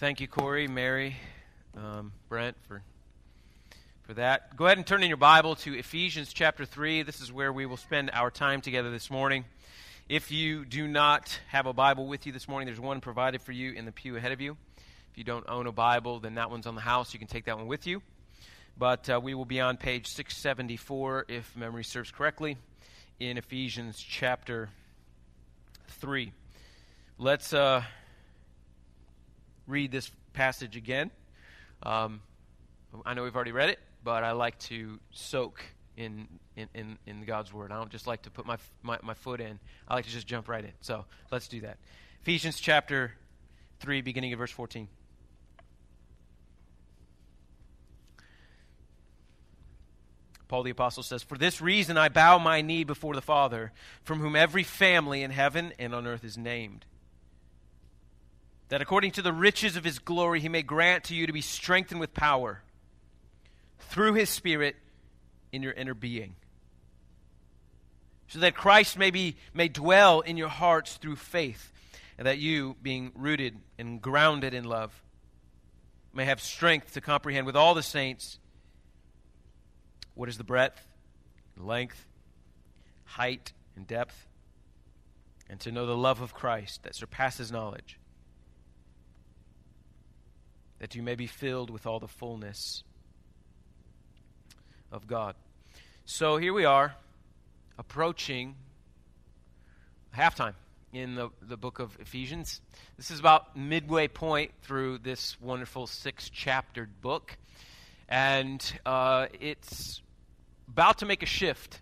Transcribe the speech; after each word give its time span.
Thank 0.00 0.22
you, 0.22 0.28
Corey, 0.28 0.66
Mary, 0.66 1.14
um, 1.76 2.12
Brent, 2.30 2.56
for 2.66 2.80
for 4.04 4.14
that. 4.14 4.56
Go 4.56 4.64
ahead 4.64 4.78
and 4.78 4.86
turn 4.86 5.02
in 5.02 5.08
your 5.08 5.18
Bible 5.18 5.56
to 5.56 5.78
Ephesians 5.78 6.32
chapter 6.32 6.64
three. 6.64 7.02
This 7.02 7.20
is 7.20 7.30
where 7.30 7.52
we 7.52 7.66
will 7.66 7.76
spend 7.76 8.10
our 8.14 8.30
time 8.30 8.62
together 8.62 8.90
this 8.90 9.10
morning. 9.10 9.44
If 10.08 10.32
you 10.32 10.64
do 10.64 10.88
not 10.88 11.38
have 11.48 11.66
a 11.66 11.74
Bible 11.74 12.06
with 12.06 12.24
you 12.24 12.32
this 12.32 12.48
morning, 12.48 12.64
there's 12.64 12.80
one 12.80 13.02
provided 13.02 13.42
for 13.42 13.52
you 13.52 13.72
in 13.72 13.84
the 13.84 13.92
pew 13.92 14.16
ahead 14.16 14.32
of 14.32 14.40
you. 14.40 14.56
If 15.12 15.18
you 15.18 15.24
don't 15.24 15.44
own 15.50 15.66
a 15.66 15.72
Bible, 15.72 16.18
then 16.18 16.36
that 16.36 16.50
one's 16.50 16.66
on 16.66 16.76
the 16.76 16.80
house. 16.80 17.12
You 17.12 17.18
can 17.18 17.28
take 17.28 17.44
that 17.44 17.58
one 17.58 17.66
with 17.66 17.86
you. 17.86 18.00
But 18.78 19.10
uh, 19.10 19.20
we 19.22 19.34
will 19.34 19.44
be 19.44 19.60
on 19.60 19.76
page 19.76 20.06
674, 20.06 21.26
if 21.28 21.54
memory 21.54 21.84
serves 21.84 22.10
correctly, 22.10 22.56
in 23.18 23.36
Ephesians 23.36 23.98
chapter 23.98 24.70
3. 25.88 26.32
Let's 27.18 27.52
uh, 27.52 27.82
read 29.70 29.92
this 29.92 30.10
passage 30.32 30.76
again. 30.76 31.10
Um, 31.82 32.20
I 33.06 33.14
know 33.14 33.22
we've 33.22 33.34
already 33.34 33.52
read 33.52 33.70
it, 33.70 33.78
but 34.04 34.24
I 34.24 34.32
like 34.32 34.58
to 34.60 34.98
soak 35.12 35.62
in, 35.96 36.26
in, 36.56 36.68
in, 36.74 36.98
in, 37.06 37.24
God's 37.24 37.52
Word. 37.52 37.72
I 37.72 37.76
don't 37.76 37.90
just 37.90 38.06
like 38.06 38.22
to 38.22 38.30
put 38.30 38.46
my, 38.46 38.56
my, 38.82 38.98
my 39.02 39.14
foot 39.14 39.40
in, 39.40 39.58
I 39.86 39.94
like 39.94 40.06
to 40.06 40.10
just 40.10 40.26
jump 40.26 40.48
right 40.48 40.64
in. 40.64 40.72
So 40.80 41.04
let's 41.30 41.48
do 41.48 41.60
that. 41.60 41.78
Ephesians 42.22 42.58
chapter 42.58 43.14
3, 43.80 44.00
beginning 44.02 44.32
of 44.32 44.38
verse 44.38 44.50
14. 44.50 44.88
Paul 50.48 50.64
the 50.64 50.70
Apostle 50.70 51.04
says, 51.04 51.22
For 51.22 51.38
this 51.38 51.60
reason 51.60 51.96
I 51.96 52.08
bow 52.08 52.38
my 52.38 52.60
knee 52.60 52.82
before 52.82 53.14
the 53.14 53.22
Father, 53.22 53.72
from 54.02 54.18
whom 54.18 54.34
every 54.34 54.64
family 54.64 55.22
in 55.22 55.30
heaven 55.30 55.72
and 55.78 55.94
on 55.94 56.08
earth 56.08 56.24
is 56.24 56.36
named 56.36 56.86
that 58.70 58.80
according 58.80 59.10
to 59.10 59.22
the 59.22 59.32
riches 59.32 59.76
of 59.76 59.84
his 59.84 59.98
glory 59.98 60.40
he 60.40 60.48
may 60.48 60.62
grant 60.62 61.04
to 61.04 61.14
you 61.14 61.26
to 61.26 61.32
be 61.32 61.40
strengthened 61.40 62.00
with 62.00 62.14
power 62.14 62.62
through 63.80 64.14
his 64.14 64.30
Spirit 64.30 64.76
in 65.52 65.62
your 65.62 65.72
inner 65.72 65.94
being. 65.94 66.36
So 68.28 68.38
that 68.38 68.54
Christ 68.54 68.96
may, 68.96 69.10
be, 69.10 69.36
may 69.52 69.66
dwell 69.66 70.20
in 70.20 70.36
your 70.36 70.48
hearts 70.48 70.94
through 70.94 71.16
faith, 71.16 71.72
and 72.16 72.28
that 72.28 72.38
you, 72.38 72.76
being 72.80 73.10
rooted 73.16 73.56
and 73.76 74.00
grounded 74.00 74.54
in 74.54 74.62
love, 74.62 75.02
may 76.14 76.24
have 76.24 76.40
strength 76.40 76.94
to 76.94 77.00
comprehend 77.00 77.46
with 77.46 77.56
all 77.56 77.74
the 77.74 77.82
saints 77.82 78.38
what 80.14 80.28
is 80.28 80.38
the 80.38 80.44
breadth, 80.44 80.80
length, 81.56 82.06
height, 83.04 83.52
and 83.74 83.84
depth, 83.88 84.28
and 85.48 85.58
to 85.58 85.72
know 85.72 85.86
the 85.86 85.96
love 85.96 86.20
of 86.20 86.32
Christ 86.32 86.84
that 86.84 86.94
surpasses 86.94 87.50
knowledge 87.50 87.98
that 90.80 90.94
you 90.94 91.02
may 91.02 91.14
be 91.14 91.26
filled 91.26 91.70
with 91.70 91.86
all 91.86 92.00
the 92.00 92.08
fullness 92.08 92.82
of 94.90 95.06
God. 95.06 95.36
So 96.04 96.36
here 96.36 96.52
we 96.52 96.64
are, 96.64 96.94
approaching 97.78 98.56
halftime 100.16 100.54
in 100.92 101.14
the, 101.14 101.28
the 101.42 101.56
book 101.56 101.78
of 101.78 101.96
Ephesians. 102.00 102.60
This 102.96 103.10
is 103.10 103.20
about 103.20 103.56
midway 103.56 104.08
point 104.08 104.50
through 104.62 104.98
this 104.98 105.40
wonderful 105.40 105.86
six 105.86 106.28
chaptered 106.28 107.00
book. 107.00 107.36
And 108.08 108.60
uh, 108.84 109.26
it's 109.38 110.02
about 110.66 110.98
to 110.98 111.06
make 111.06 111.22
a 111.22 111.26
shift. 111.26 111.80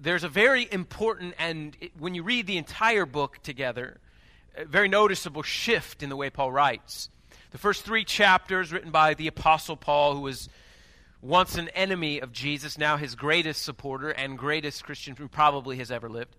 There's 0.00 0.24
a 0.24 0.28
very 0.28 0.66
important, 0.72 1.34
and 1.38 1.76
it, 1.80 1.92
when 1.98 2.14
you 2.14 2.22
read 2.22 2.46
the 2.46 2.56
entire 2.56 3.06
book 3.06 3.42
together, 3.42 4.00
a 4.56 4.64
very 4.64 4.88
noticeable 4.88 5.42
shift 5.42 6.02
in 6.02 6.08
the 6.08 6.16
way 6.16 6.30
Paul 6.30 6.50
writes. 6.50 7.10
The 7.56 7.62
first 7.62 7.84
three 7.84 8.04
chapters, 8.04 8.70
written 8.70 8.90
by 8.90 9.14
the 9.14 9.28
Apostle 9.28 9.78
Paul, 9.78 10.12
who 10.14 10.20
was 10.20 10.50
once 11.22 11.56
an 11.56 11.70
enemy 11.70 12.20
of 12.20 12.30
Jesus, 12.30 12.76
now 12.76 12.98
his 12.98 13.14
greatest 13.14 13.62
supporter 13.62 14.10
and 14.10 14.36
greatest 14.36 14.84
Christian 14.84 15.16
who 15.16 15.26
probably 15.26 15.78
has 15.78 15.90
ever 15.90 16.10
lived. 16.10 16.36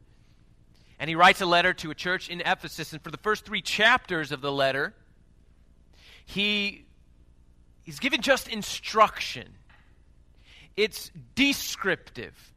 And 1.00 1.10
he 1.10 1.16
writes 1.16 1.42
a 1.42 1.48
letter 1.48 1.74
to 1.74 1.90
a 1.90 1.96
church 1.96 2.30
in 2.30 2.42
Ephesus, 2.42 2.94
and 2.94 3.02
for 3.02 3.10
the 3.10 3.18
first 3.18 3.46
three 3.46 3.64
chapters 3.64 4.32
of 4.32 4.42
the 4.42 4.52
letter, 4.52 4.94
he, 6.24 6.86
he's 7.82 7.98
given 7.98 8.22
just 8.22 8.48
instruction. 8.48 9.48
It's 10.76 11.10
descriptive. 11.34 12.54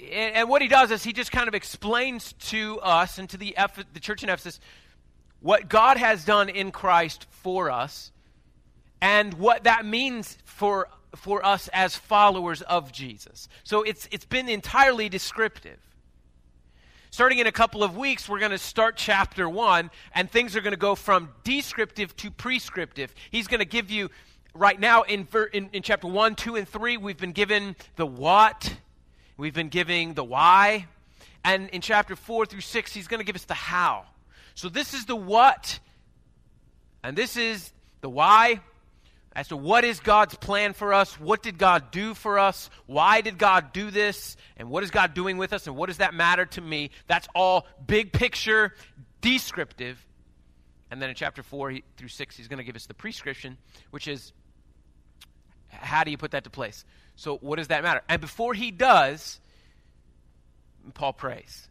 And, 0.00 0.36
and, 0.36 0.48
what 0.48 0.62
he 0.62 0.68
does 0.68 0.92
is 0.92 1.02
he 1.02 1.12
just 1.12 1.32
kind 1.32 1.48
of 1.48 1.56
explains 1.56 2.34
to 2.34 2.78
us 2.82 3.18
and 3.18 3.28
to 3.30 3.36
the, 3.36 3.56
the 3.94 3.98
church 3.98 4.22
in 4.22 4.28
Ephesus 4.28 4.60
what 5.40 5.68
God 5.68 5.96
has 5.96 6.24
done 6.24 6.48
in 6.48 6.70
Christ 6.70 7.26
for 7.42 7.70
us 7.70 8.12
and 9.00 9.34
what 9.34 9.64
that 9.64 9.84
means 9.84 10.38
for, 10.44 10.88
for 11.16 11.44
us 11.44 11.68
as 11.72 11.96
followers 11.96 12.62
of 12.62 12.92
Jesus. 12.92 13.48
So 13.64 13.82
it's, 13.82 14.08
it's 14.10 14.24
been 14.24 14.48
entirely 14.48 15.08
descriptive. 15.08 15.78
Starting 17.10 17.40
in 17.40 17.46
a 17.46 17.52
couple 17.52 17.82
of 17.82 17.94
weeks, 17.94 18.26
we're 18.26 18.38
going 18.38 18.52
to 18.52 18.58
start 18.58 18.96
chapter 18.96 19.46
one, 19.46 19.90
and 20.14 20.30
things 20.30 20.56
are 20.56 20.62
going 20.62 20.72
to 20.72 20.78
go 20.78 20.94
from 20.94 21.28
descriptive 21.44 22.16
to 22.16 22.30
prescriptive. 22.30 23.14
He's 23.30 23.48
going 23.48 23.58
to 23.58 23.66
give 23.66 23.90
you, 23.90 24.08
right 24.54 24.80
now 24.80 25.02
in, 25.02 25.28
in, 25.52 25.68
in 25.74 25.82
chapter 25.82 26.06
one, 26.06 26.34
two, 26.36 26.56
and 26.56 26.66
three, 26.66 26.96
we've 26.96 27.18
been 27.18 27.32
given 27.32 27.76
the 27.96 28.06
what, 28.06 28.74
we've 29.36 29.52
been 29.52 29.68
giving 29.68 30.14
the 30.14 30.24
why, 30.24 30.86
and 31.44 31.68
in 31.70 31.82
chapter 31.82 32.16
four 32.16 32.46
through 32.46 32.62
six, 32.62 32.94
he's 32.94 33.08
going 33.08 33.20
to 33.20 33.26
give 33.26 33.36
us 33.36 33.44
the 33.44 33.52
how. 33.52 34.04
So 34.54 34.70
this 34.70 34.94
is 34.94 35.04
the 35.04 35.16
what, 35.16 35.80
and 37.02 37.16
this 37.16 37.36
is 37.36 37.72
the 38.00 38.08
why. 38.08 38.60
As 39.34 39.48
to 39.48 39.56
what 39.56 39.84
is 39.84 39.98
God's 40.00 40.34
plan 40.34 40.74
for 40.74 40.92
us? 40.92 41.18
What 41.18 41.42
did 41.42 41.56
God 41.56 41.90
do 41.90 42.12
for 42.12 42.38
us? 42.38 42.68
Why 42.84 43.22
did 43.22 43.38
God 43.38 43.72
do 43.72 43.90
this? 43.90 44.36
And 44.58 44.68
what 44.68 44.84
is 44.84 44.90
God 44.90 45.14
doing 45.14 45.38
with 45.38 45.54
us? 45.54 45.66
And 45.66 45.74
what 45.74 45.86
does 45.86 45.98
that 45.98 46.12
matter 46.12 46.44
to 46.44 46.60
me? 46.60 46.90
That's 47.06 47.26
all 47.34 47.66
big 47.86 48.12
picture, 48.12 48.74
descriptive. 49.22 50.04
And 50.90 51.00
then 51.00 51.08
in 51.08 51.14
chapter 51.14 51.42
4 51.42 51.78
through 51.96 52.08
6, 52.08 52.36
he's 52.36 52.48
going 52.48 52.58
to 52.58 52.64
give 52.64 52.76
us 52.76 52.84
the 52.84 52.92
prescription, 52.92 53.56
which 53.90 54.06
is 54.06 54.34
how 55.68 56.04
do 56.04 56.10
you 56.10 56.18
put 56.18 56.32
that 56.32 56.44
to 56.44 56.50
place? 56.50 56.84
So, 57.16 57.38
what 57.38 57.56
does 57.56 57.68
that 57.68 57.82
matter? 57.82 58.02
And 58.10 58.20
before 58.20 58.52
he 58.52 58.70
does, 58.70 59.40
Paul 60.92 61.14
prays 61.14 61.68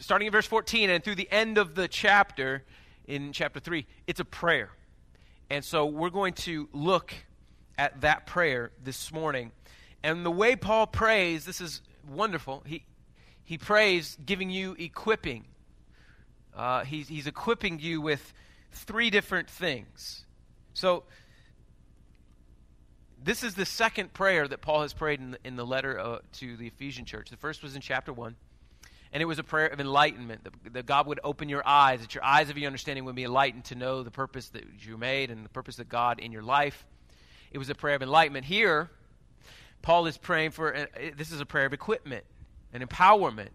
starting 0.00 0.26
in 0.26 0.32
verse 0.32 0.46
14 0.46 0.90
and 0.90 1.02
through 1.02 1.14
the 1.14 1.30
end 1.30 1.58
of 1.58 1.74
the 1.74 1.88
chapter, 1.88 2.64
in 3.06 3.32
chapter 3.32 3.60
3, 3.60 3.86
it's 4.06 4.20
a 4.20 4.24
prayer. 4.24 4.70
And 5.50 5.64
so 5.64 5.86
we're 5.86 6.10
going 6.10 6.34
to 6.34 6.68
look 6.72 7.12
at 7.76 8.00
that 8.02 8.26
prayer 8.26 8.72
this 8.82 9.12
morning. 9.12 9.52
And 10.02 10.24
the 10.24 10.30
way 10.30 10.56
Paul 10.56 10.86
prays, 10.86 11.44
this 11.44 11.60
is 11.60 11.82
wonderful. 12.08 12.62
He, 12.66 12.84
he 13.44 13.58
prays 13.58 14.16
giving 14.24 14.50
you 14.50 14.76
equipping. 14.78 15.44
Uh, 16.56 16.84
he's, 16.84 17.08
he's 17.08 17.26
equipping 17.26 17.80
you 17.80 18.00
with 18.00 18.32
three 18.72 19.10
different 19.10 19.48
things. 19.48 20.24
So, 20.74 21.04
this 23.24 23.44
is 23.44 23.54
the 23.54 23.66
second 23.66 24.12
prayer 24.12 24.48
that 24.48 24.62
Paul 24.62 24.82
has 24.82 24.92
prayed 24.92 25.20
in 25.20 25.32
the, 25.32 25.38
in 25.44 25.54
the 25.54 25.64
letter 25.64 25.98
uh, 25.98 26.18
to 26.38 26.56
the 26.56 26.66
Ephesian 26.66 27.04
church. 27.04 27.30
The 27.30 27.36
first 27.36 27.62
was 27.62 27.76
in 27.76 27.80
chapter 27.80 28.12
1. 28.12 28.34
And 29.12 29.20
it 29.20 29.26
was 29.26 29.38
a 29.38 29.44
prayer 29.44 29.66
of 29.66 29.78
enlightenment, 29.78 30.44
that, 30.44 30.72
that, 30.72 30.86
God 30.86 31.06
would 31.06 31.20
open 31.22 31.48
your 31.48 31.66
eyes, 31.66 32.00
that 32.00 32.14
your 32.14 32.24
eyes 32.24 32.48
of 32.48 32.56
your 32.56 32.66
understanding 32.66 33.04
would 33.04 33.14
be 33.14 33.24
enlightened 33.24 33.66
to 33.66 33.74
know 33.74 34.02
the 34.02 34.10
purpose 34.10 34.48
that 34.50 34.64
you 34.78 34.96
made 34.96 35.30
and 35.30 35.44
the 35.44 35.50
purpose 35.50 35.78
of 35.78 35.88
God 35.88 36.18
in 36.18 36.32
your 36.32 36.42
life. 36.42 36.86
It 37.50 37.58
was 37.58 37.68
a 37.68 37.74
prayer 37.74 37.94
of 37.94 38.02
enlightenment. 38.02 38.46
Here, 38.46 38.90
Paul 39.82 40.06
is 40.06 40.16
praying 40.16 40.52
for, 40.52 40.74
uh, 40.74 40.86
this 41.16 41.30
is 41.30 41.40
a 41.40 41.46
prayer 41.46 41.66
of 41.66 41.74
equipment 41.74 42.24
and 42.72 42.88
empowerment. 42.88 43.50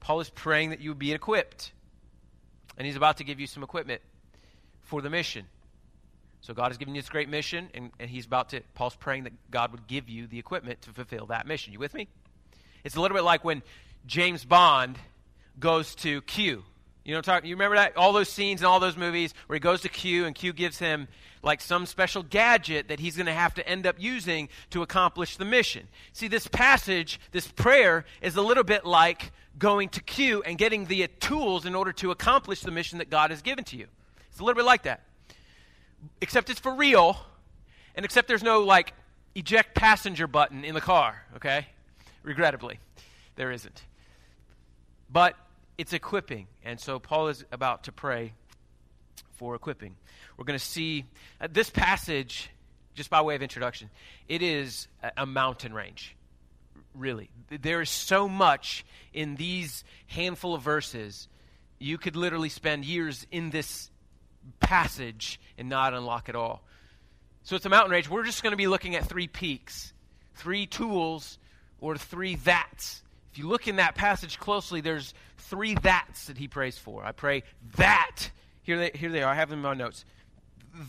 Paul 0.00 0.18
is 0.18 0.30
praying 0.30 0.70
that 0.70 0.80
you 0.80 0.90
would 0.90 0.98
be 0.98 1.12
equipped. 1.12 1.72
And 2.76 2.86
he's 2.86 2.96
about 2.96 3.18
to 3.18 3.24
give 3.24 3.38
you 3.38 3.46
some 3.46 3.62
equipment 3.62 4.00
for 4.82 5.00
the 5.00 5.10
mission. 5.10 5.46
So 6.40 6.52
God 6.52 6.68
has 6.68 6.76
given 6.76 6.94
you 6.94 7.00
this 7.00 7.08
great 7.08 7.28
mission, 7.28 7.70
and, 7.72 7.90
and 7.98 8.10
he's 8.10 8.26
about 8.26 8.50
to, 8.50 8.60
Paul's 8.74 8.96
praying 8.96 9.24
that 9.24 9.32
God 9.50 9.70
would 9.72 9.86
give 9.86 10.10
you 10.10 10.26
the 10.26 10.38
equipment 10.38 10.82
to 10.82 10.90
fulfill 10.90 11.26
that 11.26 11.46
mission. 11.46 11.72
You 11.72 11.78
with 11.78 11.94
me? 11.94 12.08
It's 12.84 12.96
a 12.96 13.00
little 13.00 13.16
bit 13.16 13.24
like 13.24 13.44
when 13.44 13.62
James 14.06 14.44
Bond 14.44 14.98
goes 15.58 15.94
to 15.96 16.20
Q. 16.22 16.64
You 17.04 17.14
know, 17.14 17.20
talk, 17.20 17.44
you 17.44 17.54
remember 17.54 17.76
that 17.76 17.96
all 17.98 18.14
those 18.14 18.30
scenes 18.30 18.62
in 18.62 18.66
all 18.66 18.80
those 18.80 18.96
movies 18.96 19.34
where 19.46 19.54
he 19.54 19.60
goes 19.60 19.82
to 19.82 19.90
Q 19.90 20.24
and 20.24 20.34
Q 20.34 20.54
gives 20.54 20.78
him 20.78 21.06
like 21.42 21.60
some 21.60 21.84
special 21.84 22.22
gadget 22.22 22.88
that 22.88 22.98
he's 22.98 23.16
going 23.16 23.26
to 23.26 23.34
have 23.34 23.52
to 23.54 23.68
end 23.68 23.86
up 23.86 23.96
using 23.98 24.48
to 24.70 24.82
accomplish 24.82 25.36
the 25.36 25.44
mission. 25.44 25.86
See, 26.14 26.28
this 26.28 26.46
passage, 26.46 27.20
this 27.32 27.46
prayer, 27.46 28.06
is 28.22 28.36
a 28.36 28.42
little 28.42 28.64
bit 28.64 28.86
like 28.86 29.32
going 29.58 29.90
to 29.90 30.02
Q 30.02 30.42
and 30.42 30.56
getting 30.56 30.86
the 30.86 31.06
tools 31.20 31.66
in 31.66 31.74
order 31.74 31.92
to 31.92 32.10
accomplish 32.10 32.60
the 32.60 32.70
mission 32.70 32.98
that 32.98 33.10
God 33.10 33.30
has 33.30 33.42
given 33.42 33.64
to 33.64 33.76
you. 33.76 33.86
It's 34.30 34.40
a 34.40 34.42
little 34.42 34.56
bit 34.56 34.64
like 34.66 34.84
that, 34.84 35.02
except 36.22 36.48
it's 36.48 36.58
for 36.58 36.74
real, 36.74 37.18
and 37.94 38.04
except 38.04 38.28
there's 38.28 38.42
no 38.42 38.60
like 38.60 38.94
eject 39.34 39.74
passenger 39.74 40.26
button 40.26 40.64
in 40.64 40.74
the 40.74 40.80
car. 40.80 41.22
Okay, 41.36 41.66
regrettably, 42.22 42.80
there 43.36 43.52
isn't. 43.52 43.84
But 45.14 45.36
it's 45.78 45.92
equipping. 45.92 46.48
And 46.64 46.80
so 46.80 46.98
Paul 46.98 47.28
is 47.28 47.44
about 47.52 47.84
to 47.84 47.92
pray 47.92 48.32
for 49.36 49.54
equipping. 49.54 49.94
We're 50.36 50.44
going 50.44 50.58
to 50.58 50.64
see 50.64 51.04
uh, 51.40 51.46
this 51.50 51.70
passage, 51.70 52.50
just 52.94 53.10
by 53.10 53.22
way 53.22 53.36
of 53.36 53.42
introduction, 53.42 53.90
it 54.28 54.42
is 54.42 54.88
a, 55.04 55.12
a 55.18 55.26
mountain 55.26 55.72
range. 55.72 56.16
Really. 56.96 57.30
There 57.48 57.80
is 57.80 57.90
so 57.90 58.28
much 58.28 58.84
in 59.12 59.36
these 59.36 59.84
handful 60.08 60.52
of 60.52 60.62
verses. 60.62 61.28
You 61.78 61.96
could 61.96 62.16
literally 62.16 62.48
spend 62.48 62.84
years 62.84 63.24
in 63.30 63.50
this 63.50 63.92
passage 64.58 65.40
and 65.56 65.68
not 65.68 65.94
unlock 65.94 66.28
it 66.28 66.34
all. 66.34 66.64
So 67.44 67.54
it's 67.54 67.66
a 67.66 67.70
mountain 67.70 67.92
range. 67.92 68.10
We're 68.10 68.24
just 68.24 68.42
going 68.42 68.50
to 68.50 68.56
be 68.56 68.66
looking 68.66 68.96
at 68.96 69.04
three 69.04 69.28
peaks, 69.28 69.92
three 70.34 70.66
tools, 70.66 71.38
or 71.80 71.96
three 71.96 72.34
that's. 72.34 73.03
If 73.34 73.38
you 73.38 73.48
look 73.48 73.66
in 73.66 73.76
that 73.76 73.96
passage 73.96 74.38
closely, 74.38 74.80
there's 74.80 75.12
three 75.38 75.74
that's 75.74 76.26
that 76.26 76.38
he 76.38 76.46
prays 76.46 76.78
for. 76.78 77.04
I 77.04 77.10
pray 77.10 77.42
that. 77.76 78.30
Here 78.62 78.78
they, 78.78 78.92
here 78.94 79.10
they 79.10 79.24
are. 79.24 79.32
I 79.32 79.34
have 79.34 79.50
them 79.50 79.58
in 79.58 79.64
my 79.64 79.74
notes. 79.74 80.04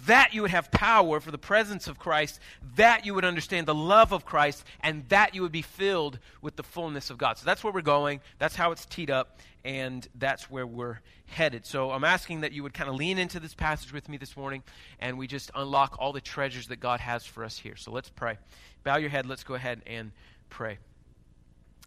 That 0.05 0.35
you 0.35 0.43
would 0.43 0.51
have 0.51 0.69
power 0.69 1.19
for 1.19 1.31
the 1.31 1.39
presence 1.39 1.87
of 1.87 1.97
Christ, 1.97 2.39
that 2.75 3.03
you 3.03 3.15
would 3.15 3.25
understand 3.25 3.65
the 3.65 3.73
love 3.73 4.11
of 4.11 4.25
Christ, 4.25 4.63
and 4.81 5.09
that 5.09 5.33
you 5.33 5.41
would 5.41 5.51
be 5.51 5.63
filled 5.63 6.19
with 6.43 6.55
the 6.55 6.61
fullness 6.61 7.09
of 7.09 7.17
God. 7.17 7.39
So 7.39 7.45
that's 7.47 7.63
where 7.63 7.73
we're 7.73 7.81
going. 7.81 8.21
That's 8.37 8.55
how 8.55 8.71
it's 8.71 8.85
teed 8.85 9.09
up, 9.09 9.39
and 9.63 10.07
that's 10.13 10.47
where 10.47 10.67
we're 10.67 10.99
headed. 11.25 11.65
So 11.65 11.89
I'm 11.89 12.03
asking 12.03 12.41
that 12.41 12.51
you 12.51 12.61
would 12.61 12.75
kind 12.75 12.91
of 12.91 12.95
lean 12.95 13.17
into 13.17 13.39
this 13.39 13.55
passage 13.55 13.91
with 13.91 14.07
me 14.07 14.17
this 14.17 14.37
morning, 14.37 14.61
and 14.99 15.17
we 15.17 15.25
just 15.25 15.49
unlock 15.55 15.95
all 15.97 16.13
the 16.13 16.21
treasures 16.21 16.67
that 16.67 16.79
God 16.79 16.99
has 16.99 17.25
for 17.25 17.43
us 17.43 17.57
here. 17.57 17.75
So 17.75 17.91
let's 17.91 18.11
pray. 18.11 18.37
Bow 18.83 18.97
your 18.97 19.09
head. 19.09 19.25
Let's 19.25 19.43
go 19.43 19.55
ahead 19.55 19.81
and 19.87 20.11
pray 20.51 20.77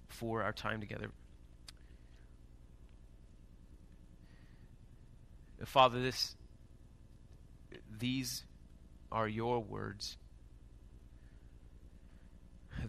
for 0.09 0.43
our 0.43 0.53
time 0.53 0.81
together. 0.81 1.11
Father, 5.65 6.01
this 6.01 6.37
these 7.99 8.45
are 9.11 9.29
your 9.29 9.61
words. 9.61 10.17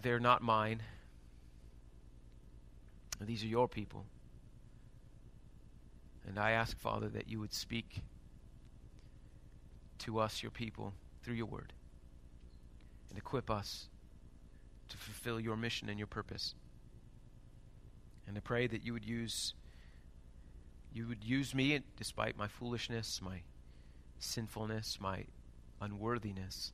They're 0.02 0.20
not 0.20 0.42
mine. 0.42 0.82
These 3.20 3.44
are 3.44 3.48
your 3.48 3.68
people. 3.68 4.06
And 6.28 6.38
I 6.38 6.52
ask, 6.52 6.78
Father, 6.78 7.10
that 7.10 7.28
you 7.28 7.40
would 7.40 7.54
speak 7.54 8.02
to 10.00 10.20
us, 10.20 10.44
your 10.44 10.52
people, 10.52 10.94
through 11.24 11.34
your 11.34 11.48
word, 11.48 11.74
and 13.10 13.18
equip 13.18 13.50
us 13.50 13.90
to 14.90 14.98
fulfill 14.98 15.40
your 15.40 15.58
mission 15.58 15.90
and 15.90 15.98
your 15.98 16.08
purpose. 16.08 16.54
And 18.30 18.38
I 18.38 18.42
pray 18.42 18.68
that 18.68 18.86
you 18.86 18.94
would 18.94 19.06
use 19.06 19.56
you 20.94 21.08
would 21.08 21.24
use 21.24 21.54
me 21.56 21.80
despite 21.98 22.38
my 22.38 22.48
foolishness, 22.48 23.22
my 23.24 23.42
sinfulness, 24.20 25.00
my 25.02 25.26
unworthiness 25.82 26.72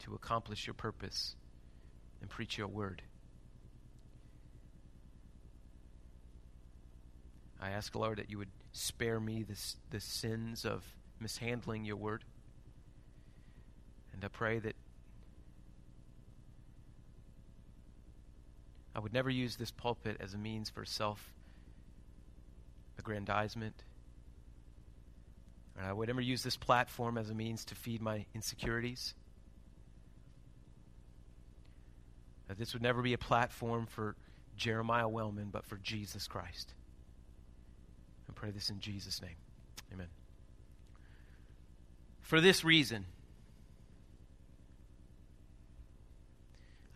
to 0.00 0.14
accomplish 0.14 0.66
your 0.66 0.74
purpose 0.74 1.36
and 2.20 2.28
preach 2.28 2.58
your 2.58 2.66
word. 2.66 3.02
I 7.60 7.70
ask, 7.70 7.94
Lord, 7.94 8.18
that 8.18 8.30
you 8.30 8.38
would 8.38 8.50
spare 8.72 9.20
me 9.20 9.44
this, 9.44 9.76
the 9.90 10.00
sins 10.00 10.64
of 10.64 10.84
mishandling 11.20 11.84
your 11.84 11.96
word. 11.96 12.24
And 14.12 14.24
I 14.24 14.28
pray 14.28 14.58
that 14.60 14.74
I 18.98 19.00
would 19.00 19.14
never 19.14 19.30
use 19.30 19.54
this 19.54 19.70
pulpit 19.70 20.16
as 20.18 20.34
a 20.34 20.38
means 20.38 20.70
for 20.70 20.84
self 20.84 21.32
aggrandizement. 22.98 23.84
And 25.76 25.86
I 25.86 25.92
would 25.92 26.08
never 26.08 26.20
use 26.20 26.42
this 26.42 26.56
platform 26.56 27.16
as 27.16 27.30
a 27.30 27.34
means 27.34 27.64
to 27.66 27.76
feed 27.76 28.02
my 28.02 28.26
insecurities. 28.34 29.14
That 32.48 32.58
this 32.58 32.72
would 32.72 32.82
never 32.82 33.00
be 33.00 33.12
a 33.12 33.18
platform 33.18 33.86
for 33.86 34.16
Jeremiah 34.56 35.06
Wellman, 35.06 35.50
but 35.52 35.64
for 35.64 35.76
Jesus 35.76 36.26
Christ. 36.26 36.74
I 38.28 38.32
pray 38.32 38.50
this 38.50 38.68
in 38.68 38.80
Jesus' 38.80 39.22
name. 39.22 39.36
Amen. 39.92 40.08
For 42.20 42.40
this 42.40 42.64
reason, 42.64 43.06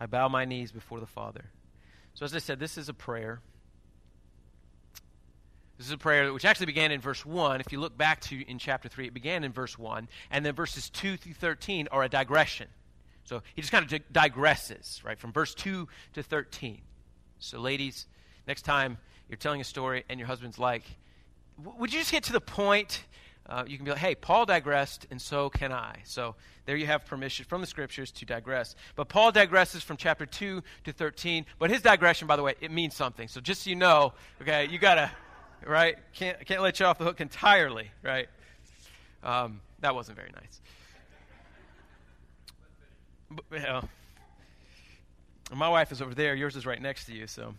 I 0.01 0.05
bow 0.05 0.27
my 0.27 0.43
knees 0.43 0.73
before 0.73 0.99
the 0.99 1.07
Father 1.07 1.45
so, 2.13 2.25
as 2.25 2.35
I 2.35 2.39
said, 2.39 2.59
this 2.59 2.77
is 2.77 2.89
a 2.89 2.93
prayer. 2.93 3.41
This 5.77 5.87
is 5.87 5.93
a 5.93 5.97
prayer 5.97 6.31
which 6.31 6.45
actually 6.45 6.67
began 6.67 6.91
in 6.91 7.01
verse 7.01 7.25
1. 7.25 7.59
If 7.59 7.71
you 7.71 7.79
look 7.79 7.97
back 7.97 8.21
to 8.21 8.49
in 8.49 8.59
chapter 8.59 8.87
3, 8.87 9.07
it 9.07 9.13
began 9.13 9.43
in 9.43 9.51
verse 9.51 9.77
1. 9.77 10.07
And 10.29 10.45
then 10.45 10.53
verses 10.53 10.89
2 10.91 11.17
through 11.17 11.33
13 11.33 11.87
are 11.91 12.03
a 12.03 12.09
digression. 12.09 12.67
So 13.25 13.41
he 13.55 13.61
just 13.61 13.71
kind 13.71 13.83
of 13.83 14.01
digresses, 14.13 15.03
right, 15.03 15.17
from 15.17 15.31
verse 15.31 15.55
2 15.55 15.87
to 16.13 16.23
13. 16.23 16.81
So, 17.39 17.59
ladies, 17.59 18.05
next 18.47 18.61
time 18.61 18.97
you're 19.27 19.37
telling 19.37 19.61
a 19.61 19.65
story 19.65 20.03
and 20.09 20.19
your 20.19 20.27
husband's 20.27 20.59
like, 20.59 20.83
would 21.57 21.91
you 21.91 21.99
just 21.99 22.11
get 22.11 22.23
to 22.25 22.33
the 22.33 22.41
point? 22.41 23.03
Uh, 23.47 23.63
you 23.67 23.77
can 23.77 23.85
be 23.85 23.91
like, 23.91 23.99
hey, 23.99 24.15
Paul 24.15 24.45
digressed, 24.45 25.05
and 25.11 25.21
so 25.21 25.49
can 25.49 25.71
I. 25.73 25.99
So 26.05 26.35
there 26.65 26.77
you 26.77 26.85
have 26.85 27.05
permission 27.05 27.45
from 27.45 27.59
the 27.59 27.67
scriptures 27.67 28.09
to 28.11 28.25
digress. 28.25 28.75
But 28.95 29.09
Paul 29.09 29.33
digresses 29.33 29.81
from 29.81 29.97
chapter 29.97 30.25
2 30.25 30.63
to 30.85 30.93
13. 30.93 31.45
But 31.59 31.69
his 31.69 31.81
digression, 31.81 32.27
by 32.27 32.37
the 32.37 32.43
way, 32.43 32.55
it 32.61 32.71
means 32.71 32.95
something. 32.95 33.27
So 33.27 33.41
just 33.41 33.63
so 33.63 33.69
you 33.69 33.75
know, 33.75 34.13
okay, 34.41 34.67
you 34.69 34.79
got 34.79 34.95
to, 34.95 35.11
right? 35.65 35.97
Can't, 36.13 36.45
can't 36.45 36.61
let 36.61 36.79
you 36.79 36.85
off 36.85 36.97
the 36.97 37.03
hook 37.03 37.19
entirely, 37.19 37.91
right? 38.01 38.27
Um, 39.23 39.59
that 39.81 39.93
wasn't 39.93 40.17
very 40.17 40.31
nice. 40.33 40.61
But, 43.29 43.59
you 43.59 43.65
know, 43.65 43.89
my 45.53 45.67
wife 45.67 45.91
is 45.91 46.01
over 46.01 46.15
there. 46.15 46.33
Yours 46.33 46.55
is 46.55 46.65
right 46.65 46.81
next 46.81 47.05
to 47.05 47.13
you, 47.13 47.27
so. 47.27 47.55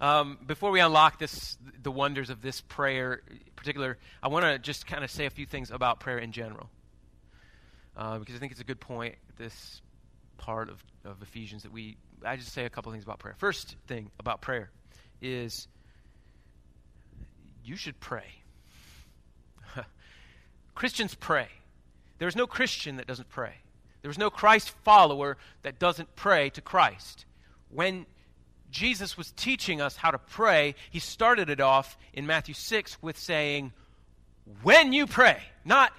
Um, 0.00 0.38
before 0.46 0.70
we 0.70 0.80
unlock 0.80 1.18
this, 1.18 1.58
the 1.82 1.90
wonders 1.90 2.30
of 2.30 2.40
this 2.40 2.62
prayer, 2.62 3.20
particular, 3.54 3.98
I 4.22 4.28
want 4.28 4.46
to 4.46 4.58
just 4.58 4.86
kind 4.86 5.04
of 5.04 5.10
say 5.10 5.26
a 5.26 5.30
few 5.30 5.44
things 5.44 5.70
about 5.70 6.00
prayer 6.00 6.18
in 6.18 6.32
general, 6.32 6.70
uh, 7.96 8.18
because 8.18 8.34
I 8.34 8.38
think 8.38 8.52
it's 8.52 8.62
a 8.62 8.64
good 8.64 8.80
point. 8.80 9.16
This 9.36 9.82
part 10.38 10.70
of, 10.70 10.82
of 11.04 11.20
Ephesians 11.20 11.64
that 11.64 11.72
we, 11.72 11.98
I 12.24 12.36
just 12.36 12.52
say 12.52 12.64
a 12.64 12.70
couple 12.70 12.90
things 12.92 13.04
about 13.04 13.18
prayer. 13.18 13.34
First 13.38 13.76
thing 13.86 14.10
about 14.18 14.40
prayer 14.40 14.70
is 15.20 15.68
you 17.62 17.76
should 17.76 18.00
pray. 18.00 18.24
Christians 20.74 21.14
pray. 21.14 21.48
There's 22.18 22.36
no 22.36 22.46
Christian 22.46 22.96
that 22.96 23.06
doesn't 23.06 23.28
pray. 23.28 23.54
There's 24.00 24.18
no 24.18 24.30
Christ 24.30 24.70
follower 24.82 25.36
that 25.62 25.78
doesn't 25.78 26.16
pray 26.16 26.48
to 26.50 26.62
Christ. 26.62 27.26
When 27.68 28.06
Jesus 28.70 29.16
was 29.16 29.32
teaching 29.32 29.80
us 29.80 29.96
how 29.96 30.10
to 30.10 30.18
pray, 30.18 30.74
he 30.90 30.98
started 30.98 31.50
it 31.50 31.60
off 31.60 31.98
in 32.12 32.26
Matthew 32.26 32.54
6 32.54 33.02
with 33.02 33.18
saying, 33.18 33.72
when 34.62 34.92
you 34.92 35.06
pray. 35.06 35.38
Not, 35.64 35.92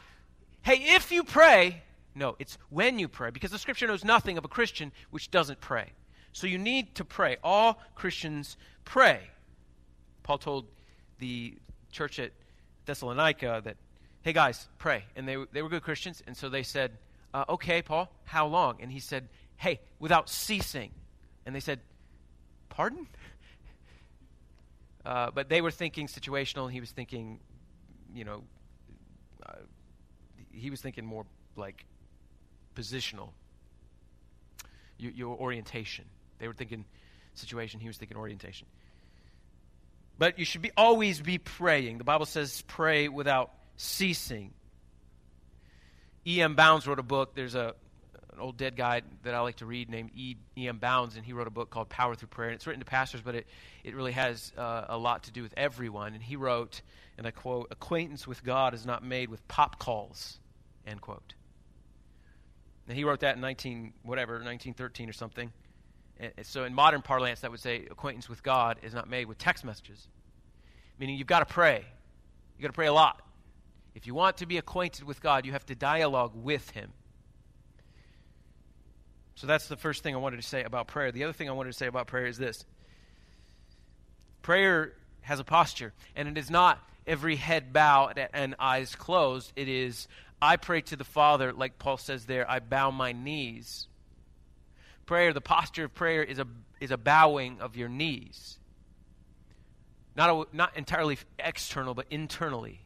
hey, 0.61 0.95
if 0.95 1.11
you 1.11 1.23
pray. 1.23 1.81
No, 2.13 2.35
it's 2.39 2.57
when 2.69 2.99
you 2.99 3.07
pray, 3.07 3.29
because 3.29 3.51
the 3.51 3.57
scripture 3.57 3.87
knows 3.87 4.03
nothing 4.03 4.37
of 4.37 4.43
a 4.43 4.49
Christian 4.49 4.91
which 5.11 5.31
doesn't 5.31 5.61
pray. 5.61 5.91
So 6.33 6.47
you 6.47 6.57
need 6.57 6.95
to 6.95 7.05
pray. 7.05 7.37
All 7.43 7.79
Christians 7.95 8.57
pray. 8.83 9.21
Paul 10.23 10.37
told 10.37 10.65
the 11.19 11.55
church 11.91 12.19
at 12.19 12.31
Thessalonica 12.85 13.61
that, 13.63 13.77
hey 14.23 14.33
guys, 14.33 14.67
pray. 14.77 15.05
And 15.15 15.27
they, 15.27 15.37
they 15.51 15.61
were 15.61 15.69
good 15.69 15.83
Christians, 15.83 16.21
and 16.27 16.35
so 16.35 16.49
they 16.49 16.63
said, 16.63 16.91
uh, 17.33 17.45
okay, 17.49 17.81
Paul, 17.81 18.11
how 18.25 18.47
long? 18.47 18.77
And 18.81 18.91
he 18.91 18.99
said, 18.99 19.29
hey, 19.55 19.79
without 19.99 20.29
ceasing. 20.29 20.91
And 21.45 21.55
they 21.55 21.59
said, 21.59 21.79
Pardon? 22.71 23.05
Uh, 25.05 25.29
but 25.31 25.49
they 25.49 25.61
were 25.61 25.71
thinking 25.71 26.07
situational. 26.07 26.71
He 26.71 26.79
was 26.79 26.89
thinking, 26.89 27.39
you 28.13 28.23
know, 28.23 28.43
uh, 29.45 29.53
he 30.51 30.69
was 30.69 30.81
thinking 30.81 31.05
more 31.05 31.25
like 31.55 31.85
positional. 32.75 33.29
Your, 34.97 35.11
your, 35.11 35.35
orientation. 35.37 36.05
They 36.39 36.47
were 36.47 36.53
thinking 36.53 36.85
situation. 37.33 37.79
He 37.79 37.87
was 37.87 37.97
thinking 37.97 38.17
orientation. 38.17 38.67
But 40.17 40.39
you 40.39 40.45
should 40.45 40.61
be 40.61 40.71
always 40.77 41.19
be 41.19 41.39
praying. 41.39 41.97
The 41.97 42.03
Bible 42.03 42.25
says 42.25 42.63
pray 42.67 43.07
without 43.07 43.51
ceasing. 43.77 44.53
E.M. 46.25 46.55
Bounds 46.55 46.87
wrote 46.87 46.99
a 46.99 47.03
book. 47.03 47.33
There's 47.33 47.55
a 47.55 47.73
an 48.33 48.39
old 48.39 48.57
dead 48.57 48.75
guy 48.75 49.01
that 49.23 49.33
I 49.33 49.39
like 49.41 49.57
to 49.57 49.65
read 49.65 49.89
named 49.89 50.11
E. 50.15 50.35
E.M. 50.57 50.77
Bounds, 50.77 51.15
and 51.15 51.25
he 51.25 51.33
wrote 51.33 51.47
a 51.47 51.51
book 51.51 51.69
called 51.69 51.89
Power 51.89 52.15
Through 52.15 52.29
Prayer. 52.29 52.49
And 52.49 52.55
it's 52.55 52.65
written 52.65 52.79
to 52.79 52.85
pastors, 52.85 53.21
but 53.21 53.35
it, 53.35 53.47
it 53.83 53.95
really 53.95 54.13
has 54.13 54.53
uh, 54.57 54.85
a 54.89 54.97
lot 54.97 55.23
to 55.23 55.31
do 55.31 55.43
with 55.43 55.53
everyone. 55.57 56.13
And 56.13 56.23
he 56.23 56.35
wrote, 56.35 56.81
and 57.17 57.27
I 57.27 57.31
quote, 57.31 57.67
Acquaintance 57.71 58.25
with 58.25 58.43
God 58.43 58.73
is 58.73 58.85
not 58.85 59.03
made 59.03 59.29
with 59.29 59.45
pop 59.47 59.79
calls, 59.79 60.39
end 60.87 61.01
quote. 61.01 61.33
And 62.87 62.97
he 62.97 63.03
wrote 63.03 63.21
that 63.21 63.35
in 63.35 63.41
19, 63.41 63.93
whatever, 64.03 64.33
1913 64.33 65.09
or 65.09 65.13
something. 65.13 65.51
And 66.19 66.33
so 66.43 66.65
in 66.65 66.73
modern 66.73 67.01
parlance, 67.01 67.41
that 67.41 67.51
would 67.51 67.59
say 67.59 67.87
acquaintance 67.89 68.29
with 68.29 68.43
God 68.43 68.77
is 68.83 68.93
not 68.93 69.09
made 69.09 69.25
with 69.25 69.37
text 69.37 69.65
messages. 69.65 70.07
meaning 70.99 71.17
you've 71.17 71.27
got 71.27 71.39
to 71.39 71.45
pray. 71.45 71.85
You've 72.57 72.61
got 72.61 72.67
to 72.67 72.73
pray 72.73 72.87
a 72.87 72.93
lot. 72.93 73.21
If 73.95 74.07
you 74.07 74.13
want 74.13 74.37
to 74.37 74.45
be 74.45 74.57
acquainted 74.57 75.03
with 75.03 75.21
God, 75.21 75.45
you 75.45 75.51
have 75.51 75.65
to 75.65 75.75
dialogue 75.75 76.33
with 76.35 76.69
Him. 76.71 76.93
So 79.41 79.47
that's 79.47 79.67
the 79.67 79.75
first 79.75 80.03
thing 80.03 80.13
I 80.13 80.19
wanted 80.19 80.35
to 80.35 80.47
say 80.47 80.63
about 80.63 80.85
prayer. 80.85 81.11
The 81.11 81.23
other 81.23 81.33
thing 81.33 81.49
I 81.49 81.53
wanted 81.53 81.71
to 81.71 81.77
say 81.79 81.87
about 81.87 82.05
prayer 82.05 82.27
is 82.27 82.37
this 82.37 82.63
prayer 84.43 84.93
has 85.21 85.39
a 85.39 85.43
posture, 85.43 85.93
and 86.15 86.27
it 86.27 86.37
is 86.37 86.51
not 86.51 86.77
every 87.07 87.37
head 87.37 87.73
bowed 87.73 88.23
and 88.33 88.53
eyes 88.59 88.93
closed. 88.95 89.51
It 89.55 89.67
is, 89.67 90.07
I 90.39 90.57
pray 90.57 90.81
to 90.81 90.95
the 90.95 91.03
Father, 91.03 91.53
like 91.53 91.79
Paul 91.79 91.97
says 91.97 92.27
there, 92.27 92.47
I 92.47 92.59
bow 92.59 92.91
my 92.91 93.13
knees. 93.13 93.87
Prayer, 95.07 95.33
the 95.33 95.41
posture 95.41 95.85
of 95.85 95.95
prayer 95.95 96.21
is 96.21 96.37
a, 96.37 96.45
is 96.79 96.91
a 96.91 96.97
bowing 96.97 97.61
of 97.61 97.75
your 97.75 97.89
knees. 97.89 98.59
Not, 100.15 100.29
a, 100.29 100.55
not 100.55 100.77
entirely 100.77 101.17
external, 101.39 101.95
but 101.95 102.05
internally. 102.11 102.81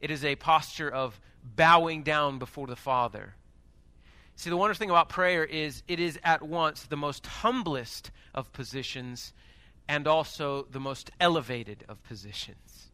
It 0.00 0.10
is 0.10 0.24
a 0.24 0.34
posture 0.34 0.90
of 0.90 1.20
bowing 1.44 2.02
down 2.02 2.40
before 2.40 2.66
the 2.66 2.74
Father. 2.74 3.36
See, 4.36 4.50
the 4.50 4.56
wonderful 4.56 4.78
thing 4.78 4.90
about 4.90 5.08
prayer 5.08 5.44
is 5.44 5.82
it 5.88 5.98
is 5.98 6.18
at 6.22 6.42
once 6.42 6.82
the 6.82 6.96
most 6.96 7.26
humblest 7.26 8.10
of 8.34 8.52
positions 8.52 9.32
and 9.88 10.06
also 10.06 10.66
the 10.70 10.80
most 10.80 11.10
elevated 11.18 11.84
of 11.88 12.02
positions. 12.04 12.90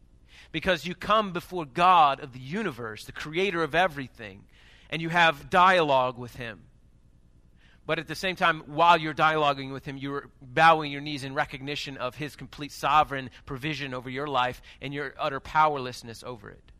Because 0.53 0.85
you 0.85 0.95
come 0.95 1.33
before 1.33 1.65
God 1.65 2.21
of 2.21 2.31
the 2.31 2.39
universe, 2.39 3.03
the 3.03 3.11
creator 3.11 3.61
of 3.61 3.75
everything, 3.75 4.45
and 4.89 5.01
you 5.01 5.09
have 5.09 5.49
dialogue 5.49 6.17
with 6.17 6.35
Him. 6.35 6.61
But 7.85 7.99
at 7.99 8.07
the 8.07 8.15
same 8.15 8.37
time, 8.37 8.61
while 8.67 8.97
you're 8.97 9.13
dialoguing 9.13 9.73
with 9.73 9.83
Him, 9.83 9.97
you're 9.97 10.29
bowing 10.41 10.93
your 10.93 11.01
knees 11.01 11.25
in 11.25 11.33
recognition 11.33 11.97
of 11.97 12.15
His 12.15 12.37
complete 12.37 12.71
sovereign 12.71 13.29
provision 13.45 13.93
over 13.93 14.09
your 14.09 14.27
life 14.27 14.61
and 14.81 14.93
your 14.93 15.13
utter 15.19 15.41
powerlessness 15.41 16.23
over 16.23 16.49
it. 16.49 16.71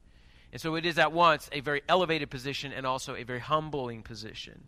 And 0.54 0.62
so 0.62 0.76
it 0.76 0.86
is 0.86 1.00
at 1.00 1.12
once 1.12 1.50
a 1.52 1.62
very 1.62 1.82
elevated 1.90 2.30
position 2.30 2.72
and 2.72 2.86
also 2.86 3.16
a 3.16 3.24
very 3.24 3.40
humbling 3.40 4.04
position. 4.04 4.66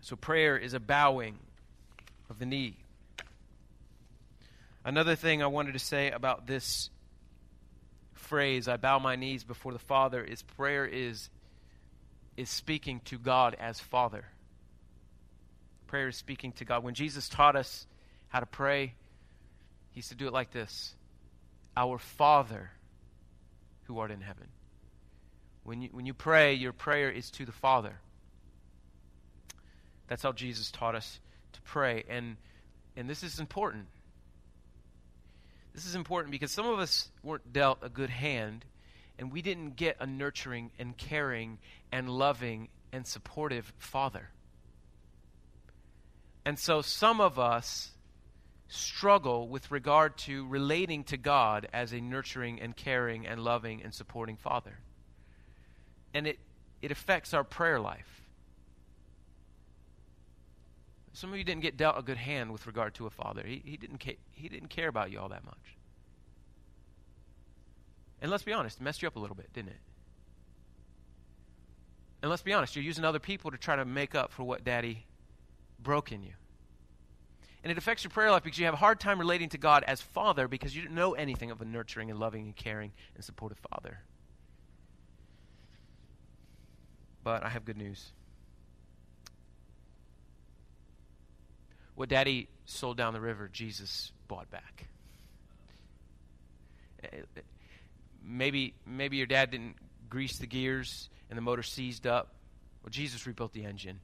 So 0.00 0.16
prayer 0.16 0.56
is 0.56 0.72
a 0.72 0.80
bowing 0.80 1.38
of 2.30 2.38
the 2.38 2.46
knee. 2.46 2.78
Another 4.82 5.14
thing 5.14 5.42
I 5.42 5.46
wanted 5.48 5.74
to 5.74 5.78
say 5.78 6.10
about 6.10 6.46
this 6.46 6.88
phrase, 8.14 8.66
I 8.66 8.78
bow 8.78 8.98
my 8.98 9.16
knees 9.16 9.44
before 9.44 9.74
the 9.74 9.78
Father, 9.78 10.24
is 10.24 10.40
prayer 10.40 10.86
is, 10.86 11.28
is 12.38 12.48
speaking 12.48 13.02
to 13.06 13.18
God 13.18 13.56
as 13.60 13.78
Father. 13.78 14.24
Prayer 15.86 16.08
is 16.08 16.16
speaking 16.16 16.52
to 16.52 16.64
God. 16.64 16.82
When 16.82 16.94
Jesus 16.94 17.28
taught 17.28 17.56
us 17.56 17.86
how 18.28 18.40
to 18.40 18.46
pray, 18.46 18.94
he 19.90 19.98
used 19.98 20.08
to 20.08 20.14
do 20.14 20.26
it 20.26 20.32
like 20.32 20.50
this 20.50 20.94
our 21.78 21.96
Father 21.96 22.72
who 23.84 24.00
art 24.00 24.10
in 24.10 24.20
heaven. 24.20 24.48
When 25.62 25.80
you, 25.80 25.88
when 25.92 26.06
you 26.06 26.12
pray, 26.12 26.54
your 26.54 26.72
prayer 26.72 27.08
is 27.08 27.30
to 27.32 27.46
the 27.46 27.52
Father. 27.52 28.00
That's 30.08 30.24
how 30.24 30.32
Jesus 30.32 30.72
taught 30.72 30.96
us 30.96 31.20
to 31.52 31.60
pray. 31.62 32.02
And, 32.08 32.36
and 32.96 33.08
this 33.08 33.22
is 33.22 33.38
important. 33.38 33.86
This 35.72 35.86
is 35.86 35.94
important 35.94 36.32
because 36.32 36.50
some 36.50 36.66
of 36.66 36.80
us 36.80 37.10
weren't 37.22 37.52
dealt 37.52 37.78
a 37.82 37.88
good 37.88 38.10
hand, 38.10 38.64
and 39.16 39.30
we 39.30 39.40
didn't 39.40 39.76
get 39.76 39.98
a 40.00 40.06
nurturing 40.06 40.72
and 40.80 40.96
caring 40.96 41.58
and 41.92 42.10
loving 42.10 42.70
and 42.92 43.06
supportive 43.06 43.72
father. 43.78 44.30
And 46.44 46.58
so 46.58 46.82
some 46.82 47.20
of 47.20 47.38
us 47.38 47.92
struggle 48.68 49.48
with 49.48 49.70
regard 49.70 50.16
to 50.18 50.46
relating 50.46 51.04
to 51.04 51.16
God 51.16 51.68
as 51.72 51.92
a 51.92 52.00
nurturing 52.00 52.60
and 52.60 52.76
caring 52.76 53.26
and 53.26 53.42
loving 53.42 53.82
and 53.82 53.94
supporting 53.94 54.36
Father. 54.36 54.78
And 56.14 56.26
it, 56.26 56.38
it 56.82 56.90
affects 56.90 57.34
our 57.34 57.44
prayer 57.44 57.80
life. 57.80 58.22
Some 61.14 61.32
of 61.32 61.38
you 61.38 61.44
didn't 61.44 61.62
get 61.62 61.76
dealt 61.76 61.98
a 61.98 62.02
good 62.02 62.18
hand 62.18 62.52
with 62.52 62.66
regard 62.66 62.94
to 62.94 63.06
a 63.06 63.10
father. 63.10 63.42
He, 63.44 63.60
he, 63.64 63.76
didn't, 63.76 63.98
ca- 63.98 64.18
he 64.30 64.48
didn't 64.48 64.68
care 64.68 64.88
about 64.88 65.10
you 65.10 65.18
all 65.18 65.30
that 65.30 65.44
much. 65.44 65.76
And 68.20 68.30
let's 68.30 68.44
be 68.44 68.52
honest, 68.52 68.80
it 68.80 68.84
messed 68.84 69.02
you 69.02 69.08
up 69.08 69.16
a 69.16 69.18
little 69.18 69.34
bit, 69.34 69.52
didn't 69.52 69.70
it? 69.70 69.80
And 72.22 72.30
let's 72.30 72.42
be 72.42 72.52
honest, 72.52 72.76
you're 72.76 72.84
using 72.84 73.04
other 73.04 73.18
people 73.18 73.50
to 73.50 73.56
try 73.56 73.76
to 73.76 73.84
make 73.84 74.14
up 74.14 74.32
for 74.32 74.44
what 74.44 74.64
daddy 74.64 75.06
broke 75.80 76.12
in 76.12 76.22
you. 76.22 76.32
And 77.62 77.72
it 77.72 77.78
affects 77.78 78.04
your 78.04 78.10
prayer 78.10 78.30
life 78.30 78.44
because 78.44 78.58
you 78.58 78.66
have 78.66 78.74
a 78.74 78.78
hard 78.78 79.00
time 79.00 79.18
relating 79.18 79.48
to 79.50 79.58
God 79.58 79.84
as 79.86 80.00
Father 80.00 80.46
because 80.46 80.76
you 80.76 80.82
don't 80.82 80.94
know 80.94 81.14
anything 81.14 81.50
of 81.50 81.60
a 81.60 81.64
nurturing 81.64 82.10
and 82.10 82.18
loving 82.18 82.44
and 82.44 82.56
caring 82.56 82.92
and 83.14 83.24
supportive 83.24 83.58
Father. 83.70 83.98
But 87.24 87.44
I 87.44 87.48
have 87.48 87.64
good 87.64 87.76
news. 87.76 88.12
What 91.94 92.08
Daddy 92.08 92.48
sold 92.64 92.96
down 92.96 93.12
the 93.12 93.20
river, 93.20 93.50
Jesus 93.52 94.12
bought 94.28 94.48
back. 94.50 94.86
Maybe, 98.22 98.74
maybe 98.86 99.16
your 99.16 99.26
dad 99.26 99.50
didn't 99.50 99.74
grease 100.08 100.38
the 100.38 100.46
gears 100.46 101.08
and 101.28 101.36
the 101.36 101.42
motor 101.42 101.62
seized 101.62 102.06
up. 102.06 102.34
Well, 102.82 102.90
Jesus 102.90 103.26
rebuilt 103.26 103.52
the 103.52 103.64
engine. 103.64 103.98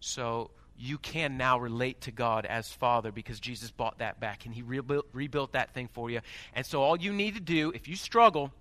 So 0.00 0.50
you 0.78 0.98
can 0.98 1.36
now 1.36 1.58
relate 1.58 2.00
to 2.02 2.10
God 2.10 2.46
as 2.46 2.70
Father 2.70 3.12
because 3.12 3.40
Jesus 3.40 3.70
bought 3.70 3.98
that 3.98 4.20
back 4.20 4.44
and 4.46 4.54
He 4.54 4.62
rebuilt, 4.62 5.06
rebuilt 5.12 5.52
that 5.52 5.74
thing 5.74 5.88
for 5.92 6.10
you. 6.10 6.20
And 6.54 6.64
so, 6.66 6.82
all 6.82 6.96
you 6.96 7.12
need 7.12 7.34
to 7.34 7.40
do, 7.40 7.70
if 7.74 7.88
you 7.88 7.96
struggle, 7.96 8.52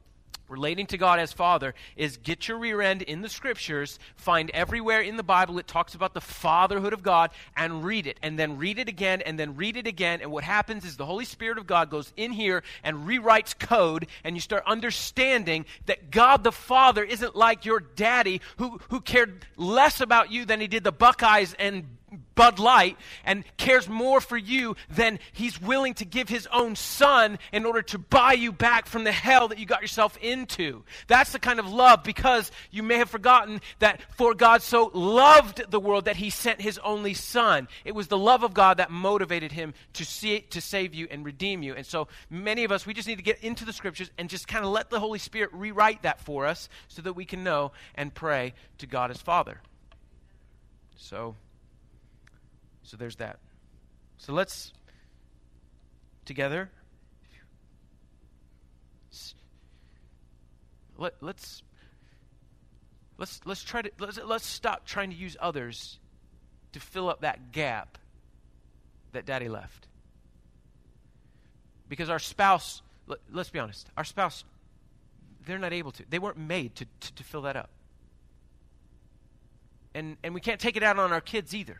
relating 0.51 0.86
to 0.86 0.98
God 0.98 1.20
as 1.20 1.32
Father 1.32 1.74
is 1.96 2.18
get 2.18 2.48
your 2.48 2.60
rear 2.60 2.82
end 2.82 3.01
in 3.01 3.22
the 3.22 3.30
scriptures, 3.30 3.98
find 4.15 4.51
everywhere 4.51 5.01
in 5.01 5.15
the 5.15 5.24
Bible 5.24 5.58
it 5.58 5.65
talks 5.65 5.96
about 5.96 6.13
the 6.13 6.22
fatherhood 6.22 6.94
of 6.94 7.01
God, 7.01 7.32
and 7.56 7.84
read 7.84 8.06
it. 8.06 8.20
And 8.22 8.38
then 8.38 8.58
read 8.58 8.77
it 8.77 8.89
again, 8.89 9.22
and 9.22 9.39
then 9.39 9.56
read 9.56 9.77
it 9.77 9.88
again. 9.88 10.22
And 10.22 10.32
what 10.32 10.44
happens 10.44 10.86
is 10.86 10.98
the 10.98 11.06
Holy 11.06 11.25
Spirit 11.25 11.58
of 11.58 11.65
God 11.65 11.89
goes 11.89 12.12
in 12.18 12.32
here 12.32 12.63
and 12.84 13.08
rewrites 13.08 13.58
code, 13.58 14.08
and 14.24 14.36
you 14.36 14.41
start 14.41 14.63
understanding 14.68 15.65
that 15.86 16.12
God 16.12 16.44
the 16.44 16.51
Father 16.51 17.03
isn't 17.03 17.36
like 17.36 17.65
your 17.65 17.80
daddy 17.80 18.41
who, 18.58 18.80
who 18.89 19.00
cared 19.00 19.46
less 19.56 20.01
about 20.01 20.32
you 20.32 20.46
than 20.46 20.60
he 20.60 20.68
did 20.68 20.84
the 20.84 20.91
Buckeyes 20.91 21.56
and 21.58 21.86
Bud 22.41 22.57
Light 22.57 22.98
and 23.24 23.43
cares 23.57 23.88
more 23.88 24.19
for 24.19 24.36
you 24.36 24.75
than 24.89 25.19
he's 25.31 25.62
willing 25.62 25.93
to 25.93 26.05
give 26.05 26.27
his 26.27 26.48
own 26.48 26.75
son 26.75 27.38
in 27.51 27.67
order 27.67 27.83
to 27.83 28.00
buy 28.00 28.33
you 28.33 28.51
back 28.51 28.88
from 28.88 29.03
the 29.03 29.12
hell 29.12 29.50
that 29.50 29.60
you 29.60 29.67
got 29.67 29.83
yourself 29.83 30.17
into. 30.17 30.83
That's 31.05 31.33
the 31.33 31.38
kind 31.38 31.60
of 31.60 31.71
love 31.71 32.03
because 32.03 32.51
you 32.71 32.81
may 32.81 32.98
have 32.98 33.12
forgotten 33.12 33.62
that 33.77 34.01
for 34.17 34.33
God 34.33 34.63
so 34.63 34.89
loved 34.91 35.69
the 35.69 35.79
world 35.79 36.05
that 36.05 36.15
he 36.15 36.31
sent 36.31 36.60
his 36.60 36.79
only 36.79 37.13
son. 37.13 37.67
It 37.86 37.93
was 37.93 38.07
the 38.07 38.17
love 38.17 38.41
of 38.41 38.55
God 38.55 38.77
that 38.77 38.89
motivated 38.89 39.51
him 39.51 39.75
to 39.93 40.03
see 40.03 40.39
to 40.39 40.62
save 40.62 40.95
you 40.95 41.07
and 41.12 41.24
redeem 41.24 41.62
you. 41.62 41.75
And 41.75 41.86
so 41.86 42.07
many 42.31 42.63
of 42.63 42.71
us 42.71 42.88
we 42.88 42.95
just 42.95 43.07
need 43.07 43.17
to 43.17 43.24
get 43.24 43.43
into 43.43 43.65
the 43.65 43.74
scriptures 43.74 44.10
and 44.17 44.31
just 44.31 44.48
kind 44.48 44.65
of 44.65 44.71
let 44.71 44.89
the 44.89 45.00
Holy 45.00 45.19
Spirit 45.19 45.51
rewrite 45.53 46.01
that 46.01 46.19
for 46.19 46.48
us 46.48 46.69
so 46.88 47.03
that 47.03 47.13
we 47.13 47.24
can 47.24 47.43
know 47.43 47.71
and 47.93 48.12
pray 48.12 48.55
to 48.79 48.88
God 48.88 49.12
as 49.12 49.21
Father. 49.21 49.62
So 50.95 51.36
so 52.91 52.98
there's 52.98 53.15
that. 53.15 53.39
So 54.17 54.33
let's 54.33 54.74
together 56.25 56.69
let, 60.98 61.13
let's 61.21 61.63
let's 63.17 63.39
let's 63.45 63.63
try 63.63 63.81
to 63.81 63.89
let's, 63.98 64.19
let's 64.25 64.45
stop 64.45 64.86
trying 64.86 65.10
to 65.10 65.15
use 65.15 65.38
others 65.39 66.00
to 66.74 66.81
fill 66.81 67.10
up 67.10 67.21
that 67.21 67.53
gap 67.53 67.98
that 69.13 69.25
daddy 69.25 69.48
left. 69.48 69.88
Because 71.88 72.10
our 72.10 72.19
spouse 72.19 72.81
let, 73.07 73.19
us 73.33 73.50
be 73.50 73.60
honest 73.60 73.88
our 73.95 74.03
spouse 74.03 74.43
they're 75.45 75.57
not 75.57 75.71
able 75.71 75.93
to. 75.93 76.03
They 76.10 76.19
weren't 76.19 76.38
made 76.38 76.75
to, 76.75 76.86
to, 77.00 77.15
to 77.15 77.24
fill 77.24 77.43
that 77.43 77.55
up. 77.55 77.69
And 79.95 80.17
and 80.25 80.33
we 80.33 80.41
can't 80.41 80.60
take 80.60 80.75
it 80.75 80.83
out 80.83 81.00
on 81.00 81.13
our 81.13 81.21
kids 81.21 81.55
either 81.55 81.79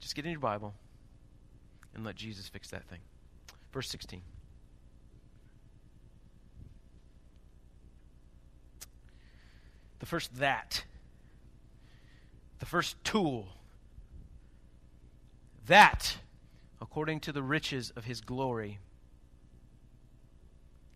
Just 0.00 0.14
get 0.14 0.24
in 0.24 0.30
your 0.30 0.40
Bible 0.40 0.74
and 1.94 2.04
let 2.04 2.16
Jesus 2.16 2.48
fix 2.48 2.70
that 2.70 2.84
thing. 2.88 3.00
Verse 3.72 3.88
16. 3.88 4.22
The 9.98 10.06
first 10.06 10.34
that, 10.38 10.84
the 12.58 12.66
first 12.66 13.02
tool, 13.04 13.48
that, 15.66 16.16
according 16.80 17.20
to 17.20 17.32
the 17.32 17.42
riches 17.42 17.92
of 17.94 18.04
his 18.06 18.22
glory, 18.22 18.78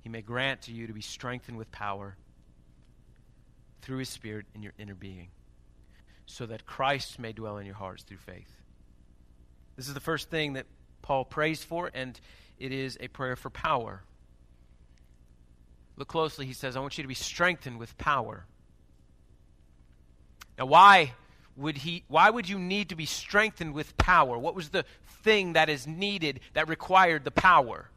he 0.00 0.08
may 0.08 0.22
grant 0.22 0.62
to 0.62 0.72
you 0.72 0.86
to 0.86 0.92
be 0.94 1.02
strengthened 1.02 1.58
with 1.58 1.70
power 1.70 2.16
through 3.82 3.98
his 3.98 4.08
Spirit 4.08 4.46
in 4.54 4.62
your 4.62 4.72
inner 4.78 4.94
being 4.94 5.28
so 6.26 6.46
that 6.46 6.64
Christ 6.64 7.18
may 7.18 7.32
dwell 7.32 7.58
in 7.58 7.66
your 7.66 7.74
hearts 7.74 8.02
through 8.02 8.16
faith. 8.16 8.63
This 9.76 9.88
is 9.88 9.94
the 9.94 10.00
first 10.00 10.30
thing 10.30 10.54
that 10.54 10.66
Paul 11.02 11.24
prays 11.24 11.62
for, 11.62 11.90
and 11.92 12.18
it 12.58 12.72
is 12.72 12.96
a 13.00 13.08
prayer 13.08 13.36
for 13.36 13.50
power. 13.50 14.02
Look 15.96 16.08
closely. 16.08 16.46
He 16.46 16.52
says, 16.52 16.76
I 16.76 16.80
want 16.80 16.98
you 16.98 17.02
to 17.02 17.08
be 17.08 17.14
strengthened 17.14 17.78
with 17.78 17.96
power. 17.98 18.46
Now, 20.58 20.66
why 20.66 21.12
would 21.56 21.78
he 21.78 22.04
why 22.08 22.30
would 22.30 22.48
you 22.48 22.58
need 22.58 22.88
to 22.88 22.96
be 22.96 23.06
strengthened 23.06 23.74
with 23.74 23.96
power? 23.96 24.38
What 24.38 24.54
was 24.54 24.70
the 24.70 24.84
thing 25.22 25.52
that 25.52 25.68
is 25.68 25.86
needed 25.86 26.40
that 26.54 26.68
required 26.68 27.24
the 27.24 27.30
power? 27.30 27.90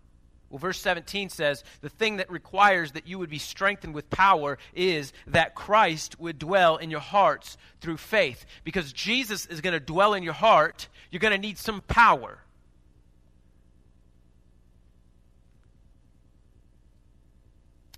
Well, 0.50 0.60
verse 0.60 0.80
17 0.80 1.30
says, 1.30 1.64
The 1.82 1.90
thing 1.90 2.18
that 2.18 2.32
requires 2.32 2.94
that 2.94 3.08
you 3.08 3.20
would 3.20 3.30
be 3.30 3.40
strengthened 3.40 3.94
with 3.94 4.10
power 4.10 4.58
is 4.74 5.12
that 5.28 5.56
Christ 5.56 6.20
would 6.20 6.40
dwell 6.40 6.78
in 6.78 6.90
your 6.90 7.02
hearts 7.02 7.58
through 7.82 7.98
faith. 7.98 8.46
Because 8.64 8.94
Jesus 8.94 9.46
is 9.46 9.60
going 9.62 9.74
to 9.74 9.80
dwell 9.80 10.14
in 10.14 10.24
your 10.24 10.34
heart, 10.34 10.88
you're 11.12 11.20
going 11.20 11.34
to 11.34 11.38
need 11.38 11.58
some 11.58 11.82
power. 11.82 12.40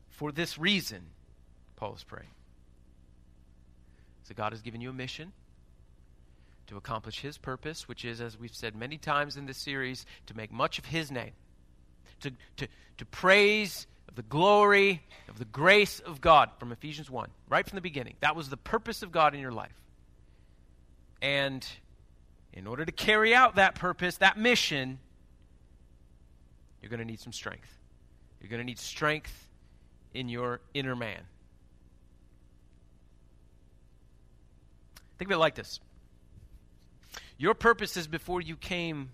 For 0.10 0.32
this 0.32 0.58
reason, 0.58 1.02
Paul 1.76 1.94
is 1.96 2.04
praying. 2.04 2.28
So 4.24 4.34
God 4.34 4.54
has 4.54 4.62
given 4.62 4.82
you 4.82 4.90
a 4.90 4.94
mission 4.94 5.34
to 6.68 6.78
accomplish 6.78 7.20
his 7.20 7.38
purpose, 7.38 7.88
which 7.88 8.06
is, 8.06 8.22
as 8.22 8.38
we've 8.40 8.54
said 8.54 8.76
many 8.76 8.98
times 8.98 9.38
in 9.38 9.46
this 9.46 9.58
series, 9.58 10.06
to 10.26 10.36
make 10.36 10.52
much 10.52 10.78
of 10.80 10.86
his 10.86 11.12
name 11.12 11.32
to, 12.22 12.32
to, 12.58 12.68
to 12.98 13.06
praise 13.06 13.88
of 14.08 14.16
the 14.16 14.24
glory 14.24 15.02
of 15.28 15.38
the 15.38 15.46
grace 15.46 16.00
of 16.00 16.22
God 16.22 16.50
from 16.60 16.72
Ephesians 16.72 17.10
1, 17.10 17.30
right 17.48 17.68
from 17.68 17.76
the 17.76 17.82
beginning. 17.82 18.16
That 18.22 18.36
was 18.36 18.50
the 18.50 18.58
purpose 18.58 19.04
of 19.04 19.12
God 19.12 19.34
in 19.34 19.40
your 19.40 19.52
life. 19.52 19.76
And 21.22 21.66
in 22.54 22.68
order 22.68 22.86
to 22.86 22.92
carry 22.92 23.36
out 23.36 23.56
that 23.56 23.76
purpose, 23.76 24.18
that 24.18 24.38
mission, 24.38 25.00
you're 26.82 26.90
going 26.90 27.00
to 27.00 27.06
need 27.06 27.20
some 27.20 27.34
strength. 27.34 27.70
You're 28.42 28.50
going 28.50 28.62
to 28.62 28.66
need 28.66 28.80
strength 28.80 29.50
in 30.14 30.30
your 30.30 30.62
inner 30.74 30.96
man. 30.96 31.22
Think 35.18 35.30
of 35.30 35.36
it 35.36 35.40
like 35.40 35.56
this 35.56 35.80
Your 37.38 37.54
purposes 37.54 38.08
before 38.08 38.42
you 38.42 38.56
came 38.56 39.12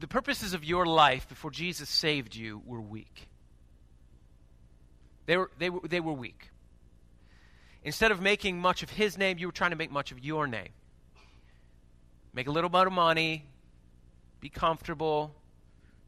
the 0.00 0.08
purposes 0.08 0.54
of 0.54 0.64
your 0.64 0.86
life 0.86 1.28
before 1.28 1.50
Jesus 1.50 1.88
saved 1.88 2.34
you 2.34 2.62
were 2.64 2.80
weak. 2.80 3.28
They 5.26 5.36
were, 5.36 5.50
they 5.58 5.70
were, 5.70 5.80
they 5.86 6.00
were 6.00 6.12
weak. 6.12 6.50
Instead 7.84 8.10
of 8.10 8.20
making 8.20 8.60
much 8.60 8.82
of 8.82 8.90
his 8.90 9.18
name, 9.18 9.38
you 9.38 9.46
were 9.46 9.52
trying 9.52 9.70
to 9.70 9.76
make 9.76 9.90
much 9.90 10.10
of 10.12 10.18
your 10.18 10.46
name. 10.46 10.70
Make 12.32 12.48
a 12.48 12.50
little 12.50 12.70
bit 12.70 12.86
of 12.86 12.92
money, 12.92 13.44
be 14.40 14.48
comfortable, 14.48 15.34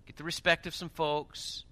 get 0.07 0.17
the 0.17 0.25
respect 0.25 0.67
of 0.67 0.75
some 0.75 0.89
folks, 0.89 1.65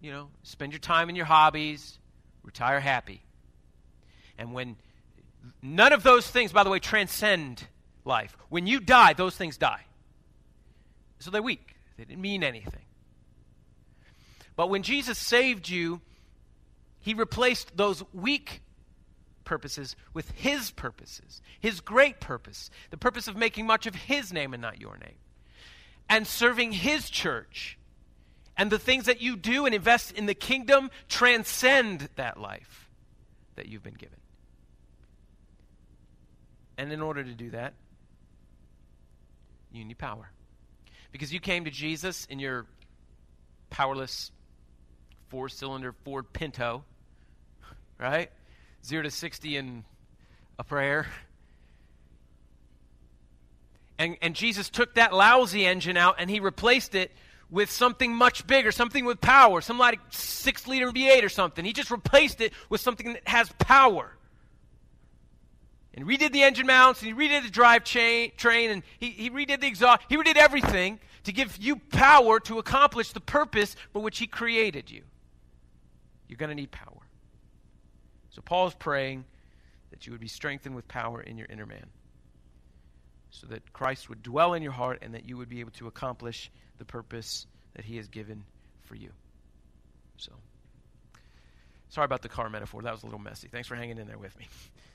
you 0.00 0.12
know, 0.12 0.28
spend 0.42 0.72
your 0.72 0.80
time 0.80 1.08
in 1.08 1.16
your 1.16 1.26
hobbies, 1.26 1.98
retire 2.42 2.80
happy. 2.80 3.22
And 4.38 4.52
when 4.52 4.76
none 5.62 5.92
of 5.92 6.02
those 6.02 6.26
things, 6.28 6.52
by 6.52 6.64
the 6.64 6.70
way, 6.70 6.78
transcend 6.78 7.62
life, 8.04 8.36
when 8.48 8.66
you 8.66 8.80
die, 8.80 9.12
those 9.12 9.36
things 9.36 9.56
die. 9.56 9.84
So 11.20 11.30
they're 11.30 11.42
weak. 11.42 11.76
They 11.96 12.04
didn't 12.04 12.20
mean 12.20 12.42
anything. 12.42 12.84
But 14.56 14.68
when 14.68 14.82
Jesus 14.82 15.18
saved 15.18 15.68
you, 15.68 16.00
he 16.98 17.14
replaced 17.14 17.76
those 17.76 18.02
weak 18.12 18.62
purposes 19.44 19.96
with 20.12 20.30
his 20.32 20.70
purposes, 20.70 21.40
his 21.60 21.80
great 21.80 22.20
purpose, 22.20 22.70
the 22.90 22.96
purpose 22.96 23.28
of 23.28 23.36
making 23.36 23.66
much 23.66 23.86
of 23.86 23.94
his 23.94 24.32
name 24.32 24.54
and 24.54 24.60
not 24.60 24.80
your 24.80 24.96
name, 24.96 25.16
and 26.08 26.26
serving 26.26 26.72
his 26.72 27.10
church. 27.10 27.78
And 28.56 28.70
the 28.70 28.78
things 28.78 29.06
that 29.06 29.22
you 29.22 29.36
do 29.36 29.64
and 29.64 29.74
invest 29.74 30.12
in 30.12 30.26
the 30.26 30.34
kingdom 30.34 30.90
transcend 31.08 32.08
that 32.16 32.38
life 32.38 32.90
that 33.56 33.66
you've 33.66 33.82
been 33.82 33.94
given. 33.94 34.18
And 36.76 36.92
in 36.92 37.00
order 37.00 37.24
to 37.24 37.32
do 37.32 37.50
that, 37.50 37.74
you 39.72 39.84
need 39.84 39.98
power. 39.98 40.30
Because 41.12 41.32
you 41.32 41.40
came 41.40 41.64
to 41.64 41.70
Jesus 41.70 42.26
in 42.26 42.38
your 42.38 42.66
powerless 43.70 44.30
four 45.28 45.48
cylinder 45.48 45.94
Ford 46.04 46.32
Pinto, 46.32 46.84
right? 47.98 48.30
Zero 48.84 49.02
to 49.02 49.10
60 49.10 49.56
in 49.56 49.84
a 50.58 50.64
prayer. 50.64 51.06
And, 53.98 54.16
and 54.22 54.34
Jesus 54.34 54.70
took 54.70 54.94
that 54.94 55.12
lousy 55.12 55.66
engine 55.66 55.96
out 55.96 56.16
and 56.18 56.30
he 56.30 56.40
replaced 56.40 56.94
it 56.94 57.12
with 57.50 57.70
something 57.70 58.14
much 58.14 58.46
bigger, 58.46 58.72
something 58.72 59.04
with 59.04 59.20
power, 59.20 59.60
some 59.60 59.78
like 59.78 60.00
six 60.10 60.66
liter 60.66 60.90
V8 60.90 61.24
or 61.24 61.28
something. 61.28 61.64
He 61.64 61.72
just 61.72 61.90
replaced 61.90 62.40
it 62.40 62.52
with 62.68 62.80
something 62.80 63.12
that 63.12 63.28
has 63.28 63.50
power. 63.58 64.16
And 65.94 66.06
redid 66.06 66.32
the 66.32 66.42
engine 66.42 66.66
mounts, 66.66 67.02
and 67.02 67.08
he 67.08 67.28
redid 67.28 67.42
the 67.42 67.50
drive 67.50 67.82
chain, 67.82 68.30
train, 68.36 68.70
and 68.70 68.82
he, 68.98 69.10
he 69.10 69.30
redid 69.30 69.60
the 69.60 69.66
exhaust. 69.66 70.02
He 70.08 70.16
redid 70.16 70.36
everything 70.36 71.00
to 71.24 71.32
give 71.32 71.56
you 71.58 71.76
power 71.76 72.38
to 72.40 72.58
accomplish 72.58 73.12
the 73.12 73.20
purpose 73.20 73.74
for 73.92 74.00
which 74.00 74.18
he 74.18 74.26
created 74.26 74.90
you. 74.90 75.02
You're 76.28 76.36
going 76.36 76.50
to 76.50 76.54
need 76.54 76.70
power. 76.70 77.02
So 78.30 78.40
Paul 78.40 78.68
is 78.68 78.74
praying 78.74 79.24
that 79.90 80.06
you 80.06 80.12
would 80.12 80.20
be 80.20 80.28
strengthened 80.28 80.76
with 80.76 80.86
power 80.86 81.20
in 81.20 81.36
your 81.36 81.48
inner 81.50 81.66
man, 81.66 81.86
so 83.30 83.48
that 83.48 83.72
Christ 83.72 84.08
would 84.08 84.22
dwell 84.22 84.54
in 84.54 84.62
your 84.62 84.72
heart 84.72 85.00
and 85.02 85.14
that 85.14 85.28
you 85.28 85.36
would 85.36 85.48
be 85.48 85.60
able 85.60 85.72
to 85.72 85.88
accomplish 85.88 86.50
the 86.78 86.84
purpose 86.84 87.46
that 87.74 87.84
he 87.84 87.96
has 87.96 88.06
given 88.06 88.44
for 88.84 88.94
you. 88.94 89.10
So, 90.16 90.32
sorry 91.88 92.04
about 92.04 92.22
the 92.22 92.28
car 92.28 92.48
metaphor. 92.48 92.82
That 92.82 92.92
was 92.92 93.02
a 93.02 93.06
little 93.06 93.20
messy. 93.20 93.48
Thanks 93.48 93.66
for 93.66 93.74
hanging 93.74 93.98
in 93.98 94.06
there 94.06 94.18
with 94.18 94.38
me 94.38 94.46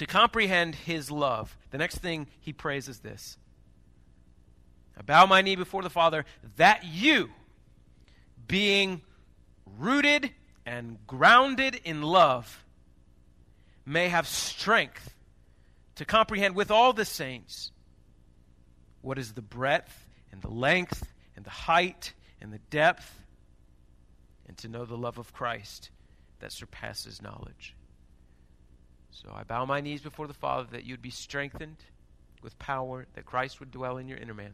to 0.00 0.06
comprehend 0.06 0.74
his 0.74 1.10
love, 1.10 1.58
the 1.72 1.76
next 1.76 1.98
thing 1.98 2.26
he 2.40 2.54
prays 2.54 2.88
is 2.88 3.00
this. 3.00 3.36
I 4.96 5.02
bow 5.02 5.26
my 5.26 5.42
knee 5.42 5.56
before 5.56 5.82
the 5.82 5.90
Father 5.90 6.24
that 6.56 6.86
you, 6.86 7.28
being 8.46 9.02
rooted 9.78 10.30
and 10.64 10.96
grounded 11.06 11.78
in 11.84 12.00
love, 12.00 12.64
may 13.84 14.08
have 14.08 14.26
strength 14.26 15.12
to 15.96 16.06
comprehend 16.06 16.54
with 16.54 16.70
all 16.70 16.94
the 16.94 17.04
saints 17.04 17.70
what 19.02 19.18
is 19.18 19.34
the 19.34 19.42
breadth 19.42 20.08
and 20.32 20.40
the 20.40 20.48
length 20.48 21.06
and 21.36 21.44
the 21.44 21.50
height 21.50 22.14
and 22.40 22.54
the 22.54 22.60
depth, 22.70 23.22
and 24.48 24.56
to 24.56 24.68
know 24.68 24.86
the 24.86 24.96
love 24.96 25.18
of 25.18 25.34
Christ 25.34 25.90
that 26.38 26.52
surpasses 26.52 27.20
knowledge 27.20 27.76
so 29.10 29.32
I 29.34 29.42
bow 29.42 29.64
my 29.64 29.80
knees 29.80 30.00
before 30.00 30.26
the 30.26 30.34
Father 30.34 30.68
that 30.72 30.84
you'd 30.84 31.02
be 31.02 31.10
strengthened 31.10 31.76
with 32.42 32.58
power, 32.58 33.06
that 33.14 33.26
Christ 33.26 33.60
would 33.60 33.70
dwell 33.70 33.98
in 33.98 34.08
your 34.08 34.18
inner 34.18 34.34
man. 34.34 34.52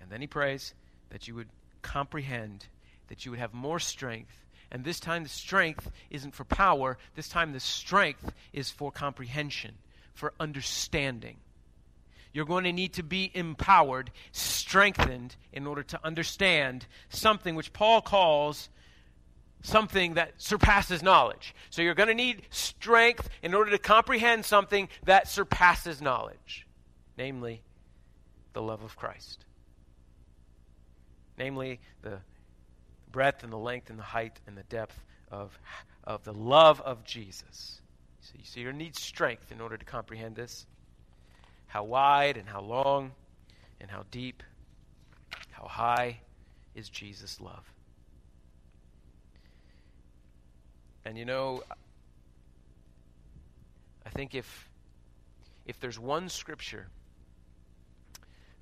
And 0.00 0.10
then 0.10 0.20
he 0.20 0.26
prays 0.26 0.74
that 1.10 1.26
you 1.28 1.34
would 1.34 1.48
comprehend, 1.82 2.66
that 3.08 3.24
you 3.24 3.30
would 3.30 3.40
have 3.40 3.54
more 3.54 3.78
strength. 3.78 4.34
And 4.70 4.84
this 4.84 5.00
time 5.00 5.22
the 5.22 5.28
strength 5.28 5.90
isn't 6.10 6.34
for 6.34 6.44
power, 6.44 6.98
this 7.14 7.28
time 7.28 7.52
the 7.52 7.60
strength 7.60 8.32
is 8.52 8.70
for 8.70 8.90
comprehension, 8.90 9.76
for 10.12 10.34
understanding. 10.40 11.36
You're 12.32 12.44
going 12.44 12.64
to 12.64 12.72
need 12.72 12.94
to 12.94 13.04
be 13.04 13.30
empowered, 13.32 14.10
strengthened, 14.32 15.36
in 15.52 15.68
order 15.68 15.84
to 15.84 16.00
understand 16.04 16.86
something 17.08 17.54
which 17.54 17.72
Paul 17.72 18.02
calls 18.02 18.68
something 19.64 20.14
that 20.14 20.34
surpasses 20.36 21.02
knowledge. 21.02 21.54
So 21.70 21.82
you're 21.82 21.94
going 21.94 22.10
to 22.10 22.14
need 22.14 22.42
strength 22.50 23.28
in 23.42 23.54
order 23.54 23.70
to 23.70 23.78
comprehend 23.78 24.44
something 24.44 24.88
that 25.04 25.26
surpasses 25.26 26.00
knowledge, 26.00 26.66
namely 27.16 27.62
the 28.52 28.62
love 28.62 28.82
of 28.84 28.94
Christ. 28.94 29.44
Namely, 31.38 31.80
the 32.02 32.18
breadth 33.10 33.42
and 33.42 33.52
the 33.52 33.58
length 33.58 33.90
and 33.90 33.98
the 33.98 34.04
height 34.04 34.38
and 34.46 34.56
the 34.56 34.62
depth 34.64 35.02
of, 35.30 35.58
of 36.04 36.22
the 36.24 36.34
love 36.34 36.80
of 36.82 37.02
Jesus. 37.02 37.80
So 38.20 38.34
you 38.38 38.44
see, 38.44 38.60
you 38.60 38.72
need 38.72 38.96
strength 38.96 39.50
in 39.50 39.60
order 39.60 39.76
to 39.76 39.84
comprehend 39.84 40.36
this. 40.36 40.66
How 41.66 41.84
wide 41.84 42.36
and 42.36 42.48
how 42.48 42.60
long 42.60 43.12
and 43.80 43.90
how 43.90 44.04
deep, 44.10 44.42
how 45.50 45.66
high 45.66 46.18
is 46.74 46.88
Jesus' 46.90 47.40
love. 47.40 47.73
And 51.04 51.18
you 51.18 51.24
know, 51.24 51.62
I 54.06 54.10
think 54.10 54.34
if 54.34 54.68
if 55.66 55.80
there's 55.80 55.98
one 55.98 56.28
scripture 56.28 56.86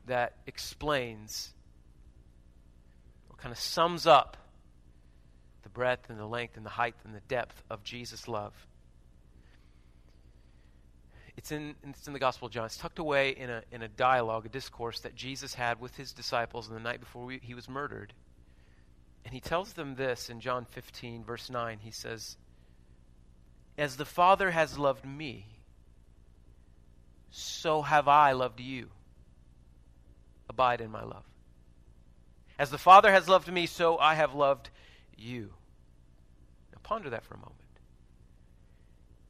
that 0.06 0.34
explains 0.46 1.52
or 3.30 3.36
kind 3.36 3.52
of 3.52 3.58
sums 3.58 4.06
up 4.06 4.36
the 5.62 5.68
breadth 5.68 6.10
and 6.10 6.18
the 6.18 6.26
length 6.26 6.56
and 6.56 6.66
the 6.66 6.70
height 6.70 6.94
and 7.04 7.14
the 7.14 7.20
depth 7.28 7.62
of 7.70 7.82
Jesus' 7.82 8.28
love. 8.28 8.52
It's 11.36 11.50
in, 11.50 11.74
it's 11.84 12.06
in 12.06 12.12
the 12.12 12.18
Gospel 12.18 12.46
of 12.46 12.52
John. 12.52 12.66
It's 12.66 12.76
tucked 12.76 12.98
away 12.98 13.30
in 13.30 13.48
a, 13.48 13.62
in 13.72 13.82
a 13.82 13.88
dialogue, 13.88 14.46
a 14.46 14.48
discourse 14.48 15.00
that 15.00 15.14
Jesus 15.14 15.54
had 15.54 15.80
with 15.80 15.96
his 15.96 16.12
disciples 16.12 16.68
the 16.68 16.78
night 16.78 17.00
before 17.00 17.24
we, 17.24 17.40
he 17.42 17.54
was 17.54 17.68
murdered. 17.68 18.12
And 19.24 19.32
he 19.32 19.40
tells 19.40 19.74
them 19.74 19.94
this 19.94 20.30
in 20.30 20.40
John 20.40 20.64
15, 20.64 21.24
verse 21.24 21.48
9. 21.48 21.78
He 21.80 21.90
says, 21.90 22.36
As 23.78 23.96
the 23.96 24.04
Father 24.04 24.50
has 24.50 24.78
loved 24.78 25.04
me, 25.04 25.46
so 27.30 27.82
have 27.82 28.08
I 28.08 28.32
loved 28.32 28.60
you. 28.60 28.88
Abide 30.50 30.80
in 30.80 30.90
my 30.90 31.02
love. 31.02 31.24
As 32.58 32.70
the 32.70 32.78
Father 32.78 33.10
has 33.10 33.28
loved 33.28 33.50
me, 33.50 33.66
so 33.66 33.98
I 33.98 34.14
have 34.14 34.34
loved 34.34 34.70
you. 35.16 35.50
Now 36.72 36.78
ponder 36.82 37.10
that 37.10 37.24
for 37.24 37.34
a 37.34 37.38
moment. 37.38 37.56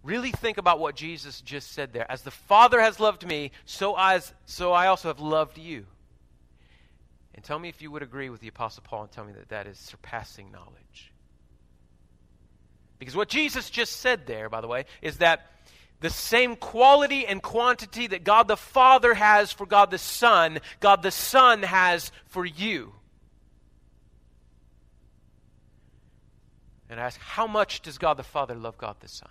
Really 0.03 0.33
think 0.33 0.59
about 0.59 0.81
what 0.81 0.97
Jesus 0.97 1.41
just 1.41 1.73
said 1.73 1.93
there. 1.93 2.11
As 2.11 2.23
the 2.23 2.33
Father 2.33 2.81
has 2.81 2.99
loved 2.99 3.25
me, 3.27 3.53
so 3.65 3.95
I, 3.95 4.21
so 4.47 4.73
I 4.73 4.89
also 4.89 5.09
have 5.09 5.21
loved 5.21 5.59
you. 5.59 5.87
And 7.35 7.45
tell 7.45 7.59
me 7.59 7.69
if 7.69 7.81
you 7.81 7.91
would 7.91 8.03
agree 8.03 8.31
with 8.31 8.41
the 8.41 8.49
Apostle 8.49 8.83
Paul 8.87 9.03
and 9.03 9.11
tell 9.11 9.25
me 9.25 9.33
that 9.33 9.49
that 9.49 9.67
is 9.67 9.79
surpassing 9.79 10.51
knowledge. 10.53 11.13
Because 12.99 13.17
what 13.17 13.29
Jesus 13.29 13.71
just 13.71 14.01
said 14.01 14.27
there, 14.27 14.49
by 14.49 14.61
the 14.61 14.69
way, 14.69 14.85
is 15.01 15.19
that 15.19 15.51
the 16.01 16.11
same 16.11 16.57
quality 16.57 17.27
and 17.27 17.43
quantity 17.43 18.09
that 18.09 18.25
God 18.25 18.49
the 18.49 18.57
Father 18.57 19.15
has 19.15 19.53
for 19.53 19.67
God 19.67 19.91
the 19.91 19.99
Son, 19.99 20.59
God 20.81 21.03
the 21.03 21.11
Son 21.11 21.63
has 21.63 22.13
for 22.27 22.45
you. 22.45 22.93
And 26.91 27.01
I 27.01 27.05
ask, 27.05 27.19
how 27.21 27.47
much 27.47 27.81
does 27.81 27.97
God 27.99 28.19
the 28.19 28.23
Father 28.23 28.55
love 28.55 28.77
God 28.77 28.97
the 29.01 29.09
Son? 29.09 29.31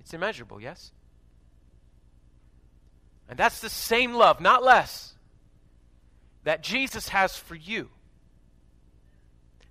It's 0.00 0.14
immeasurable, 0.14 0.60
yes? 0.60 0.92
And 3.28 3.38
that's 3.38 3.60
the 3.60 3.68
same 3.68 4.14
love, 4.14 4.40
not 4.40 4.62
less, 4.62 5.14
that 6.44 6.62
Jesus 6.62 7.08
has 7.08 7.36
for 7.36 7.54
you. 7.54 7.88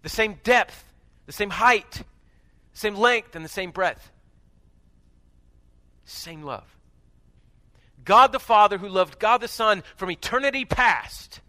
The 0.03 0.09
same 0.09 0.39
depth, 0.43 0.85
the 1.25 1.31
same 1.31 1.49
height, 1.49 1.91
the 1.91 2.79
same 2.79 2.95
length, 2.95 3.35
and 3.35 3.45
the 3.45 3.49
same 3.49 3.71
breadth. 3.71 4.11
Same 6.05 6.43
love. 6.43 6.75
God 8.03 8.31
the 8.31 8.39
Father, 8.39 8.77
who 8.77 8.89
loved 8.89 9.19
God 9.19 9.41
the 9.41 9.47
Son 9.47 9.83
from 9.95 10.09
eternity 10.09 10.65
past, 10.65 11.39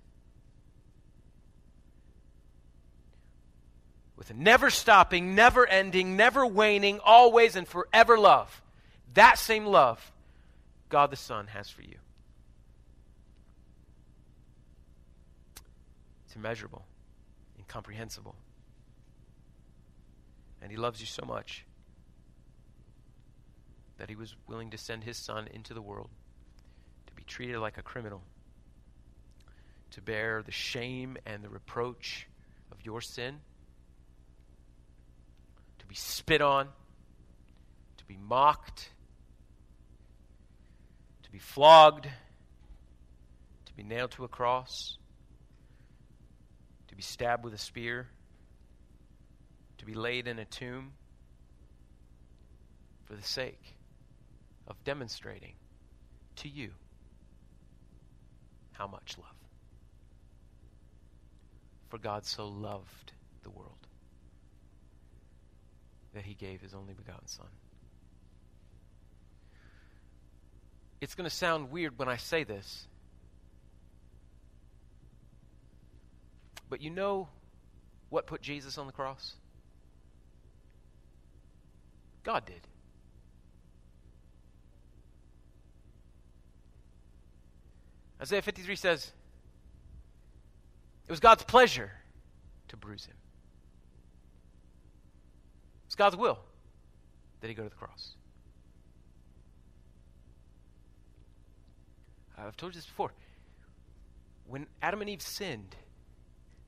with 4.16 4.30
a 4.30 4.34
never 4.34 4.70
stopping, 4.70 5.34
never 5.34 5.66
ending, 5.66 6.16
never 6.16 6.46
waning, 6.46 7.00
always 7.02 7.56
and 7.56 7.66
forever 7.66 8.18
love. 8.18 8.62
That 9.14 9.38
same 9.38 9.66
love 9.66 10.12
God 10.88 11.10
the 11.10 11.16
Son 11.16 11.46
has 11.48 11.70
for 11.70 11.82
you. 11.82 11.96
It's 16.32 16.36
immeasurable, 16.38 16.86
incomprehensible. 17.58 18.34
And 20.62 20.70
He 20.70 20.78
loves 20.78 20.98
you 20.98 21.06
so 21.06 21.26
much 21.26 21.66
that 23.98 24.08
He 24.08 24.16
was 24.16 24.34
willing 24.48 24.70
to 24.70 24.78
send 24.78 25.04
His 25.04 25.18
Son 25.18 25.46
into 25.52 25.74
the 25.74 25.82
world 25.82 26.08
to 27.06 27.12
be 27.12 27.22
treated 27.24 27.58
like 27.58 27.76
a 27.76 27.82
criminal, 27.82 28.22
to 29.90 30.00
bear 30.00 30.42
the 30.42 30.50
shame 30.50 31.18
and 31.26 31.44
the 31.44 31.50
reproach 31.50 32.26
of 32.70 32.78
your 32.82 33.02
sin, 33.02 33.40
to 35.80 35.86
be 35.86 35.94
spit 35.94 36.40
on, 36.40 36.68
to 37.98 38.04
be 38.06 38.16
mocked 38.16 38.88
to 41.24 41.30
be 41.30 41.38
flogged, 41.38 42.08
to 43.66 43.72
be 43.74 43.82
nailed 43.82 44.12
to 44.12 44.24
a 44.24 44.28
cross, 44.28 44.96
to 46.92 46.96
be 46.96 47.02
stabbed 47.02 47.42
with 47.42 47.54
a 47.54 47.58
spear, 47.58 48.06
to 49.78 49.86
be 49.86 49.94
laid 49.94 50.28
in 50.28 50.38
a 50.38 50.44
tomb 50.44 50.92
for 53.06 53.14
the 53.14 53.22
sake 53.22 53.78
of 54.68 54.76
demonstrating 54.84 55.54
to 56.36 56.50
you 56.50 56.70
how 58.72 58.86
much 58.86 59.16
love. 59.16 59.26
For 61.88 61.96
God 61.96 62.26
so 62.26 62.46
loved 62.46 63.12
the 63.42 63.48
world 63.48 63.86
that 66.12 66.26
he 66.26 66.34
gave 66.34 66.60
his 66.60 66.74
only 66.74 66.92
begotten 66.92 67.26
Son. 67.26 67.46
It's 71.00 71.14
going 71.14 71.28
to 71.28 71.34
sound 71.34 71.70
weird 71.70 71.98
when 71.98 72.10
I 72.10 72.18
say 72.18 72.44
this. 72.44 72.86
But 76.72 76.80
you 76.80 76.88
know 76.88 77.28
what 78.08 78.26
put 78.26 78.40
Jesus 78.40 78.78
on 78.78 78.86
the 78.86 78.94
cross? 78.94 79.34
God 82.22 82.46
did. 82.46 82.62
Isaiah 88.22 88.40
53 88.40 88.74
says, 88.74 89.12
It 91.06 91.12
was 91.12 91.20
God's 91.20 91.44
pleasure 91.44 91.90
to 92.68 92.78
bruise 92.78 93.04
him. 93.04 93.16
It's 95.84 95.94
God's 95.94 96.16
will 96.16 96.38
that 97.42 97.48
he 97.48 97.52
go 97.52 97.64
to 97.64 97.68
the 97.68 97.76
cross. 97.76 98.14
I've 102.38 102.56
told 102.56 102.72
you 102.72 102.78
this 102.78 102.86
before. 102.86 103.12
When 104.46 104.66
Adam 104.80 105.02
and 105.02 105.10
Eve 105.10 105.20
sinned, 105.20 105.76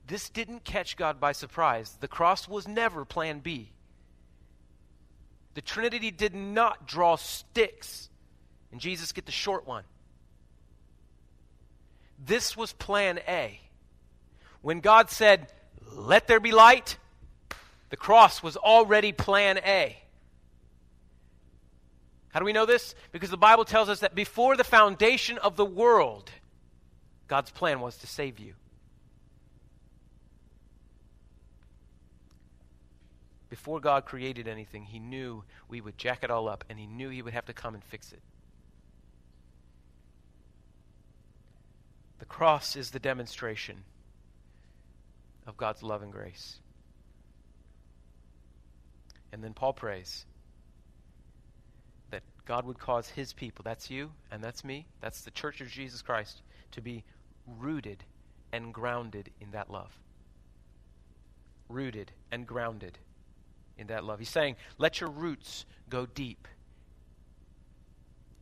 this 0.07 0.29
didn't 0.29 0.63
catch 0.63 0.97
God 0.97 1.19
by 1.19 1.31
surprise. 1.31 1.97
The 1.99 2.07
cross 2.07 2.47
was 2.47 2.67
never 2.67 3.05
plan 3.05 3.39
B. 3.39 3.71
The 5.55 5.61
Trinity 5.61 6.11
did 6.11 6.35
not 6.35 6.87
draw 6.87 7.15
sticks 7.15 8.09
and 8.75 8.81
Jesus 8.81 9.13
get 9.13 9.25
the 9.25 9.31
short 9.31 9.65
one. 9.65 9.85
This 12.23 12.57
was 12.57 12.73
plan 12.73 13.19
A. 13.25 13.59
When 14.61 14.81
God 14.81 15.09
said, 15.09 15.51
Let 15.93 16.27
there 16.27 16.41
be 16.41 16.51
light, 16.51 16.97
the 17.89 17.95
cross 17.95 18.43
was 18.43 18.57
already 18.57 19.13
plan 19.13 19.59
A. 19.59 19.95
How 22.29 22.39
do 22.39 22.45
we 22.45 22.51
know 22.51 22.65
this? 22.65 22.95
Because 23.13 23.29
the 23.29 23.37
Bible 23.37 23.63
tells 23.63 23.87
us 23.87 24.01
that 24.01 24.13
before 24.13 24.57
the 24.57 24.65
foundation 24.65 25.37
of 25.37 25.55
the 25.55 25.63
world, 25.63 26.29
God's 27.29 27.51
plan 27.51 27.79
was 27.79 27.95
to 27.99 28.07
save 28.07 28.39
you. 28.39 28.55
Before 33.55 33.79
God 33.79 34.03
created 34.03 34.49
anything, 34.49 34.83
He 34.83 34.99
knew 34.99 35.45
we 35.69 35.79
would 35.79 35.97
jack 35.97 36.25
it 36.25 36.29
all 36.29 36.49
up, 36.49 36.65
and 36.69 36.77
He 36.77 36.85
knew 36.85 37.07
He 37.07 37.21
would 37.21 37.31
have 37.31 37.45
to 37.45 37.53
come 37.53 37.73
and 37.73 37.81
fix 37.81 38.11
it. 38.11 38.19
The 42.19 42.25
cross 42.25 42.75
is 42.75 42.91
the 42.91 42.99
demonstration 42.99 43.85
of 45.47 45.55
God's 45.55 45.83
love 45.83 46.01
and 46.01 46.11
grace. 46.11 46.57
And 49.31 49.41
then 49.41 49.53
Paul 49.53 49.71
prays 49.71 50.25
that 52.11 52.23
God 52.43 52.65
would 52.65 52.77
cause 52.77 53.07
his 53.07 53.31
people, 53.31 53.63
that's 53.63 53.89
you 53.89 54.11
and 54.31 54.43
that's 54.43 54.65
me, 54.65 54.85
that's 54.99 55.21
the 55.21 55.31
church 55.31 55.61
of 55.61 55.69
Jesus 55.69 56.01
Christ, 56.01 56.41
to 56.71 56.81
be 56.81 57.05
rooted 57.47 58.03
and 58.51 58.73
grounded 58.73 59.29
in 59.39 59.51
that 59.51 59.71
love. 59.71 59.97
Rooted 61.69 62.11
and 62.33 62.45
grounded 62.45 62.99
in 63.77 63.87
that 63.87 64.03
love. 64.03 64.19
He's 64.19 64.29
saying, 64.29 64.55
let 64.77 65.01
your 65.01 65.09
roots 65.09 65.65
go 65.89 66.05
deep 66.05 66.47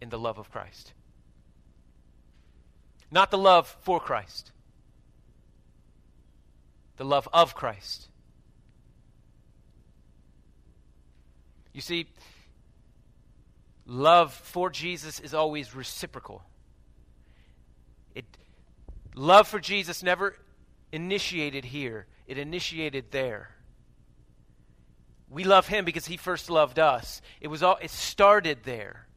in 0.01 0.09
the 0.09 0.19
love 0.19 0.37
of 0.37 0.51
Christ. 0.51 0.93
Not 3.11 3.31
the 3.31 3.37
love 3.37 3.67
for 3.81 3.99
Christ, 3.99 4.51
the 6.97 7.05
love 7.05 7.27
of 7.31 7.53
Christ. 7.53 8.09
You 11.73 11.81
see, 11.81 12.07
love 13.85 14.33
for 14.33 14.69
Jesus 14.69 15.19
is 15.19 15.33
always 15.33 15.75
reciprocal. 15.75 16.43
It, 18.15 18.25
love 19.15 19.47
for 19.47 19.59
Jesus 19.59 20.03
never 20.03 20.35
initiated 20.91 21.65
here, 21.65 22.07
it 22.27 22.37
initiated 22.37 23.11
there. 23.11 23.52
We 25.33 25.43
love 25.43 25.67
him 25.67 25.83
because 25.83 26.05
he 26.05 26.15
first 26.15 26.51
loved 26.51 26.77
us. 26.77 27.21
It 27.41 27.47
was 27.47 27.63
all 27.63 27.77
it 27.81 27.89
started 27.89 28.59
there. 28.63 29.07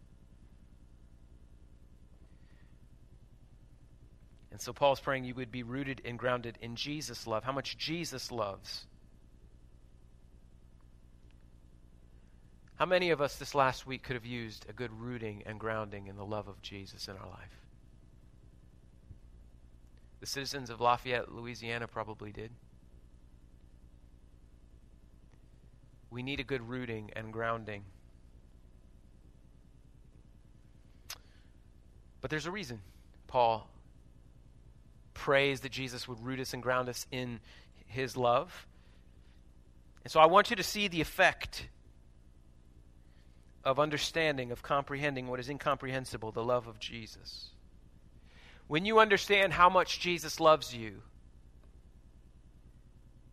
And 4.50 4.58
so 4.58 4.72
Paul's 4.72 5.00
praying 5.00 5.24
you 5.24 5.34
would 5.34 5.52
be 5.52 5.62
rooted 5.62 6.00
and 6.06 6.18
grounded 6.18 6.56
in 6.62 6.74
Jesus' 6.74 7.26
love, 7.26 7.44
how 7.44 7.52
much 7.52 7.76
Jesus 7.76 8.32
loves. 8.32 8.86
How 12.76 12.86
many 12.86 13.10
of 13.10 13.20
us 13.20 13.36
this 13.36 13.54
last 13.54 13.86
week 13.86 14.02
could 14.02 14.16
have 14.16 14.24
used 14.24 14.64
a 14.70 14.72
good 14.72 14.92
rooting 14.98 15.42
and 15.44 15.60
grounding 15.60 16.06
in 16.06 16.16
the 16.16 16.24
love 16.24 16.48
of 16.48 16.62
Jesus 16.62 17.08
in 17.08 17.16
our 17.16 17.28
life? 17.28 17.60
The 20.20 20.26
citizens 20.26 20.70
of 20.70 20.80
Lafayette, 20.80 21.30
Louisiana 21.30 21.86
probably 21.86 22.32
did. 22.32 22.50
We 26.16 26.22
need 26.22 26.40
a 26.40 26.44
good 26.44 26.66
rooting 26.66 27.10
and 27.14 27.30
grounding. 27.30 27.84
But 32.22 32.30
there's 32.30 32.46
a 32.46 32.50
reason 32.50 32.80
Paul 33.26 33.68
prays 35.12 35.60
that 35.60 35.72
Jesus 35.72 36.08
would 36.08 36.18
root 36.24 36.40
us 36.40 36.54
and 36.54 36.62
ground 36.62 36.88
us 36.88 37.06
in 37.10 37.40
his 37.84 38.16
love. 38.16 38.66
And 40.04 40.10
so 40.10 40.18
I 40.18 40.24
want 40.24 40.48
you 40.48 40.56
to 40.56 40.62
see 40.62 40.88
the 40.88 41.02
effect 41.02 41.68
of 43.62 43.78
understanding, 43.78 44.52
of 44.52 44.62
comprehending 44.62 45.26
what 45.26 45.38
is 45.38 45.50
incomprehensible, 45.50 46.32
the 46.32 46.42
love 46.42 46.66
of 46.66 46.78
Jesus. 46.78 47.50
When 48.68 48.86
you 48.86 49.00
understand 49.00 49.52
how 49.52 49.68
much 49.68 50.00
Jesus 50.00 50.40
loves 50.40 50.74
you, 50.74 51.02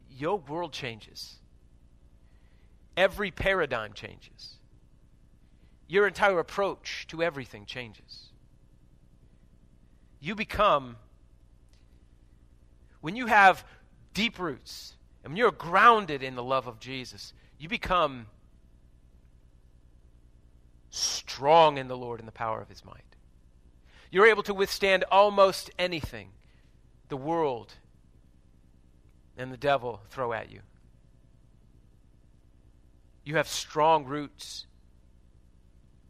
your 0.09 0.37
world 0.37 0.73
changes. 0.73 1.39
Every 2.95 3.32
paradigm 3.32 3.93
changes. 3.93 4.56
Your 5.88 6.08
entire 6.08 6.39
approach 6.39 7.06
to 7.10 7.21
everything 7.23 7.65
changes. 7.65 8.29
You 10.19 10.36
become, 10.36 10.97
when 13.01 13.15
you 13.15 13.27
have 13.27 13.65
deep 14.13 14.39
roots, 14.39 14.95
and 15.23 15.34
when 15.34 15.38
you're 15.38 15.51
grounded 15.51 16.23
in 16.23 16.36
the 16.36 16.43
love 16.43 16.67
of 16.67 16.79
Jesus, 16.79 17.34
you 17.60 17.67
become 17.67 18.27
strong 20.89 21.77
in 21.77 21.88
the 21.88 21.97
Lord 21.97 22.19
and 22.19 22.27
the 22.27 22.34
power 22.34 22.62
of 22.62 22.69
his 22.69 22.86
might. 22.86 23.01
You're 24.12 24.27
able 24.27 24.43
to 24.43 24.53
withstand 24.53 25.03
almost 25.12 25.71
anything 25.79 26.29
the 27.10 27.17
world 27.17 27.73
and 29.38 29.51
the 29.51 29.58
devil 29.58 30.01
throw 30.10 30.34
at 30.34 30.51
you. 30.51 30.60
You 33.23 33.38
have 33.38 33.47
strong 33.47 34.05
roots 34.05 34.65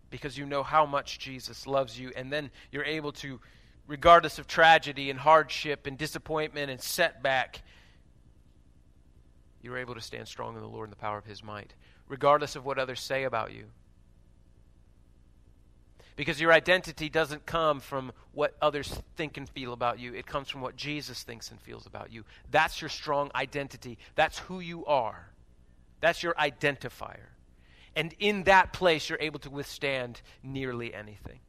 because 0.09 0.37
you 0.37 0.45
know 0.45 0.63
how 0.63 0.85
much 0.85 1.17
Jesus 1.17 1.65
loves 1.65 1.99
you, 1.99 2.11
and 2.15 2.31
then 2.31 2.51
you're 2.71 2.85
able 2.85 3.11
to, 3.13 3.39
regardless 3.87 4.37
of 4.37 4.45
tragedy 4.45 5.09
and 5.09 5.19
hardship 5.19 5.87
and 5.87 5.97
disappointment 5.97 6.69
and 6.69 6.79
setback, 6.79 7.63
you're 9.61 9.77
able 9.77 9.95
to 9.95 10.01
stand 10.01 10.27
strong 10.27 10.55
in 10.55 10.61
the 10.61 10.67
Lord 10.67 10.87
and 10.87 10.91
the 10.91 11.01
power 11.01 11.17
of 11.17 11.25
His 11.25 11.43
might, 11.43 11.73
regardless 12.07 12.55
of 12.55 12.63
what 12.63 12.77
others 12.77 12.99
say 12.99 13.23
about 13.23 13.53
you. 13.53 13.65
Because 16.15 16.39
your 16.39 16.53
identity 16.53 17.09
doesn't 17.09 17.47
come 17.47 17.79
from 17.79 18.11
what 18.33 18.55
others 18.61 19.01
think 19.15 19.37
and 19.37 19.49
feel 19.49 19.73
about 19.73 19.97
you. 19.97 20.13
It 20.13 20.27
comes 20.27 20.47
from 20.47 20.61
what 20.61 20.75
Jesus 20.75 21.23
thinks 21.23 21.49
and 21.49 21.59
feels 21.59 21.87
about 21.87 22.11
you. 22.13 22.23
That's 22.51 22.81
your 22.81 22.89
strong 22.89 23.31
identity. 23.33 23.97
That's 24.13 24.37
who 24.37 24.59
you 24.59 24.85
are. 24.85 25.32
That's 26.03 26.21
your 26.21 26.33
identifier. 26.33 27.29
And 27.95 28.13
in 28.19 28.43
that 28.43 28.73
place, 28.73 29.07
you're 29.07 29.21
able 29.21 29.39
to 29.39 29.49
withstand 29.49 30.21
nearly 30.43 30.93
anything. 30.93 31.39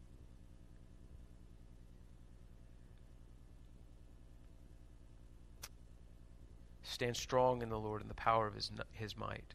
Stand 6.84 7.16
strong 7.16 7.62
in 7.62 7.68
the 7.68 7.76
Lord 7.76 8.00
and 8.00 8.08
the 8.08 8.14
power 8.14 8.46
of 8.46 8.54
his, 8.54 8.70
his 8.92 9.16
might. 9.16 9.54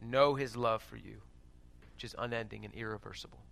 Know 0.00 0.34
his 0.34 0.56
love 0.56 0.82
for 0.82 0.96
you, 0.96 1.20
which 1.92 2.04
is 2.04 2.14
unending 2.18 2.64
and 2.64 2.72
irreversible. 2.72 3.42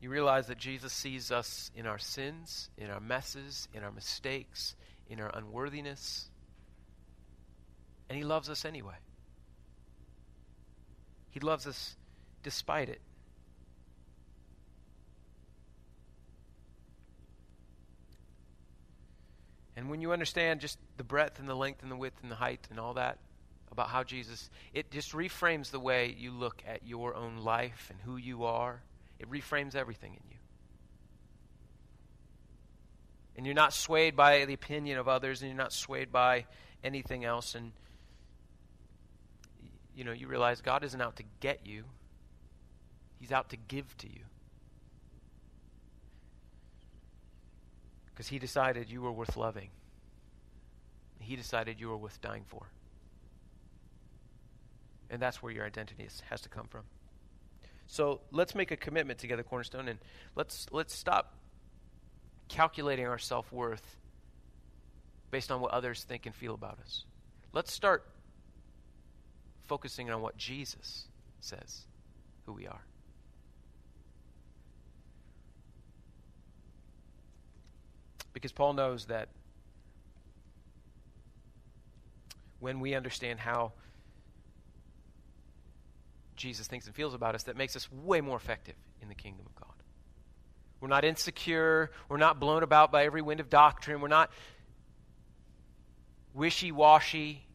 You 0.00 0.10
realize 0.10 0.48
that 0.48 0.58
Jesus 0.58 0.92
sees 0.92 1.30
us 1.30 1.70
in 1.76 1.86
our 1.86 1.98
sins, 1.98 2.70
in 2.76 2.90
our 2.90 2.98
messes, 2.98 3.68
in 3.72 3.84
our 3.84 3.92
mistakes, 3.92 4.74
in 5.08 5.20
our 5.20 5.30
unworthiness, 5.32 6.28
and 8.10 8.18
He 8.18 8.24
loves 8.24 8.50
us 8.50 8.66
anyway. 8.66 8.96
He 11.30 11.40
loves 11.40 11.66
us 11.66 11.96
despite 12.42 12.90
it. 12.90 13.00
And 19.76 19.88
when 19.88 20.02
you 20.02 20.12
understand 20.12 20.60
just 20.60 20.78
the 20.98 21.04
breadth 21.04 21.38
and 21.38 21.48
the 21.48 21.54
length 21.54 21.82
and 21.82 21.90
the 21.90 21.96
width 21.96 22.18
and 22.20 22.30
the 22.30 22.36
height 22.36 22.68
and 22.68 22.78
all 22.78 22.92
that 22.94 23.16
about 23.72 23.88
how 23.88 24.02
Jesus, 24.02 24.50
it 24.74 24.90
just 24.90 25.12
reframes 25.12 25.70
the 25.70 25.80
way 25.80 26.14
you 26.18 26.32
look 26.32 26.62
at 26.68 26.86
your 26.86 27.14
own 27.14 27.38
life 27.38 27.86
and 27.90 27.98
who 28.02 28.18
you 28.18 28.44
are 28.44 28.82
it 29.20 29.30
reframes 29.30 29.74
everything 29.76 30.12
in 30.14 30.22
you. 30.30 30.36
And 33.36 33.46
you're 33.46 33.54
not 33.54 33.74
swayed 33.74 34.16
by 34.16 34.46
the 34.46 34.54
opinion 34.54 34.98
of 34.98 35.08
others, 35.08 35.42
and 35.42 35.50
you're 35.50 35.58
not 35.58 35.74
swayed 35.74 36.10
by 36.10 36.46
anything 36.82 37.24
else. 37.24 37.54
And, 37.54 37.72
you 40.00 40.06
know, 40.06 40.12
you 40.12 40.28
realize 40.28 40.62
God 40.62 40.82
isn't 40.82 41.02
out 41.02 41.16
to 41.16 41.24
get 41.40 41.66
you, 41.66 41.84
He's 43.18 43.32
out 43.32 43.50
to 43.50 43.58
give 43.58 43.94
to 43.98 44.06
you. 44.06 44.22
Because 48.06 48.26
He 48.26 48.38
decided 48.38 48.88
you 48.88 49.02
were 49.02 49.12
worth 49.12 49.36
loving, 49.36 49.68
He 51.18 51.36
decided 51.36 51.78
you 51.78 51.90
were 51.90 51.98
worth 51.98 52.18
dying 52.22 52.44
for. 52.46 52.62
And 55.10 55.20
that's 55.20 55.42
where 55.42 55.52
your 55.52 55.66
identity 55.66 56.04
is, 56.04 56.22
has 56.30 56.40
to 56.40 56.48
come 56.48 56.66
from. 56.66 56.84
So 57.86 58.22
let's 58.32 58.54
make 58.54 58.70
a 58.70 58.76
commitment 58.78 59.18
together, 59.18 59.42
Cornerstone, 59.42 59.86
and 59.86 59.98
let's 60.34 60.66
let's 60.70 60.94
stop 60.94 61.34
calculating 62.48 63.06
our 63.06 63.18
self 63.18 63.52
worth 63.52 63.98
based 65.30 65.52
on 65.52 65.60
what 65.60 65.72
others 65.72 66.04
think 66.04 66.24
and 66.24 66.34
feel 66.34 66.54
about 66.54 66.78
us. 66.80 67.04
Let's 67.52 67.70
start 67.70 68.09
focusing 69.70 70.10
on 70.10 70.20
what 70.20 70.36
Jesus 70.36 71.06
says 71.38 71.82
who 72.44 72.52
we 72.52 72.66
are. 72.66 72.80
Because 78.32 78.50
Paul 78.50 78.72
knows 78.72 79.04
that 79.04 79.28
when 82.58 82.80
we 82.80 82.96
understand 82.96 83.38
how 83.38 83.70
Jesus 86.34 86.66
thinks 86.66 86.86
and 86.86 86.94
feels 86.96 87.14
about 87.14 87.36
us 87.36 87.44
that 87.44 87.56
makes 87.56 87.76
us 87.76 87.88
way 87.92 88.20
more 88.20 88.36
effective 88.36 88.74
in 89.00 89.08
the 89.08 89.14
kingdom 89.14 89.46
of 89.46 89.54
God. 89.54 89.76
We're 90.80 90.88
not 90.88 91.04
insecure. 91.04 91.92
We're 92.08 92.16
not 92.16 92.40
blown 92.40 92.64
about 92.64 92.90
by 92.90 93.04
every 93.04 93.22
wind 93.22 93.38
of 93.38 93.48
doctrine. 93.48 94.00
We're 94.00 94.08
not 94.08 94.32
wishy 96.34 96.72
washy, 96.72 97.46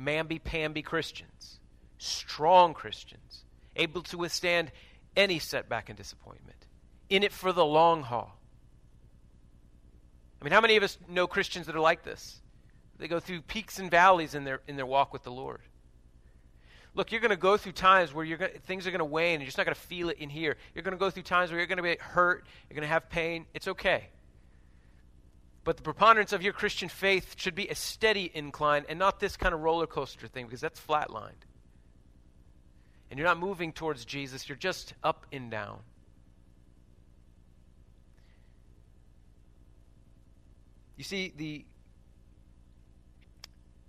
mamby 0.00 0.42
pamby 0.42 0.82
Christians. 0.82 1.60
Strong 1.98 2.74
Christians, 2.74 3.44
able 3.76 4.02
to 4.02 4.18
withstand 4.18 4.72
any 5.16 5.38
setback 5.38 5.88
and 5.88 5.96
disappointment, 5.96 6.66
in 7.08 7.22
it 7.22 7.32
for 7.32 7.52
the 7.52 7.64
long 7.64 8.02
haul. 8.02 8.38
I 10.40 10.44
mean, 10.44 10.52
how 10.52 10.60
many 10.60 10.76
of 10.76 10.82
us 10.82 10.98
know 11.08 11.26
Christians 11.26 11.66
that 11.66 11.76
are 11.76 11.80
like 11.80 12.02
this? 12.02 12.40
They 12.98 13.08
go 13.08 13.20
through 13.20 13.42
peaks 13.42 13.78
and 13.78 13.90
valleys 13.90 14.34
in 14.34 14.44
their, 14.44 14.60
in 14.68 14.76
their 14.76 14.86
walk 14.86 15.12
with 15.12 15.22
the 15.22 15.32
Lord. 15.32 15.60
Look, 16.94 17.10
you're 17.10 17.20
going 17.20 17.30
to 17.30 17.36
go 17.36 17.56
through 17.56 17.72
times 17.72 18.14
where 18.14 18.24
you're 18.24 18.38
gonna, 18.38 18.52
things 18.66 18.86
are 18.86 18.90
going 18.90 19.00
to 19.00 19.04
wane 19.04 19.34
and 19.34 19.42
you're 19.42 19.46
just 19.46 19.58
not 19.58 19.66
going 19.66 19.74
to 19.74 19.80
feel 19.80 20.10
it 20.10 20.18
in 20.18 20.30
here. 20.30 20.56
You're 20.74 20.84
going 20.84 20.92
to 20.92 20.98
go 20.98 21.10
through 21.10 21.24
times 21.24 21.50
where 21.50 21.58
you're 21.58 21.66
going 21.66 21.78
to 21.78 21.82
be 21.82 21.96
hurt, 21.98 22.46
you're 22.68 22.74
going 22.74 22.86
to 22.86 22.92
have 22.92 23.08
pain. 23.08 23.46
It's 23.52 23.66
okay. 23.66 24.08
But 25.64 25.78
the 25.78 25.82
preponderance 25.82 26.34
of 26.34 26.42
your 26.42 26.52
Christian 26.52 26.90
faith 26.90 27.34
should 27.38 27.54
be 27.54 27.68
a 27.68 27.74
steady 27.74 28.30
incline 28.32 28.84
and 28.88 28.98
not 28.98 29.18
this 29.18 29.36
kind 29.36 29.54
of 29.54 29.60
roller 29.60 29.86
coaster 29.86 30.28
thing 30.28 30.44
because 30.44 30.60
that's 30.60 30.78
flatlined. 30.78 31.32
And 33.10 33.18
you're 33.18 33.26
not 33.26 33.38
moving 33.38 33.72
towards 33.72 34.04
Jesus, 34.04 34.48
you're 34.48 34.56
just 34.56 34.92
up 35.02 35.26
and 35.32 35.50
down. 35.50 35.78
You 40.96 41.04
see, 41.04 41.32
the, 41.36 41.64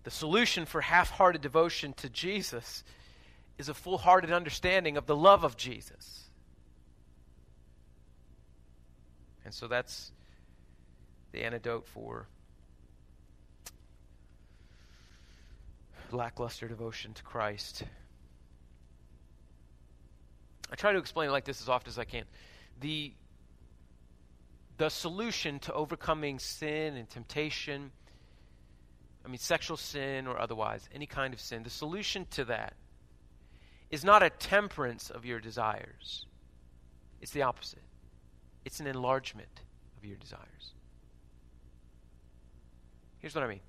the 0.04 0.12
solution 0.12 0.66
for 0.66 0.82
half 0.82 1.10
hearted 1.10 1.42
devotion 1.42 1.94
to 1.98 2.10
Jesus 2.10 2.84
is 3.58 3.70
a 3.70 3.74
full 3.74 3.98
hearted 3.98 4.32
understanding 4.32 4.98
of 4.98 5.06
the 5.06 5.16
love 5.16 5.44
of 5.44 5.58
Jesus. 5.58 6.30
And 9.44 9.54
so 9.54 9.68
that's 9.68 10.12
the 11.36 11.44
antidote 11.44 11.86
for 11.86 12.28
lackluster 16.12 16.68
devotion 16.68 17.14
to 17.14 17.24
Christ. 17.24 17.84
I 20.72 20.76
try 20.76 20.94
to 20.94 20.98
explain 20.98 21.28
it 21.30 21.32
like 21.34 21.44
this 21.44 21.62
as 21.62 21.68
often 21.68 21.90
as 21.90 22.00
I 22.00 22.06
can. 22.06 22.24
The, 22.80 23.12
the 24.78 24.90
solution 24.90 25.60
to 25.60 25.74
overcoming 25.74 26.40
sin 26.40 26.96
and 26.96 27.10
temptation 27.10 27.92
I 29.26 29.28
mean, 29.28 29.40
sexual 29.40 29.76
sin 29.76 30.28
or 30.28 30.40
otherwise, 30.40 30.88
any 30.94 31.08
kind 31.08 31.34
of 31.34 31.42
sin, 31.42 31.64
the 31.64 31.70
solution 31.72 32.28
to 32.32 32.46
that 32.46 32.74
is 33.90 34.04
not 34.04 34.22
a 34.22 34.30
temperance 34.30 35.10
of 35.10 35.26
your 35.26 35.40
desires, 35.40 36.28
it's 37.22 37.32
the 37.32 37.42
opposite. 37.42 37.82
It's 38.66 38.80
an 38.80 38.86
enlargement 38.86 39.62
of 39.98 40.06
your 40.06 40.18
desires. 40.18 40.75
Here's 43.26 43.34
what 43.34 43.44
I 43.44 43.48
mean. 43.48 43.62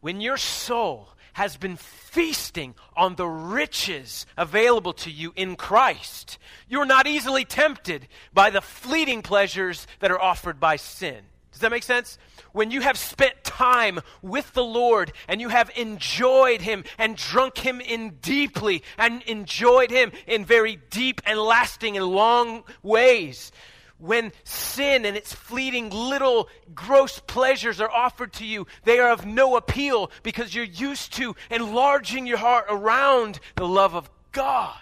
When 0.00 0.20
your 0.20 0.36
soul 0.36 1.10
has 1.34 1.56
been 1.56 1.76
feasting 1.76 2.74
on 2.96 3.14
the 3.14 3.28
riches 3.28 4.26
available 4.36 4.94
to 4.94 5.12
you 5.12 5.32
in 5.36 5.54
Christ, 5.54 6.38
you're 6.68 6.86
not 6.86 7.06
easily 7.06 7.44
tempted 7.44 8.08
by 8.32 8.50
the 8.50 8.60
fleeting 8.60 9.22
pleasures 9.22 9.86
that 10.00 10.10
are 10.10 10.20
offered 10.20 10.58
by 10.58 10.74
sin. 10.74 11.18
Does 11.52 11.60
that 11.60 11.70
make 11.70 11.84
sense? 11.84 12.18
When 12.50 12.72
you 12.72 12.80
have 12.80 12.98
spent 12.98 13.44
time 13.44 14.00
with 14.22 14.52
the 14.54 14.64
Lord 14.64 15.12
and 15.28 15.40
you 15.40 15.50
have 15.50 15.70
enjoyed 15.76 16.62
Him 16.62 16.82
and 16.98 17.16
drunk 17.16 17.58
Him 17.58 17.80
in 17.80 18.16
deeply 18.20 18.82
and 18.98 19.22
enjoyed 19.22 19.92
Him 19.92 20.10
in 20.26 20.44
very 20.44 20.80
deep 20.90 21.20
and 21.24 21.38
lasting 21.38 21.96
and 21.96 22.06
long 22.08 22.64
ways, 22.82 23.52
when 23.98 24.32
sin 24.42 25.04
and 25.04 25.16
its 25.16 25.32
fleeting 25.32 25.90
little 25.90 26.48
gross 26.74 27.20
pleasures 27.20 27.80
are 27.80 27.90
offered 27.90 28.32
to 28.34 28.44
you, 28.44 28.66
they 28.84 28.98
are 28.98 29.10
of 29.10 29.24
no 29.24 29.56
appeal 29.56 30.10
because 30.22 30.54
you're 30.54 30.64
used 30.64 31.12
to 31.14 31.34
enlarging 31.50 32.26
your 32.26 32.38
heart 32.38 32.66
around 32.68 33.38
the 33.56 33.66
love 33.66 33.94
of 33.94 34.10
God. 34.32 34.76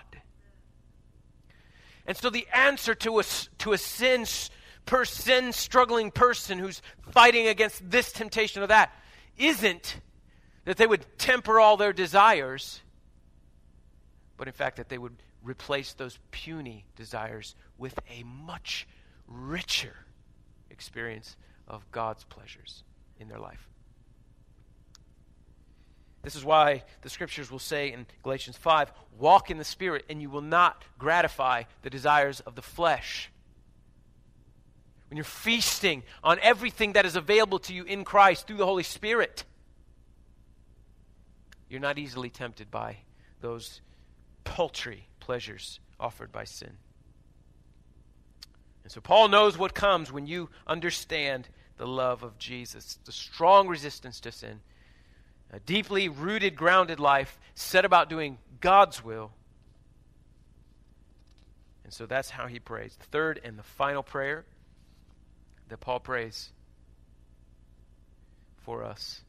And 2.07 2.16
so 2.16 2.31
the 2.31 2.46
answer 2.53 2.94
to 2.96 3.20
a, 3.20 3.25
to 3.59 3.72
a 3.72 3.79
sin, 3.79 4.25
per 4.87 5.05
sin 5.05 5.53
struggling 5.53 6.11
person 6.11 6.59
who's 6.59 6.83
fighting 7.11 7.46
against 7.46 7.88
this 7.90 8.12
temptation 8.12 8.62
or 8.62 8.66
that 8.68 8.92
isn't 9.37 10.01
that 10.64 10.77
they 10.77 10.87
would 10.87 11.07
temper 11.18 11.61
all 11.61 11.77
their 11.77 11.92
desires, 11.92 12.81
but 14.37 14.48
in 14.48 14.55
fact 14.55 14.77
that 14.77 14.88
they 14.88 14.98
would 14.98 15.16
replace 15.42 15.92
those 15.92 16.18
puny 16.31 16.85
desires 16.96 17.55
with 17.79 17.98
a 18.11 18.22
much 18.25 18.87
richer 19.33 19.95
experience 20.71 21.37
of 21.68 21.90
God's 21.90 22.25
pleasures 22.25 22.85
in 23.18 23.29
their 23.29 23.38
life. 23.38 23.68
This 26.23 26.37
is 26.37 26.45
why 26.45 26.85
the 27.03 27.11
scriptures 27.11 27.51
will 27.51 27.59
say 27.59 27.92
in 27.92 28.07
Galatians 28.23 28.57
5 28.57 28.92
walk 29.18 29.51
in 29.51 29.59
the 29.59 29.64
Spirit, 29.64 30.05
and 30.09 30.23
you 30.23 30.31
will 30.31 30.40
not 30.40 30.85
gratify 30.99 31.64
the 31.83 31.90
desires 31.90 32.40
of 32.40 32.55
the 32.55 32.62
flesh. 32.62 33.31
When 35.11 35.16
you're 35.16 35.25
feasting 35.25 36.05
on 36.23 36.38
everything 36.40 36.95
that 36.95 37.05
is 37.05 37.16
available 37.16 37.59
to 37.61 37.75
you 37.75 37.85
in 37.85 38.05
Christ 38.05 38.47
through 38.47 38.57
the 38.57 38.66
Holy 38.66 38.85
Spirit, 38.85 39.45
you're 41.68 41.81
not 41.81 41.99
easily 41.99 42.31
tempted 42.31 42.71
by 42.71 42.99
those 43.40 43.81
paltry 44.45 45.09
pleasures 45.21 45.81
offered 45.99 46.33
by 46.33 46.45
sin. 46.45 46.79
And 48.83 48.92
so 48.92 49.01
Paul 49.01 49.29
knows 49.29 49.57
what 49.57 49.75
comes 49.75 50.12
when 50.12 50.27
you 50.27 50.51
understand 50.66 51.49
the 51.77 51.87
love 51.87 52.23
of 52.23 52.38
Jesus, 52.38 52.99
the 53.05 53.12
strong 53.12 53.68
resistance 53.68 54.21
to 54.21 54.33
sin, 54.33 54.61
a 55.53 55.61
deeply 55.61 56.09
rooted, 56.09 56.57
grounded 56.57 57.01
life 57.01 57.38
set 57.55 57.85
about 57.85 58.09
doing 58.09 58.38
God's 58.61 59.05
will. 59.05 59.33
And 61.85 61.92
so 61.92 62.07
that's 62.07 62.31
how 62.31 62.47
he 62.47 62.59
prays. 62.59 62.97
The 62.97 63.07
third 63.07 63.40
and 63.45 63.59
the 63.59 63.62
final 63.62 64.03
prayer 64.03 64.45
that 65.68 65.79
Paul 65.79 66.01
prays 66.01 66.51
for 68.64 68.85
us 68.85 69.21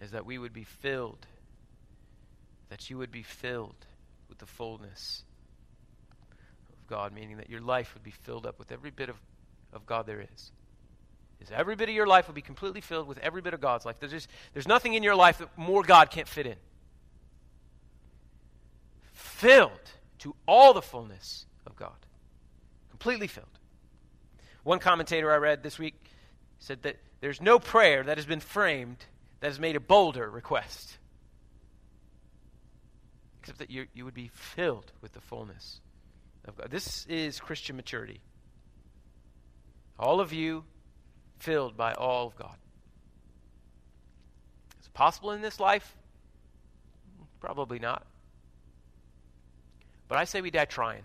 is 0.00 0.12
that 0.12 0.26
we 0.26 0.38
would 0.38 0.52
be 0.52 0.64
filled, 0.64 1.26
that 2.68 2.90
you 2.90 2.98
would 2.98 3.10
be 3.10 3.22
filled 3.22 3.86
with 4.28 4.38
the 4.38 4.46
fullness 4.46 5.24
God, 6.86 7.12
meaning 7.12 7.38
that 7.38 7.50
your 7.50 7.60
life 7.60 7.94
would 7.94 8.02
be 8.02 8.10
filled 8.10 8.46
up 8.46 8.58
with 8.58 8.72
every 8.72 8.90
bit 8.90 9.08
of, 9.08 9.16
of 9.72 9.86
God 9.86 10.06
there 10.06 10.20
is. 10.20 10.52
Is 11.40 11.50
every 11.50 11.76
bit 11.76 11.88
of 11.88 11.94
your 11.94 12.06
life 12.06 12.26
would 12.26 12.34
be 12.34 12.42
completely 12.42 12.80
filled 12.80 13.06
with 13.06 13.18
every 13.18 13.42
bit 13.42 13.54
of 13.54 13.60
God's 13.60 13.84
life. 13.84 13.96
There's, 14.00 14.12
just, 14.12 14.28
there's 14.52 14.68
nothing 14.68 14.94
in 14.94 15.02
your 15.02 15.14
life 15.14 15.38
that 15.38 15.48
more 15.58 15.82
God 15.82 16.10
can't 16.10 16.28
fit 16.28 16.46
in. 16.46 16.56
Filled 19.12 19.70
to 20.20 20.34
all 20.46 20.72
the 20.72 20.80
fullness 20.80 21.46
of 21.66 21.76
God. 21.76 21.96
Completely 22.90 23.26
filled. 23.26 23.46
One 24.62 24.78
commentator 24.78 25.30
I 25.30 25.36
read 25.36 25.62
this 25.62 25.78
week 25.78 25.94
said 26.58 26.82
that 26.82 26.96
there's 27.20 27.42
no 27.42 27.58
prayer 27.58 28.02
that 28.04 28.16
has 28.16 28.26
been 28.26 28.40
framed 28.40 29.04
that 29.40 29.48
has 29.48 29.60
made 29.60 29.76
a 29.76 29.80
bolder 29.80 30.30
request. 30.30 30.96
Except 33.40 33.58
that 33.58 33.70
you, 33.70 33.86
you 33.92 34.06
would 34.06 34.14
be 34.14 34.30
filled 34.32 34.92
with 35.02 35.12
the 35.12 35.20
fullness 35.20 35.80
of 36.46 36.56
God. 36.56 36.70
This 36.70 37.06
is 37.06 37.40
Christian 37.40 37.76
maturity. 37.76 38.20
All 39.98 40.20
of 40.20 40.32
you 40.32 40.64
filled 41.38 41.76
by 41.76 41.92
all 41.92 42.26
of 42.26 42.36
God. 42.36 42.56
Is 44.80 44.86
it 44.86 44.94
possible 44.94 45.30
in 45.30 45.40
this 45.40 45.60
life? 45.60 45.96
Probably 47.40 47.78
not. 47.78 48.04
But 50.08 50.18
I 50.18 50.24
say 50.24 50.40
we 50.40 50.50
die 50.50 50.64
trying. 50.64 51.02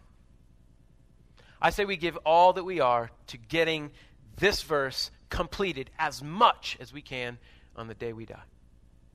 I 1.62 1.70
say 1.72 1.86
we 1.86 1.98
give 1.98 2.18
all 2.26 2.54
that 2.54 2.64
we 2.64 2.80
are 2.80 3.12
to 3.28 3.38
getting 3.38 3.92
this 4.38 4.62
verse 4.62 5.12
completed 5.30 5.90
as 6.00 6.24
much 6.24 6.78
as 6.80 6.94
we 6.94 7.02
can 7.02 7.38
on 7.76 7.88
the 7.88 7.94
day 7.94 8.14
we 8.14 8.26
die. 8.26 8.44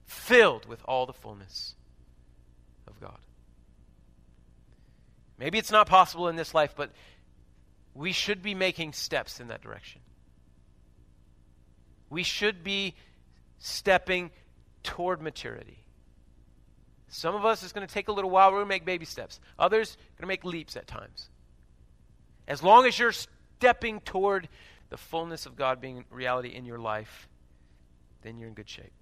Filled 0.05 0.67
with 0.67 0.83
all 0.85 1.07
the 1.07 1.13
fullness 1.13 1.75
of 2.87 3.01
God. 3.01 3.19
Maybe 5.39 5.59
it's 5.59 5.73
not 5.73 5.89
possible 5.89 6.29
in 6.29 6.37
this 6.37 6.55
life, 6.55 6.75
but 6.77 6.91
we 7.95 8.13
should 8.13 8.43
be 8.43 8.55
making 8.55 8.93
steps 8.93 9.41
in 9.41 9.49
that 9.49 9.63
direction. 9.63 10.01
We 12.11 12.23
should 12.23 12.63
be 12.63 12.95
stepping 13.59 14.31
toward 14.83 15.21
maturity. 15.21 15.79
Some 17.09 17.35
of 17.35 17.45
us, 17.45 17.63
it's 17.63 17.73
going 17.73 17.87
to 17.87 17.93
take 17.93 18.09
a 18.09 18.13
little 18.13 18.31
while. 18.31 18.51
We're 18.51 18.59
going 18.59 18.67
to 18.67 18.75
make 18.75 18.85
baby 18.85 19.05
steps. 19.05 19.41
Others, 19.59 19.97
going 20.17 20.23
to 20.23 20.27
make 20.27 20.45
leaps 20.45 20.77
at 20.77 20.87
times. 20.87 21.29
As 22.47 22.63
long 22.63 22.87
as 22.87 22.99
you're 22.99 23.13
stepping 23.13 24.01
toward 24.01 24.49
the 24.91 24.97
fullness 24.97 25.47
of 25.47 25.57
God 25.57 25.81
being 25.81 26.05
reality 26.11 26.49
in 26.49 26.65
your 26.65 26.79
life, 26.79 27.29
then 28.23 28.39
you're 28.39 28.49
in 28.49 28.55
good 28.55 28.69
shape. 28.69 28.93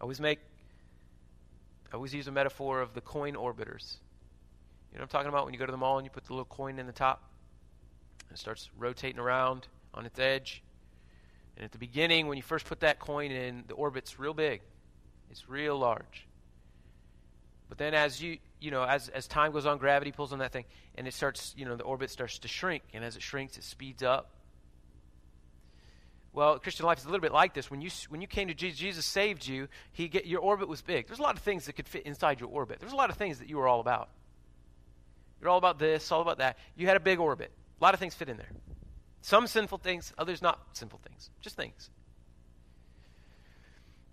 I 0.00 0.04
always 0.04 0.20
make, 0.20 0.38
I 1.92 1.96
always 1.96 2.14
use 2.14 2.28
a 2.28 2.32
metaphor 2.32 2.80
of 2.80 2.94
the 2.94 3.00
coin 3.00 3.34
orbiters. 3.34 3.96
You 4.92 4.98
know 4.98 5.02
what 5.02 5.02
I'm 5.02 5.08
talking 5.08 5.28
about? 5.28 5.44
When 5.44 5.54
you 5.54 5.58
go 5.58 5.66
to 5.66 5.72
the 5.72 5.78
mall 5.78 5.98
and 5.98 6.06
you 6.06 6.10
put 6.10 6.24
the 6.24 6.32
little 6.32 6.44
coin 6.44 6.78
in 6.78 6.86
the 6.86 6.92
top, 6.92 7.22
it 8.30 8.38
starts 8.38 8.70
rotating 8.78 9.18
around 9.20 9.68
on 9.94 10.06
its 10.06 10.18
edge. 10.18 10.62
And 11.56 11.64
at 11.64 11.72
the 11.72 11.78
beginning, 11.78 12.26
when 12.26 12.36
you 12.36 12.42
first 12.42 12.66
put 12.66 12.80
that 12.80 12.98
coin 12.98 13.30
in, 13.30 13.64
the 13.66 13.74
orbit's 13.74 14.18
real 14.18 14.34
big. 14.34 14.60
It's 15.30 15.48
real 15.48 15.78
large. 15.78 16.26
But 17.68 17.78
then 17.78 17.94
as 17.94 18.22
you 18.22 18.38
you 18.60 18.70
know, 18.70 18.84
as, 18.84 19.08
as 19.08 19.26
time 19.26 19.52
goes 19.52 19.66
on, 19.66 19.78
gravity 19.78 20.12
pulls 20.12 20.32
on 20.32 20.38
that 20.38 20.52
thing, 20.52 20.64
and 20.96 21.06
it 21.06 21.14
starts, 21.14 21.54
you 21.56 21.64
know, 21.64 21.76
the 21.76 21.84
orbit 21.84 22.10
starts 22.10 22.38
to 22.38 22.48
shrink, 22.48 22.82
and 22.94 23.04
as 23.04 23.16
it 23.16 23.22
shrinks, 23.22 23.58
it 23.58 23.64
speeds 23.64 24.02
up. 24.02 24.30
Well, 26.32 26.58
Christian 26.58 26.84
life 26.84 26.98
is 26.98 27.04
a 27.04 27.08
little 27.08 27.20
bit 27.20 27.32
like 27.32 27.54
this. 27.54 27.70
When 27.70 27.80
you 27.80 27.90
when 28.10 28.20
you 28.20 28.26
came 28.26 28.48
to 28.48 28.54
Jesus, 28.54 28.78
Jesus 28.78 29.06
saved 29.06 29.46
you. 29.46 29.68
He 29.92 30.08
get, 30.08 30.26
your 30.26 30.40
orbit 30.40 30.68
was 30.68 30.82
big. 30.82 31.06
There's 31.06 31.18
a 31.18 31.22
lot 31.22 31.36
of 31.36 31.42
things 31.42 31.64
that 31.64 31.74
could 31.74 31.88
fit 31.88 32.04
inside 32.04 32.40
your 32.40 32.50
orbit. 32.50 32.78
There's 32.78 32.92
a 32.92 32.96
lot 32.96 33.08
of 33.08 33.16
things 33.16 33.38
that 33.38 33.48
you 33.48 33.56
were 33.56 33.66
all 33.66 33.80
about. 33.80 34.10
You're 35.40 35.50
all 35.50 35.58
about 35.58 35.78
this, 35.78 36.10
all 36.10 36.22
about 36.22 36.38
that. 36.38 36.56
You 36.76 36.86
had 36.86 36.96
a 36.96 37.00
big 37.00 37.18
orbit. 37.18 37.50
A 37.80 37.84
lot 37.84 37.94
of 37.94 38.00
things 38.00 38.14
fit 38.14 38.28
in 38.28 38.36
there. 38.36 38.50
Some 39.20 39.46
sinful 39.46 39.78
things, 39.78 40.12
others 40.16 40.40
not 40.40 40.60
sinful 40.72 41.00
things. 41.06 41.30
Just 41.40 41.56
things. 41.56 41.90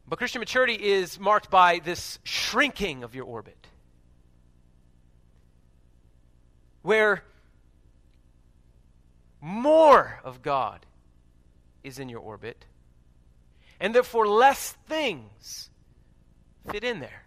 But 0.08 0.18
Christian 0.18 0.40
maturity 0.40 0.74
is 0.74 1.20
marked 1.20 1.50
by 1.50 1.80
this 1.80 2.20
shrinking 2.24 3.04
of 3.04 3.16
your 3.16 3.26
orbit. 3.26 3.68
Where 6.82 7.24
more 9.40 10.20
of 10.24 10.42
God 10.42 10.86
is 11.84 12.00
in 12.00 12.10
your 12.10 12.20
orbit, 12.20 12.66
and 13.80 13.94
therefore 13.94 14.28
less 14.28 14.72
things 14.88 15.70
fit 16.70 16.84
in 16.84 17.00
there. 17.00 17.24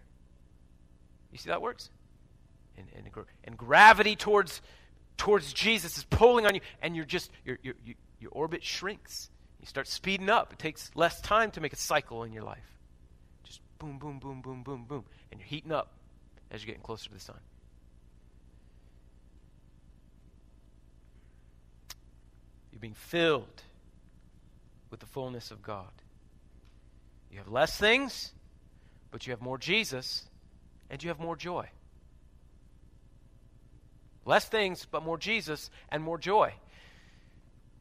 You 1.31 1.37
see 1.37 1.49
that 1.49 1.61
works? 1.61 1.89
And, 2.77 2.87
and, 2.95 3.09
and 3.43 3.57
gravity 3.57 4.15
towards, 4.15 4.61
towards 5.17 5.53
Jesus 5.53 5.97
is 5.97 6.03
pulling 6.05 6.45
on 6.45 6.55
you, 6.55 6.61
and 6.81 6.95
you're 6.95 7.05
just, 7.05 7.31
your, 7.43 7.57
your, 7.63 7.75
your 8.19 8.31
orbit 8.31 8.63
shrinks. 8.63 9.29
You 9.59 9.67
start 9.67 9.87
speeding 9.87 10.29
up. 10.29 10.53
It 10.53 10.59
takes 10.59 10.91
less 10.95 11.19
time 11.21 11.51
to 11.51 11.61
make 11.61 11.73
a 11.73 11.77
cycle 11.77 12.23
in 12.23 12.31
your 12.31 12.43
life. 12.43 12.77
Just 13.43 13.61
boom, 13.79 13.97
boom, 13.97 14.19
boom, 14.19 14.41
boom, 14.41 14.63
boom, 14.63 14.85
boom. 14.87 15.05
And 15.31 15.39
you're 15.39 15.47
heating 15.47 15.71
up 15.71 15.91
as 16.51 16.61
you're 16.61 16.67
getting 16.67 16.83
closer 16.83 17.09
to 17.09 17.13
the 17.13 17.19
sun. 17.19 17.39
You're 22.71 22.79
being 22.79 22.93
filled 22.93 23.63
with 24.91 24.99
the 24.99 25.05
fullness 25.07 25.51
of 25.51 25.61
God. 25.61 25.91
You 27.31 27.39
have 27.39 27.47
less 27.47 27.75
things, 27.75 28.31
but 29.11 29.25
you 29.25 29.31
have 29.31 29.41
more 29.41 29.57
Jesus, 29.57 30.25
and 30.89 31.01
you 31.03 31.09
have 31.09 31.19
more 31.19 31.35
joy. 31.35 31.67
Less 34.27 34.45
things, 34.45 34.85
but 34.85 35.03
more 35.03 35.17
Jesus 35.17 35.71
and 35.89 36.03
more 36.03 36.17
joy. 36.17 36.53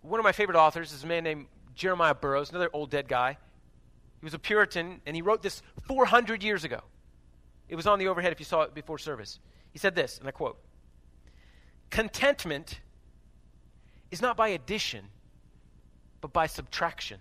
One 0.03 0.21
of 0.21 0.25
my 0.25 0.31
favorite 0.31 0.57
authors 0.57 0.93
is 0.93 1.03
a 1.03 1.07
man 1.07 1.25
named 1.25 1.47
Jeremiah 1.75 2.15
Burroughs, 2.15 2.51
another 2.51 2.71
old 2.73 2.89
dead 2.89 3.09
guy. 3.09 3.37
He 4.21 4.25
was 4.25 4.33
a 4.33 4.39
Puritan, 4.39 5.01
and 5.05 5.17
he 5.17 5.23
wrote 5.23 5.43
this 5.43 5.61
400 5.89 6.45
years 6.45 6.63
ago. 6.63 6.81
It 7.69 7.75
was 7.75 7.89
on 7.89 7.99
the 7.99 8.07
overhead 8.07 8.33
if 8.33 8.39
you 8.39 8.45
saw 8.45 8.63
it 8.63 8.75
before 8.75 8.97
service. 8.97 9.41
He 9.73 9.81
said 9.81 9.97
this, 9.97 10.21
and 10.21 10.29
I 10.29 10.31
quote 10.31 10.57
Contentment 11.91 12.81
is 14.13 14.23
not 14.23 14.37
by 14.37 14.49
addition, 14.49 15.07
but 16.21 16.33
by 16.33 16.47
subtraction. 16.47 17.19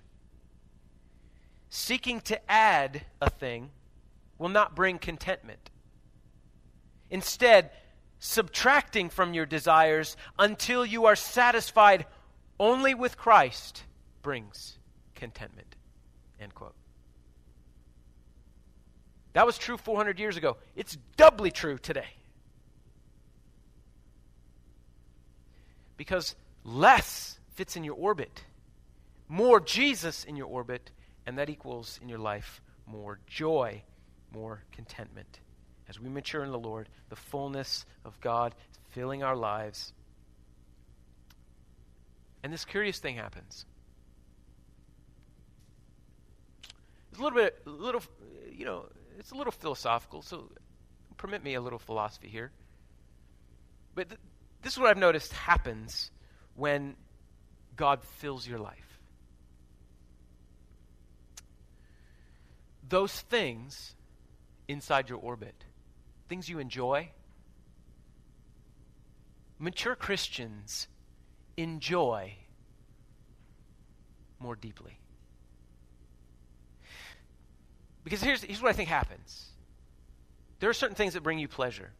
Seeking 1.69 2.21
to 2.21 2.39
add 2.49 3.01
a 3.19 3.31
thing 3.31 3.71
will 4.37 4.49
not 4.49 4.75
bring 4.75 4.99
contentment. 4.99 5.71
Instead, 7.09 7.71
subtracting 8.25 9.09
from 9.09 9.35
your 9.35 9.45
desires 9.45 10.17
until 10.39 10.83
you 10.83 11.05
are 11.05 11.15
satisfied 11.15 12.07
only 12.59 12.95
with 12.95 13.17
Christ 13.17 13.83
brings 14.23 14.79
contentment. 15.13 15.75
End 16.39 16.53
quote. 16.55 16.73
That 19.33 19.45
was 19.45 19.57
true 19.57 19.77
400 19.77 20.19
years 20.19 20.37
ago. 20.37 20.57
It's 20.75 20.97
doubly 21.17 21.51
true 21.51 21.77
today. 21.77 22.07
Because 25.95 26.35
less 26.63 27.37
fits 27.53 27.75
in 27.75 27.83
your 27.83 27.95
orbit, 27.95 28.43
more 29.27 29.59
Jesus 29.59 30.23
in 30.23 30.35
your 30.35 30.47
orbit, 30.47 30.89
and 31.27 31.37
that 31.37 31.49
equals 31.49 31.99
in 32.01 32.09
your 32.09 32.19
life 32.19 32.61
more 32.87 33.19
joy, 33.27 33.83
more 34.33 34.63
contentment. 34.71 35.39
As 35.87 35.99
we 35.99 36.09
mature 36.09 36.43
in 36.43 36.51
the 36.51 36.59
Lord, 36.59 36.89
the 37.09 37.15
fullness 37.15 37.85
of 38.03 38.19
God 38.21 38.55
filling 38.91 39.23
our 39.23 39.35
lives. 39.35 39.93
And 42.43 42.51
this 42.51 42.65
curious 42.65 42.99
thing 42.99 43.15
happens. 43.15 43.65
It's 47.11 47.19
a 47.19 47.23
little 47.23 47.37
bit, 47.37 47.61
a 47.65 47.69
little, 47.69 48.01
you 48.51 48.65
know, 48.65 48.85
it's 49.17 49.31
a 49.31 49.35
little 49.35 49.51
philosophical, 49.51 50.21
so 50.21 50.49
permit 51.17 51.43
me 51.43 51.53
a 51.53 51.61
little 51.61 51.79
philosophy 51.79 52.27
here. 52.27 52.51
But 53.93 54.09
th- 54.09 54.21
this 54.61 54.73
is 54.73 54.79
what 54.79 54.89
I've 54.89 54.97
noticed 54.97 55.31
happens 55.31 56.11
when 56.55 56.95
God 57.75 58.03
fills 58.17 58.47
your 58.47 58.59
life. 58.59 58.99
Those 62.87 63.13
things 63.21 63.95
inside 64.67 65.09
your 65.09 65.19
orbit, 65.19 65.55
things 66.27 66.49
you 66.49 66.59
enjoy, 66.59 67.09
mature 69.59 69.95
Christians 69.95 70.87
enjoy 71.57 72.33
more 74.39 74.55
deeply. 74.55 74.99
Because 78.03 78.21
here's, 78.21 78.43
here's 78.43 78.61
what 78.61 78.69
I 78.69 78.73
think 78.73 78.89
happens 78.89 79.49
there 80.59 80.69
are 80.69 80.73
certain 80.73 80.95
things 80.95 81.13
that 81.13 81.21
bring 81.21 81.37
you 81.37 81.47
pleasure, 81.47 81.91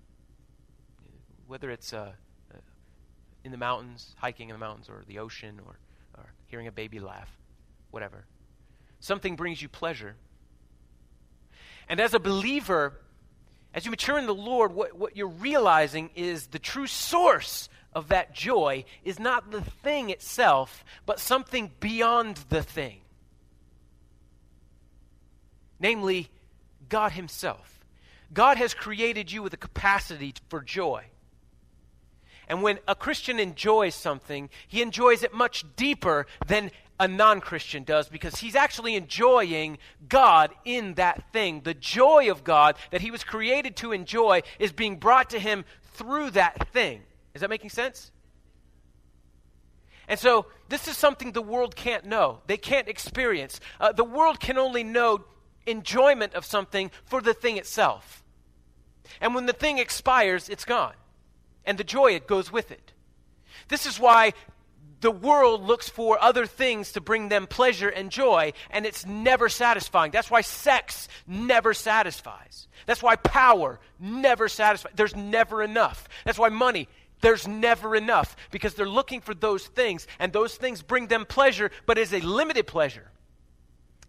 whether 1.48 1.70
it's 1.70 1.94
uh, 1.94 2.14
uh, 2.54 2.58
in 3.44 3.52
the 3.52 3.58
mountains, 3.58 4.16
hiking 4.18 4.50
in 4.50 4.54
the 4.54 4.60
mountains, 4.60 4.90
or 4.90 5.04
the 5.08 5.20
ocean, 5.20 5.60
or, 5.66 5.78
or 6.18 6.34
hearing 6.48 6.68
a 6.68 6.72
baby 6.72 7.00
laugh, 7.00 7.30
whatever. 7.92 8.26
Something 9.00 9.36
brings 9.36 9.62
you 9.62 9.68
pleasure. 9.68 10.16
And 11.90 12.00
as 12.00 12.14
a 12.14 12.20
believer, 12.20 12.94
as 13.76 13.86
you 13.86 13.92
mature 13.92 14.18
in 14.18 14.26
the 14.26 14.34
Lord, 14.34 14.74
what, 14.74 14.98
what 14.98 15.16
you're 15.16 15.28
realizing 15.28 16.10
is 16.16 16.48
the 16.48 16.58
true 16.58 16.88
source 16.88 17.70
of 17.94 18.08
that 18.08 18.34
joy 18.34 18.86
is 19.04 19.20
not 19.20 19.52
the 19.52 19.62
thing 19.62 20.10
itself, 20.10 20.84
but 21.06 21.20
something 21.20 21.72
beyond 21.80 22.38
the 22.50 22.64
thing 22.64 23.02
namely, 25.80 26.30
God 26.90 27.12
Himself. 27.12 27.86
God 28.34 28.58
has 28.58 28.74
created 28.74 29.32
you 29.32 29.44
with 29.44 29.54
a 29.54 29.58
capacity 29.58 30.34
for 30.50 30.62
joy. 30.62 31.06
And 32.48 32.62
when 32.62 32.80
a 32.88 32.96
Christian 32.96 33.40
enjoys 33.40 33.96
something, 33.96 34.50
he 34.68 34.82
enjoys 34.82 35.24
it 35.24 35.34
much 35.34 35.66
deeper 35.76 36.28
than 36.46 36.72
a 37.00 37.08
non 37.08 37.42
Christian 37.42 37.84
does 37.84 38.08
because 38.10 38.38
he's 38.38 38.56
actually 38.56 38.96
enjoying 38.96 39.78
God 40.08 40.52
in 40.64 40.94
that 40.96 41.32
thing. 41.32 41.62
The 41.62 41.74
joy 41.74 42.32
of 42.32 42.44
God 42.44 42.76
that 42.92 43.02
he 43.02 43.12
was 43.12 43.24
created 43.24 43.76
to 43.78 43.92
enjoy 43.92 44.42
is 44.60 44.72
being 44.72 44.98
brought 44.98 45.32
to 45.32 45.40
him 45.40 45.66
through 45.94 46.32
that 46.32 46.70
thing. 46.72 47.02
Is 47.34 47.42
that 47.42 47.50
making 47.50 47.70
sense? 47.70 48.12
And 50.08 50.20
so, 50.20 50.46
this 50.70 50.88
is 50.88 50.98
something 50.98 51.32
the 51.32 51.42
world 51.42 51.76
can't 51.76 52.06
know. 52.06 52.40
They 52.48 52.58
can't 52.58 52.88
experience. 52.88 53.60
Uh, 53.80 53.92
the 53.92 54.04
world 54.04 54.40
can 54.40 54.58
only 54.58 54.84
know 54.84 55.26
enjoyment 55.66 56.34
of 56.34 56.46
something 56.46 56.92
for 57.06 57.22
the 57.22 57.34
thing 57.34 57.58
itself. 57.58 58.24
And 59.20 59.36
when 59.36 59.46
the 59.46 59.54
thing 59.54 59.80
expires, 59.80 60.48
it's 60.50 60.66
gone. 60.66 60.94
And 61.66 61.78
the 61.78 61.84
joy 61.84 62.14
it 62.14 62.28
goes 62.28 62.52
with 62.52 62.72
it. 62.72 62.94
This 63.68 63.86
is 63.86 64.00
why 64.00 64.34
the 65.02 65.12
world 65.12 65.64
looks 65.64 65.90
for 65.90 66.22
other 66.22 66.46
things 66.46 66.94
to 66.94 67.02
bring 67.02 67.30
them 67.30 67.48
pleasure 67.48 67.90
and 67.90 68.10
joy, 68.10 68.54
and 68.70 68.86
it's 68.86 69.06
never 69.06 69.50
satisfying. 69.50 70.12
That's 70.12 70.32
why 70.32 70.42
sex 70.42 71.08
never 71.28 71.74
satisfies. 71.74 72.68
That's 72.86 73.04
why 73.04 73.16
power 73.16 73.80
never 74.00 74.48
satisfies. 74.48 74.94
There's 74.96 75.16
never 75.16 75.62
enough. 75.64 76.08
That's 76.24 76.40
why 76.40 76.50
money, 76.50 76.88
there's 77.22 77.48
never 77.48 77.96
enough, 77.96 78.36
because 78.52 78.74
they're 78.74 78.88
looking 78.88 79.22
for 79.22 79.34
those 79.34 79.68
things, 79.68 80.08
and 80.20 80.32
those 80.32 80.56
things 80.56 80.82
bring 80.82 81.08
them 81.08 81.26
pleasure, 81.26 81.72
but 81.86 81.98
it's 81.98 82.14
a 82.14 82.22
limited 82.22 82.68
pleasure. 82.68 83.12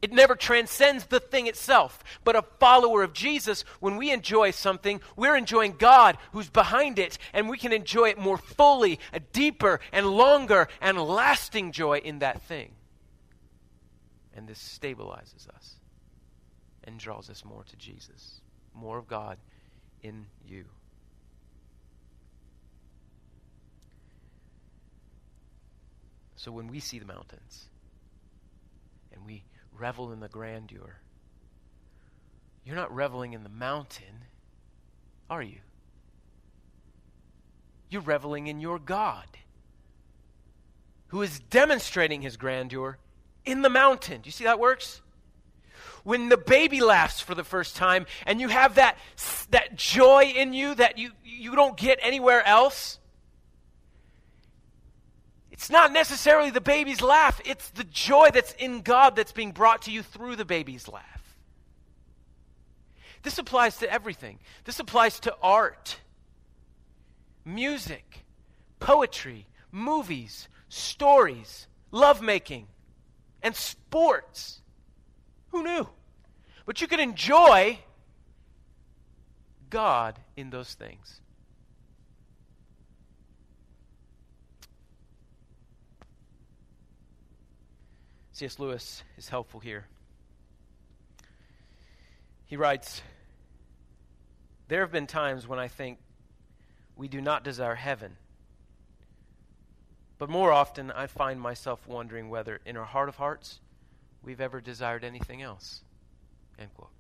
It 0.07 0.13
never 0.13 0.37
transcends 0.37 1.07
the 1.07 1.19
thing 1.19 1.49
itself. 1.49 2.05
But 2.23 2.37
a 2.37 2.43
follower 2.61 3.03
of 3.03 3.13
Jesus, 3.13 3.63
when 3.81 3.97
we 3.97 4.13
enjoy 4.13 4.53
something, 4.53 5.01
we're 5.17 5.35
enjoying 5.35 5.75
God 5.77 6.17
who's 6.31 6.49
behind 6.49 7.01
it, 7.01 7.19
and 7.33 7.49
we 7.49 7.59
can 7.59 7.73
enjoy 7.73 8.11
it 8.11 8.17
more 8.17 8.39
fully, 8.39 9.01
a 9.13 9.19
deeper 9.19 9.81
and 9.91 10.07
longer 10.07 10.69
and 10.81 10.97
lasting 10.97 11.73
joy 11.73 11.99
in 11.99 12.21
that 12.21 12.41
thing. 12.43 12.71
And 14.33 14.47
this 14.47 14.79
stabilizes 14.81 15.49
us 15.53 15.75
and 16.85 17.01
draws 17.01 17.29
us 17.29 17.45
more 17.45 17.65
to 17.65 17.75
Jesus, 17.75 18.41
more 18.75 18.99
of 18.99 19.09
God 19.09 19.39
in 20.05 20.27
you. 20.47 20.67
So 26.37 26.53
when 26.53 26.69
we 26.69 26.79
see 26.79 27.01
the 27.01 27.07
mountains 27.07 27.65
and 29.13 29.27
we 29.27 29.43
revel 29.79 30.13
in 30.13 30.21
the 30.21 30.29
grandeur. 30.29 30.97
You're 32.65 32.77
not 32.77 32.95
reveling 32.95 33.33
in 33.33 33.43
the 33.43 33.49
mountain, 33.49 34.25
are 35.31 35.43
you? 35.43 35.59
You're 37.89 38.03
reveling 38.03 38.49
in 38.49 38.61
your 38.61 38.79
God, 38.79 39.27
who 41.09 41.23
is 41.23 41.39
demonstrating 41.39 42.23
his 42.23 42.37
grandeur 42.37 42.99
in 43.45 43.63
the 43.63 43.71
mountain. 43.71 44.23
Do 44.23 44.27
you 44.27 44.33
see 44.33 44.45
how 44.45 44.51
that 44.51 44.61
works? 44.61 45.01
When 46.03 46.29
the 46.29 46.37
baby 46.37 46.81
laughs 46.81 47.21
for 47.21 47.35
the 47.35 47.45
first 47.45 47.77
time 47.77 48.07
and 48.27 48.41
you 48.41 48.49
have 48.49 48.77
that, 48.77 48.97
that 49.51 49.77
joy 49.77 50.33
in 50.37 50.53
you 50.53 50.75
that 50.75 50.99
you, 50.99 51.11
you 51.25 51.55
don't 51.55 51.77
get 51.77 51.99
anywhere 52.03 52.45
else, 52.47 52.99
it's 55.57 55.71
not 55.71 55.91
necessarily 55.91 56.51
the 56.51 56.61
baby's 56.61 57.01
laugh, 57.01 57.41
it's 57.47 57.71
the 57.71 57.85
joy 57.85 58.29
that's 58.33 58.53
in 58.53 58.83
God 58.83 59.17
that's 59.17 59.33
being 59.33 59.53
brought 59.53 59.83
to 59.83 59.91
you 59.91 60.03
through 60.03 60.37
the 60.37 60.45
baby's 60.45 60.87
laugh. 60.87 61.37
This 63.23 63.39
applies 63.39 63.79
to 63.79 63.91
everything. 63.91 64.39
This 64.65 64.79
applies 64.79 65.19
to 65.21 65.35
art, 65.43 65.99
music, 67.45 68.25
poetry, 68.81 69.47
movies, 69.73 70.49
stories, 70.69 71.67
lovemaking, 71.91 72.67
and 73.43 73.57
sports. 73.57 74.61
Who 75.53 75.63
knew? 75.63 75.89
But 76.67 76.83
you 76.83 76.87
can 76.87 77.01
enjoy 77.01 77.79
God 79.71 80.19
in 80.37 80.51
those 80.51 80.75
things. 80.75 81.21
C.S. 88.37 88.59
Lewis 88.59 89.03
is 89.17 89.31
helpful 89.31 89.61
here. 89.61 89.87
He 92.45 92.59
writes 92.59 93.01
There 94.69 94.83
have 94.83 94.93
been 94.93 95.07
times 95.07 95.49
when 95.49 95.59
I 95.59 95.69
think 95.69 95.97
we 96.97 97.09
do 97.09 97.23
not 97.23 97.45
desire 97.45 97.77
heaven. 97.77 98.19
But 100.19 100.29
more 100.29 100.53
often, 100.53 100.91
I 100.91 101.07
find 101.07 101.41
myself 101.41 101.89
wondering 101.89 102.29
whether, 102.29 102.61
in 102.67 102.77
our 102.77 102.85
heart 102.85 103.09
of 103.09 103.17
hearts, 103.17 103.61
we've 104.23 104.43
ever 104.43 104.61
desired 104.61 105.03
anything 105.03 105.41
else. 105.41 105.81
End 106.59 106.75
quote. 106.75 106.91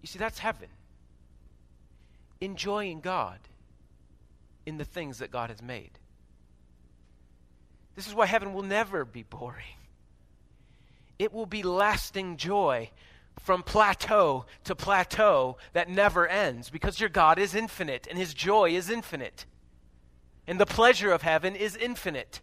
You 0.00 0.06
see, 0.06 0.18
that's 0.18 0.38
heaven. 0.38 0.68
Enjoying 2.40 3.02
God 3.02 3.40
in 4.64 4.78
the 4.78 4.84
things 4.86 5.18
that 5.18 5.30
God 5.30 5.50
has 5.50 5.60
made. 5.60 5.98
This 7.94 8.06
is 8.06 8.14
why 8.14 8.26
heaven 8.26 8.52
will 8.52 8.62
never 8.62 9.04
be 9.04 9.22
boring. 9.22 9.76
It 11.18 11.32
will 11.32 11.46
be 11.46 11.62
lasting 11.62 12.36
joy 12.36 12.90
from 13.40 13.62
plateau 13.62 14.46
to 14.64 14.74
plateau 14.74 15.56
that 15.72 15.88
never 15.88 16.26
ends 16.26 16.70
because 16.70 16.98
your 16.98 17.08
God 17.08 17.38
is 17.38 17.54
infinite 17.54 18.06
and 18.08 18.18
his 18.18 18.34
joy 18.34 18.70
is 18.70 18.90
infinite. 18.90 19.46
And 20.46 20.58
the 20.58 20.66
pleasure 20.66 21.12
of 21.12 21.22
heaven 21.22 21.54
is 21.54 21.76
infinite. 21.76 22.40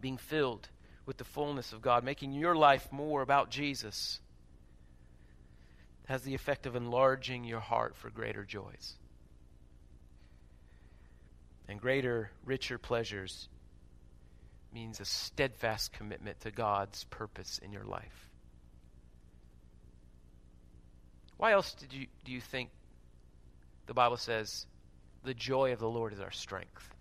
Being 0.00 0.18
filled 0.18 0.68
with 1.06 1.16
the 1.16 1.24
fullness 1.24 1.72
of 1.72 1.82
God, 1.82 2.04
making 2.04 2.32
your 2.32 2.54
life 2.54 2.88
more 2.92 3.22
about 3.22 3.50
Jesus, 3.50 4.20
has 6.06 6.22
the 6.22 6.34
effect 6.34 6.66
of 6.66 6.76
enlarging 6.76 7.44
your 7.44 7.60
heart 7.60 7.96
for 7.96 8.10
greater 8.10 8.44
joys 8.44 8.96
and 11.68 11.80
greater, 11.80 12.30
richer 12.44 12.78
pleasures 12.78 13.48
means 14.72 15.00
a 15.00 15.04
steadfast 15.04 15.92
commitment 15.92 16.40
to 16.40 16.50
God's 16.50 17.04
purpose 17.04 17.58
in 17.62 17.72
your 17.72 17.84
life. 17.84 18.30
Why 21.36 21.52
else 21.52 21.74
did 21.74 21.92
you, 21.92 22.06
do 22.24 22.32
you 22.32 22.40
think 22.40 22.70
the 23.86 23.94
Bible 23.94 24.16
says 24.16 24.66
the 25.24 25.34
joy 25.34 25.72
of 25.72 25.78
the 25.78 25.88
Lord 25.88 26.12
is 26.12 26.20
our 26.20 26.30
strength? 26.30 26.94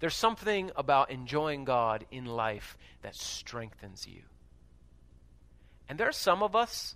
There's 0.00 0.14
something 0.14 0.70
about 0.76 1.10
enjoying 1.10 1.64
God 1.64 2.04
in 2.10 2.24
life 2.26 2.78
that 3.02 3.16
strengthens 3.16 4.06
you. 4.06 4.22
And 5.88 5.98
there 5.98 6.08
are 6.08 6.12
some 6.12 6.42
of 6.42 6.54
us 6.54 6.94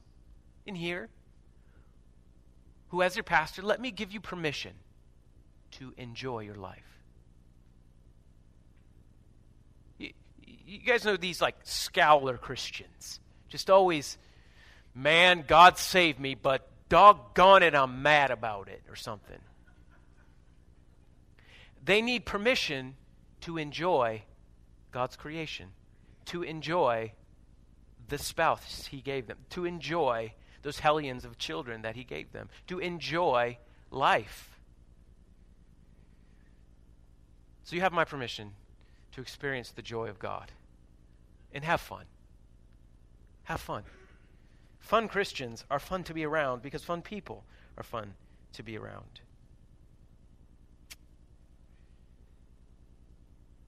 in 0.67 0.75
here 0.75 1.09
who, 2.89 3.03
as 3.03 3.17
your 3.17 3.25
pastor, 3.25 3.63
let 3.63 3.81
me 3.81 3.91
give 3.91 4.13
you 4.13 4.21
permission 4.21 4.73
to 5.73 5.93
enjoy 5.97 6.41
your 6.41 6.55
life. 6.55 6.93
you 10.73 10.79
guys 10.79 11.05
know 11.05 11.17
these 11.17 11.41
like 11.41 11.65
scowler 11.65 12.41
Christians. 12.41 13.21
Just 13.49 13.69
always, 13.69 14.17
man, 14.95 15.45
God 15.47 15.77
saved 15.77 16.19
me, 16.19 16.35
but 16.35 16.67
doggone 16.89 17.63
it, 17.63 17.75
I'm 17.75 18.03
mad 18.03 18.31
about 18.31 18.69
it, 18.69 18.83
or 18.89 18.97
something. 18.97 19.39
They 21.85 22.01
need 22.01 22.25
permission 22.25 22.95
to 23.43 23.59
enjoy 23.59 24.23
God's 24.93 25.17
creation, 25.17 25.69
to 26.27 26.43
enjoy 26.43 27.13
the 28.09 28.19
spouse 28.19 28.87
He 28.87 29.01
gave 29.01 29.27
them, 29.27 29.39
to 29.51 29.67
enjoy 29.67 30.33
those 30.63 30.79
hellions 30.79 31.25
of 31.25 31.37
children 31.39 31.83
that 31.83 31.97
He 31.97 32.05
gave 32.05 32.33
them, 32.33 32.49
to 32.69 32.79
enjoy 32.79 33.59
life. 33.91 34.52
So 37.65 37.77
you 37.77 37.83
have 37.83 37.93
my 37.93 38.05
permission 38.05 38.53
to 39.13 39.21
experience 39.21 39.71
the 39.71 39.83
joy 39.83 40.09
of 40.09 40.19
God 40.19 40.53
and 41.53 41.65
have 41.65 41.81
fun. 41.81 42.05
Have 43.45 43.61
fun. 43.61 43.85
Fun 44.79 45.09
Christians 45.09 45.65
are 45.71 45.79
fun 45.79 46.03
to 46.05 46.15
be 46.15 46.25
around 46.25 46.63
because 46.63 46.83
fun 46.83 47.03
people 47.03 47.45
are 47.77 47.85
fun 47.85 48.15
to 48.55 48.63
be 48.63 48.77
around. 48.77 49.21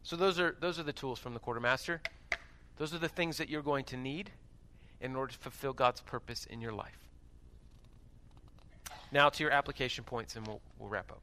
So 0.02 0.16
those 0.16 0.38
are 0.38 0.54
those 0.60 0.78
are 0.78 0.82
the 0.82 0.92
tools 0.92 1.18
from 1.18 1.32
the 1.32 1.40
quartermaster. 1.40 2.02
Those 2.76 2.92
are 2.92 2.98
the 2.98 3.08
things 3.08 3.38
that 3.38 3.48
you're 3.48 3.62
going 3.62 3.84
to 3.86 3.96
need 3.96 4.30
in 5.00 5.14
order 5.14 5.32
to 5.32 5.38
fulfill 5.38 5.72
God's 5.72 6.00
purpose 6.00 6.46
in 6.46 6.60
your 6.60 6.72
life. 6.72 6.98
Now 9.12 9.28
to 9.28 9.42
your 9.42 9.52
application 9.52 10.02
points 10.04 10.34
and 10.34 10.46
we'll, 10.46 10.60
we'll 10.78 10.88
wrap 10.88 11.10
up. 11.12 11.22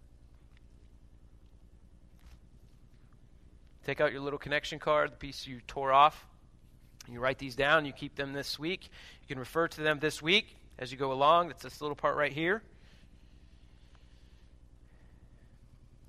Take 3.85 3.99
out 3.99 4.11
your 4.11 4.21
little 4.21 4.39
connection 4.39 4.79
card, 4.79 5.11
the 5.11 5.17
piece 5.17 5.47
you 5.47 5.59
tore 5.67 5.91
off. 5.91 6.25
You 7.09 7.19
write 7.19 7.39
these 7.39 7.55
down, 7.55 7.85
you 7.85 7.93
keep 7.93 8.15
them 8.15 8.31
this 8.31 8.59
week. 8.59 8.89
You 9.21 9.27
can 9.27 9.39
refer 9.39 9.67
to 9.67 9.81
them 9.81 9.99
this 9.99 10.21
week 10.21 10.55
as 10.77 10.91
you 10.91 10.97
go 10.97 11.11
along. 11.11 11.49
It's 11.49 11.63
this 11.63 11.81
little 11.81 11.95
part 11.95 12.15
right 12.15 12.31
here. 12.31 12.61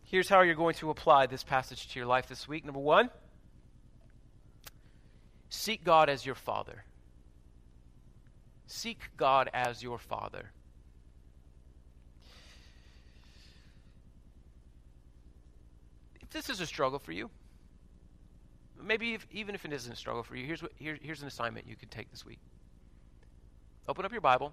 Here's 0.05 0.29
how 0.29 0.43
you're 0.43 0.55
going 0.55 0.75
to 0.75 0.91
apply 0.91 1.27
this 1.27 1.43
passage 1.43 1.89
to 1.89 1.99
your 1.99 2.07
life 2.07 2.27
this 2.29 2.47
week. 2.47 2.67
Number 2.67 2.81
one, 2.81 3.09
seek 5.49 5.83
God 5.85 6.11
as 6.11 6.27
your 6.27 6.35
Father. 6.35 6.85
Seek 8.67 8.99
God 9.17 9.49
as 9.55 9.83
your 9.83 9.99
Father. 9.99 10.51
If 16.21 16.29
this 16.31 16.51
is 16.51 16.61
a 16.61 16.67
struggle 16.67 16.99
for 16.99 17.13
you, 17.13 17.31
maybe 18.85 19.15
if, 19.15 19.27
even 19.33 19.55
if 19.55 19.65
it 19.65 19.73
isn't 19.73 19.93
a 19.93 19.97
struggle 19.97 20.23
for 20.23 20.37
you, 20.37 20.47
here's, 20.47 20.63
what, 20.63 20.73
here, 20.77 20.99
here's 21.01 21.23
an 21.23 21.29
assignment 21.29 21.67
you 21.69 21.77
can 21.77 21.89
take 21.89 22.11
this 22.11 22.25
week. 22.25 22.39
Open 23.89 24.05
up 24.05 24.13
your 24.13 24.21
Bible 24.21 24.53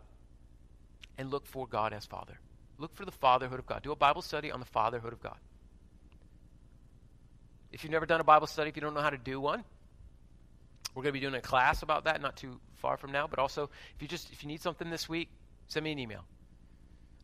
and 1.17 1.29
look 1.29 1.45
for 1.45 1.67
God 1.67 1.93
as 1.93 2.05
Father. 2.05 2.39
Look 2.77 2.95
for 2.95 3.05
the 3.05 3.11
fatherhood 3.11 3.59
of 3.59 3.65
God. 3.65 3.83
Do 3.83 3.91
a 3.91 3.95
Bible 3.95 4.21
study 4.21 4.51
on 4.51 4.59
the 4.59 4.65
fatherhood 4.65 5.13
of 5.13 5.21
God. 5.21 5.37
If 7.71 7.83
you've 7.83 7.91
never 7.91 8.05
done 8.05 8.21
a 8.21 8.23
Bible 8.23 8.47
study, 8.47 8.69
if 8.69 8.75
you 8.75 8.81
don't 8.81 8.93
know 8.93 9.01
how 9.01 9.09
to 9.09 9.17
do 9.17 9.39
one, 9.39 9.63
we're 10.95 11.03
going 11.03 11.13
to 11.13 11.19
be 11.19 11.19
doing 11.19 11.35
a 11.35 11.41
class 11.41 11.83
about 11.83 12.05
that 12.05 12.21
not 12.21 12.35
too 12.35 12.59
far 12.77 12.97
from 12.97 13.11
now. 13.11 13.27
But 13.27 13.37
also, 13.37 13.69
if 13.95 14.01
you 14.01 14.07
just 14.07 14.31
if 14.31 14.43
you 14.43 14.47
need 14.47 14.61
something 14.61 14.89
this 14.89 15.07
week, 15.07 15.29
send 15.67 15.83
me 15.83 15.91
an 15.91 15.99
email. 15.99 16.23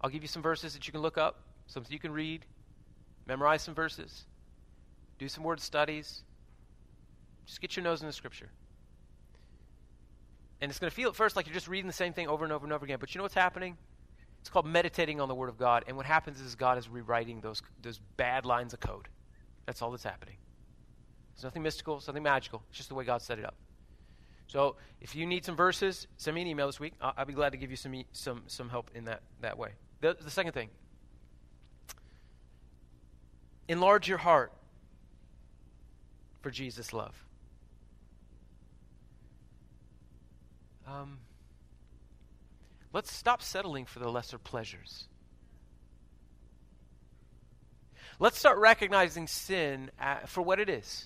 I'll 0.01 0.09
give 0.09 0.21
you 0.21 0.27
some 0.27 0.43
verses 0.43 0.73
that 0.73 0.85
you 0.85 0.91
can 0.91 1.01
look 1.01 1.17
up, 1.17 1.39
something 1.67 1.91
you 1.91 1.99
can 1.99 2.11
read, 2.11 2.45
memorize 3.25 3.63
some 3.63 3.73
verses, 3.73 4.25
do 5.17 5.27
some 5.27 5.43
word 5.43 5.59
studies, 5.59 6.21
just 7.45 7.61
get 7.61 7.75
your 7.75 7.83
nose 7.83 8.01
in 8.01 8.07
the 8.07 8.13
scripture. 8.13 8.49
And 10.61 10.69
it's 10.69 10.79
going 10.79 10.89
to 10.89 10.95
feel 10.95 11.09
at 11.09 11.15
first 11.15 11.35
like 11.35 11.45
you're 11.45 11.53
just 11.53 11.67
reading 11.67 11.87
the 11.87 11.93
same 11.93 12.13
thing 12.13 12.27
over 12.27 12.43
and 12.43 12.53
over 12.53 12.65
and 12.65 12.73
over 12.73 12.85
again. 12.85 12.97
But 12.99 13.13
you 13.13 13.19
know 13.19 13.23
what's 13.23 13.35
happening? 13.35 13.77
It's 14.39 14.49
called 14.49 14.65
meditating 14.65 15.19
on 15.19 15.27
the 15.27 15.35
Word 15.35 15.49
of 15.49 15.57
God. 15.57 15.83
And 15.87 15.97
what 15.97 16.05
happens 16.05 16.39
is 16.39 16.55
God 16.55 16.77
is 16.77 16.87
rewriting 16.87 17.41
those, 17.41 17.61
those 17.81 17.99
bad 18.17 18.45
lines 18.45 18.73
of 18.73 18.79
code. 18.79 19.07
That's 19.65 19.81
all 19.81 19.91
that's 19.91 20.03
happening. 20.03 20.35
It's 21.33 21.43
nothing 21.43 21.63
mystical, 21.63 21.97
it's 21.97 22.07
nothing 22.07 22.23
magical. 22.23 22.63
It's 22.69 22.77
just 22.77 22.89
the 22.89 22.95
way 22.95 23.03
God 23.03 23.21
set 23.21 23.39
it 23.39 23.45
up. 23.45 23.55
So 24.47 24.75
if 25.01 25.15
you 25.15 25.25
need 25.25 25.43
some 25.43 25.55
verses, 25.55 26.07
send 26.17 26.35
me 26.35 26.41
an 26.43 26.47
email 26.47 26.67
this 26.67 26.79
week. 26.79 26.93
I'll, 27.01 27.13
I'll 27.17 27.25
be 27.25 27.33
glad 27.33 27.51
to 27.51 27.57
give 27.57 27.71
you 27.71 27.75
some, 27.75 28.03
some, 28.13 28.43
some 28.47 28.69
help 28.69 28.91
in 28.93 29.05
that, 29.05 29.21
that 29.41 29.57
way. 29.57 29.71
The, 30.01 30.15
the 30.19 30.29
second 30.29 30.53
thing 30.53 30.69
enlarge 33.67 34.07
your 34.07 34.19
heart 34.19 34.53
for 36.41 36.51
Jesus' 36.51 36.93
love. 36.93 37.24
Um, 40.87 41.19
let's 42.93 43.11
stop 43.11 43.41
settling 43.41 43.85
for 43.85 43.99
the 43.99 44.09
lesser 44.09 44.37
pleasures. 44.37 45.05
Let's 48.19 48.37
start 48.37 48.59
recognizing 48.59 49.27
sin 49.27 49.91
for 50.27 50.41
what 50.41 50.59
it 50.59 50.69
is. 50.69 51.05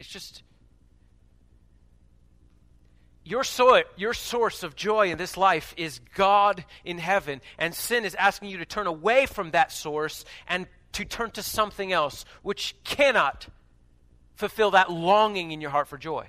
It's 0.00 0.08
just 0.08 0.42
your, 3.24 3.44
so- 3.44 3.82
your 3.96 4.14
source 4.14 4.62
of 4.64 4.74
joy 4.74 5.12
in 5.12 5.18
this 5.18 5.36
life 5.36 5.74
is 5.76 6.00
God 6.14 6.64
in 6.84 6.98
heaven, 6.98 7.40
and 7.56 7.74
sin 7.74 8.04
is 8.04 8.14
asking 8.16 8.50
you 8.50 8.58
to 8.58 8.64
turn 8.64 8.88
away 8.88 9.26
from 9.26 9.52
that 9.52 9.70
source 9.70 10.24
and 10.48 10.66
to 10.92 11.04
turn 11.04 11.30
to 11.32 11.42
something 11.42 11.92
else, 11.92 12.24
which 12.42 12.74
cannot 12.84 13.46
fulfill 14.34 14.72
that 14.72 14.90
longing 14.90 15.52
in 15.52 15.60
your 15.60 15.70
heart 15.70 15.86
for 15.86 15.98
joy. 15.98 16.26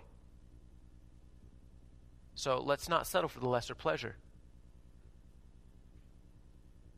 So 2.36 2.60
let's 2.60 2.90
not 2.90 3.08
settle 3.08 3.30
for 3.30 3.40
the 3.40 3.48
lesser 3.48 3.76
pleasure. 3.76 4.16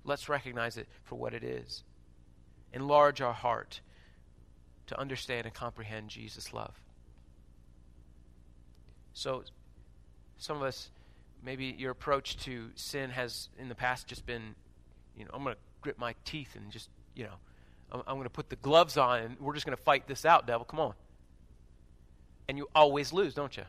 Let's 0.03 0.29
recognize 0.29 0.77
it 0.77 0.87
for 1.03 1.15
what 1.15 1.33
it 1.33 1.43
is. 1.43 1.83
Enlarge 2.73 3.21
our 3.21 3.33
heart 3.33 3.81
to 4.87 4.99
understand 4.99 5.45
and 5.45 5.53
comprehend 5.53 6.09
Jesus' 6.09 6.53
love. 6.53 6.79
So, 9.13 9.43
some 10.37 10.57
of 10.57 10.63
us, 10.63 10.89
maybe 11.43 11.73
your 11.77 11.91
approach 11.91 12.37
to 12.43 12.69
sin 12.75 13.09
has 13.09 13.49
in 13.57 13.69
the 13.69 13.75
past 13.75 14.07
just 14.07 14.25
been, 14.25 14.55
you 15.17 15.23
know, 15.23 15.31
I'm 15.33 15.43
going 15.43 15.55
to 15.55 15.61
grit 15.81 15.97
my 15.97 16.13
teeth 16.25 16.55
and 16.55 16.69
just, 16.69 16.89
you 17.15 17.23
know, 17.23 17.35
I'm, 17.91 18.01
I'm 18.05 18.15
going 18.15 18.23
to 18.23 18.29
put 18.29 18.49
the 18.49 18.57
gloves 18.57 18.97
on 18.97 19.21
and 19.21 19.39
we're 19.39 19.53
just 19.53 19.65
going 19.65 19.77
to 19.77 19.83
fight 19.83 20.07
this 20.07 20.25
out, 20.25 20.45
devil. 20.45 20.65
Come 20.65 20.79
on. 20.79 20.93
And 22.47 22.57
you 22.57 22.67
always 22.75 23.13
lose, 23.13 23.33
don't 23.33 23.55
you? 23.55 23.63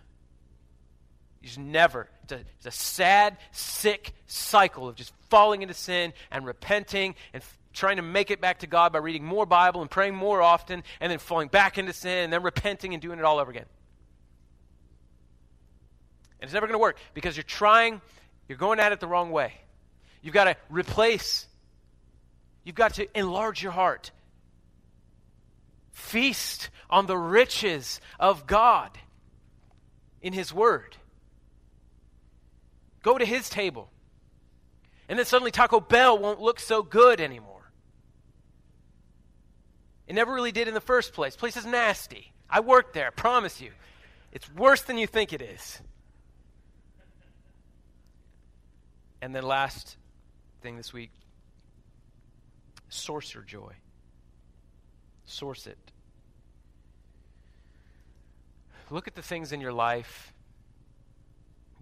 Just 1.43 1.59
never. 1.59 2.09
It's 2.25 2.33
a, 2.33 2.37
it's 2.57 2.67
a 2.67 2.71
sad, 2.71 3.37
sick 3.53 4.13
cycle 4.27 4.89
of 4.89 4.97
just 4.97 5.13
falling 5.31 5.63
into 5.63 5.75
sin 5.75 6.13
and 6.31 6.45
repenting 6.45 7.15
and 7.33 7.43
f- 7.43 7.59
trying 7.73 7.97
to 7.97 8.03
make 8.03 8.31
it 8.31 8.41
back 8.41 8.61
to 8.61 8.67
God 8.67 8.93
by 8.93 8.99
reading 8.99 9.25
more 9.25 9.47
Bible 9.47 9.83
and 9.83 9.91
praying 9.91 10.15
more 10.15 10.43
often, 10.43 10.83
and 11.01 11.13
then 11.13 11.19
falling 11.19 11.49
back 11.49 11.79
into 11.79 11.93
sin, 11.93 12.25
and 12.25 12.33
then 12.33 12.43
repenting 12.43 12.95
and 12.95 13.03
doing 13.03 13.19
it 13.19 13.25
all 13.25 13.39
over 13.39 13.51
again. 13.51 13.67
And 16.41 16.49
it's 16.49 16.55
never 16.55 16.67
going 16.67 16.75
to 16.75 16.83
work 16.83 16.99
because 17.15 17.37
you're 17.37 17.45
trying, 17.45 18.01
you're 18.49 18.59
going 18.59 18.81
at 18.81 18.93
it 18.93 19.01
the 19.01 19.07
wrong 19.07 19.31
way. 19.31 19.53
You've 20.23 20.35
got 20.35 20.45
to 20.45 20.57
replace, 20.69 21.47
you've 22.65 22.75
got 22.75 22.95
to 22.95 23.07
enlarge 23.17 23.63
your 23.63 23.73
heart. 23.73 24.11
Feast 25.93 26.71
on 26.91 27.07
the 27.07 27.17
riches 27.17 28.01
of 28.19 28.47
God 28.47 28.91
in 30.21 30.33
His 30.33 30.53
Word. 30.53 30.97
Go 33.07 33.17
to 33.17 33.25
His 33.25 33.49
table. 33.49 33.89
And 35.09 35.17
then 35.17 35.25
suddenly 35.25 35.53
Taco 35.53 35.79
Bell 35.79 36.19
won't 36.19 36.41
look 36.41 36.59
so 36.59 36.83
good 36.83 37.21
anymore. 37.21 37.71
It 40.09 40.17
never 40.17 40.35
really 40.35 40.51
did 40.51 40.67
in 40.67 40.75
the 40.75 40.81
first 40.81 41.13
place. 41.13 41.37
Place 41.37 41.57
is 41.57 41.65
nasty. 41.65 42.33
I 42.51 42.59
worked 42.59 42.95
there, 42.95 43.07
I 43.07 43.11
promise 43.11 43.61
you. 43.61 43.71
It's 44.33 44.53
worse 44.55 44.83
than 44.83 44.99
you 44.99 45.07
think 45.07 45.33
it 45.33 45.41
is. 45.41 45.81
And 49.23 49.33
then 49.33 49.45
last 49.45 49.97
thing 50.63 50.77
this 50.77 50.93
week, 50.93 51.13
source 52.89 53.33
your 53.35 53.45
joy. 53.45 53.75
Source 55.27 55.69
it. 55.69 55.79
Look 58.91 59.07
at 59.07 59.15
the 59.15 59.23
things 59.23 59.53
in 59.53 59.61
your 59.61 59.73
life 59.73 60.33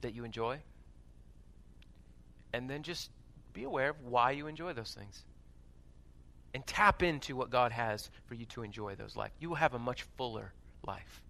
that 0.02 0.14
you 0.14 0.24
enjoy. 0.24 0.60
And 2.54 2.70
then 2.70 2.84
just 2.84 3.10
be 3.52 3.64
aware 3.64 3.90
of 3.90 3.96
why 4.04 4.30
you 4.30 4.46
enjoy 4.46 4.74
those 4.74 4.94
things 4.94 5.24
and 6.54 6.64
tap 6.64 7.02
into 7.02 7.34
what 7.34 7.50
God 7.50 7.72
has 7.72 8.08
for 8.26 8.34
you 8.34 8.46
to 8.46 8.62
enjoy 8.62 8.94
those 8.94 9.16
life. 9.16 9.32
You 9.40 9.48
will 9.48 9.56
have 9.56 9.74
a 9.74 9.78
much 9.78 10.04
fuller 10.16 10.52
life 10.86 11.20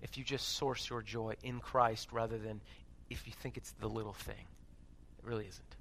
if 0.00 0.16
you 0.16 0.22
just 0.22 0.50
source 0.50 0.88
your 0.88 1.02
joy 1.02 1.34
in 1.42 1.58
Christ 1.58 2.12
rather 2.12 2.38
than 2.38 2.60
if 3.10 3.26
you 3.26 3.32
think 3.32 3.56
it's 3.56 3.72
the 3.80 3.88
little 3.88 4.12
thing. 4.12 4.46
It 5.18 5.24
really 5.24 5.46
isn't. 5.48 5.76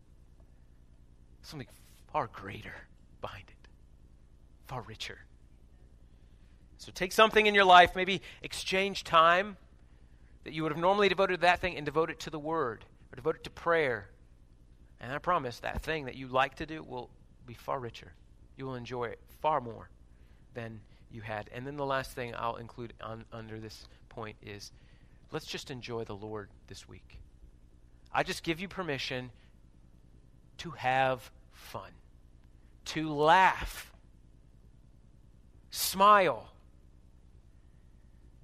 Something 1.44 1.68
far 2.12 2.26
greater 2.26 2.74
behind 3.22 3.46
it, 3.48 3.68
far 4.66 4.82
richer. 4.82 5.20
So 6.80 6.92
take 6.92 7.12
something 7.12 7.46
in 7.46 7.54
your 7.54 7.66
life, 7.66 7.96
maybe 7.96 8.24
exchange 8.42 9.04
time 9.04 9.58
that 10.44 10.54
you 10.54 10.64
would 10.64 10.72
have 10.72 10.82
normally 10.82 11.08
devoted 11.08 11.36
to 11.36 11.42
that 11.42 11.60
thing 11.60 11.78
and 11.78 11.86
devote 11.86 12.10
it 12.10 12.20
to 12.22 12.32
the 12.32 12.40
Word 12.40 12.84
or 13.18 13.22
devote 13.22 13.36
it 13.38 13.44
to 13.46 13.50
prayer. 13.50 14.10
And 15.00 15.12
I 15.12 15.18
promise 15.18 15.60
that 15.60 15.82
thing 15.82 16.06
that 16.06 16.16
you 16.16 16.28
like 16.28 16.56
to 16.56 16.66
do 16.66 16.84
will 16.84 17.10
be 17.46 17.54
far 17.54 17.80
richer. 17.80 18.14
You 18.56 18.66
will 18.66 18.76
enjoy 18.76 19.06
it 19.06 19.20
far 19.42 19.62
more 19.62 19.90
than 20.54 20.82
you 21.12 21.22
had. 21.22 21.50
And 21.54 21.66
then 21.66 21.78
the 21.78 21.86
last 21.86 22.12
thing 22.12 22.34
I'll 22.36 22.58
include 22.58 22.94
on, 23.02 23.26
under 23.32 23.60
this 23.60 23.88
point 24.10 24.38
is 24.42 24.72
let's 25.32 25.46
just 25.46 25.72
enjoy 25.72 26.04
the 26.04 26.16
Lord 26.16 26.50
this 26.68 26.88
week. 26.88 27.20
I 28.12 28.24
just 28.24 28.44
give 28.44 28.60
you 28.60 28.68
permission 28.68 29.32
to 30.60 30.72
have 30.72 31.30
fun, 31.52 31.92
to 32.86 33.14
laugh, 33.14 33.92
smile, 35.70 36.50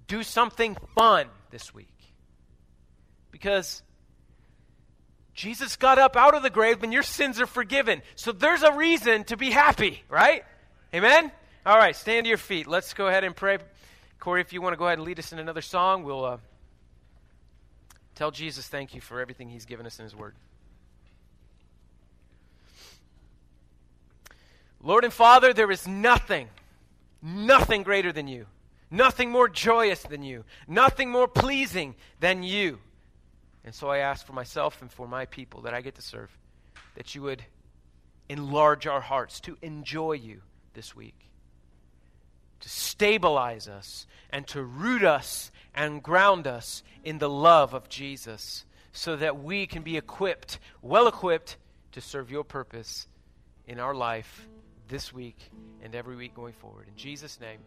do 0.08 0.22
something 0.22 0.78
fun 0.96 1.28
this 1.50 1.74
week. 1.74 1.88
Because 3.32 3.82
Jesus 5.34 5.76
got 5.76 5.98
up 5.98 6.16
out 6.16 6.36
of 6.36 6.44
the 6.44 6.50
grave 6.50 6.84
and 6.84 6.94
your 6.94 7.04
sins 7.04 7.42
are 7.42 7.48
forgiven. 7.48 8.02
So 8.16 8.32
there's 8.32 8.62
a 8.62 8.74
reason 8.74 9.24
to 9.26 9.38
be 9.38 9.50
happy, 9.50 10.04
right? 10.10 10.44
Amen? 10.94 11.32
All 11.66 11.78
right, 11.78 11.96
stand 11.96 12.26
to 12.26 12.30
your 12.30 12.38
feet. 12.38 12.68
Let's 12.68 12.94
go 12.94 13.08
ahead 13.08 13.24
and 13.24 13.36
pray. 13.36 13.58
Corey, 14.20 14.42
if 14.42 14.54
you 14.54 14.62
want 14.62 14.74
to 14.74 14.78
go 14.78 14.86
ahead 14.86 15.00
and 15.00 15.08
lead 15.08 15.20
us 15.20 15.34
in 15.34 15.40
another 15.40 15.62
song, 15.62 16.04
we'll 16.04 16.24
uh, 16.24 16.38
tell 18.16 18.32
Jesus 18.32 18.68
thank 18.68 18.94
you 18.94 19.02
for 19.02 19.20
everything 19.20 19.50
he's 19.50 19.66
given 19.66 19.86
us 19.86 19.98
in 19.98 20.04
his 20.04 20.16
word. 20.16 20.36
Lord 24.82 25.04
and 25.04 25.14
Father, 25.14 25.54
there 25.54 25.72
is 25.72 25.88
nothing, 25.88 26.50
nothing 27.22 27.84
greater 27.84 28.12
than 28.12 28.28
you, 28.28 28.46
nothing 28.92 29.32
more 29.32 29.48
joyous 29.48 30.04
than 30.04 30.22
you, 30.22 30.44
nothing 30.68 31.10
more 31.10 31.28
pleasing 31.28 31.96
than 32.20 32.44
you. 32.44 32.80
And 33.66 33.74
so 33.74 33.90
I 33.90 34.00
ask 34.00 34.26
for 34.26 34.34
myself 34.34 34.82
and 34.82 34.92
for 34.92 35.08
my 35.08 35.26
people 35.26 35.62
that 35.62 35.74
I 35.74 35.82
get 35.82 35.96
to 35.96 36.02
serve 36.02 36.38
that 36.96 37.16
you 37.16 37.22
would 37.22 37.44
enlarge 38.30 38.88
our 38.88 39.02
hearts 39.02 39.40
to 39.42 39.58
enjoy 39.62 40.14
you 40.14 40.42
this 40.74 40.96
week, 40.96 41.30
to 42.60 42.70
stabilize 42.70 43.68
us, 43.68 44.08
and 44.30 44.48
to 44.48 44.64
root 44.64 45.04
us 45.04 45.52
and 45.76 46.04
ground 46.04 46.48
us 46.48 46.84
in 47.04 47.18
the 47.20 47.30
love 47.30 47.74
of 47.74 47.90
Jesus 47.90 48.66
so 48.92 49.16
that 49.16 49.44
we 49.44 49.66
can 49.66 49.82
be 49.82 49.98
equipped, 49.98 50.60
well 50.82 51.08
equipped, 51.08 51.58
to 51.92 52.02
serve 52.02 52.32
your 52.32 52.44
purpose 52.44 53.08
in 53.68 53.80
our 53.80 53.94
life 53.94 54.48
this 54.88 55.14
week 55.14 55.38
and 55.84 55.96
every 55.96 56.16
week 56.16 56.36
going 56.36 56.54
forward. 56.54 56.88
In 56.88 56.96
Jesus' 56.96 57.40
name. 57.40 57.60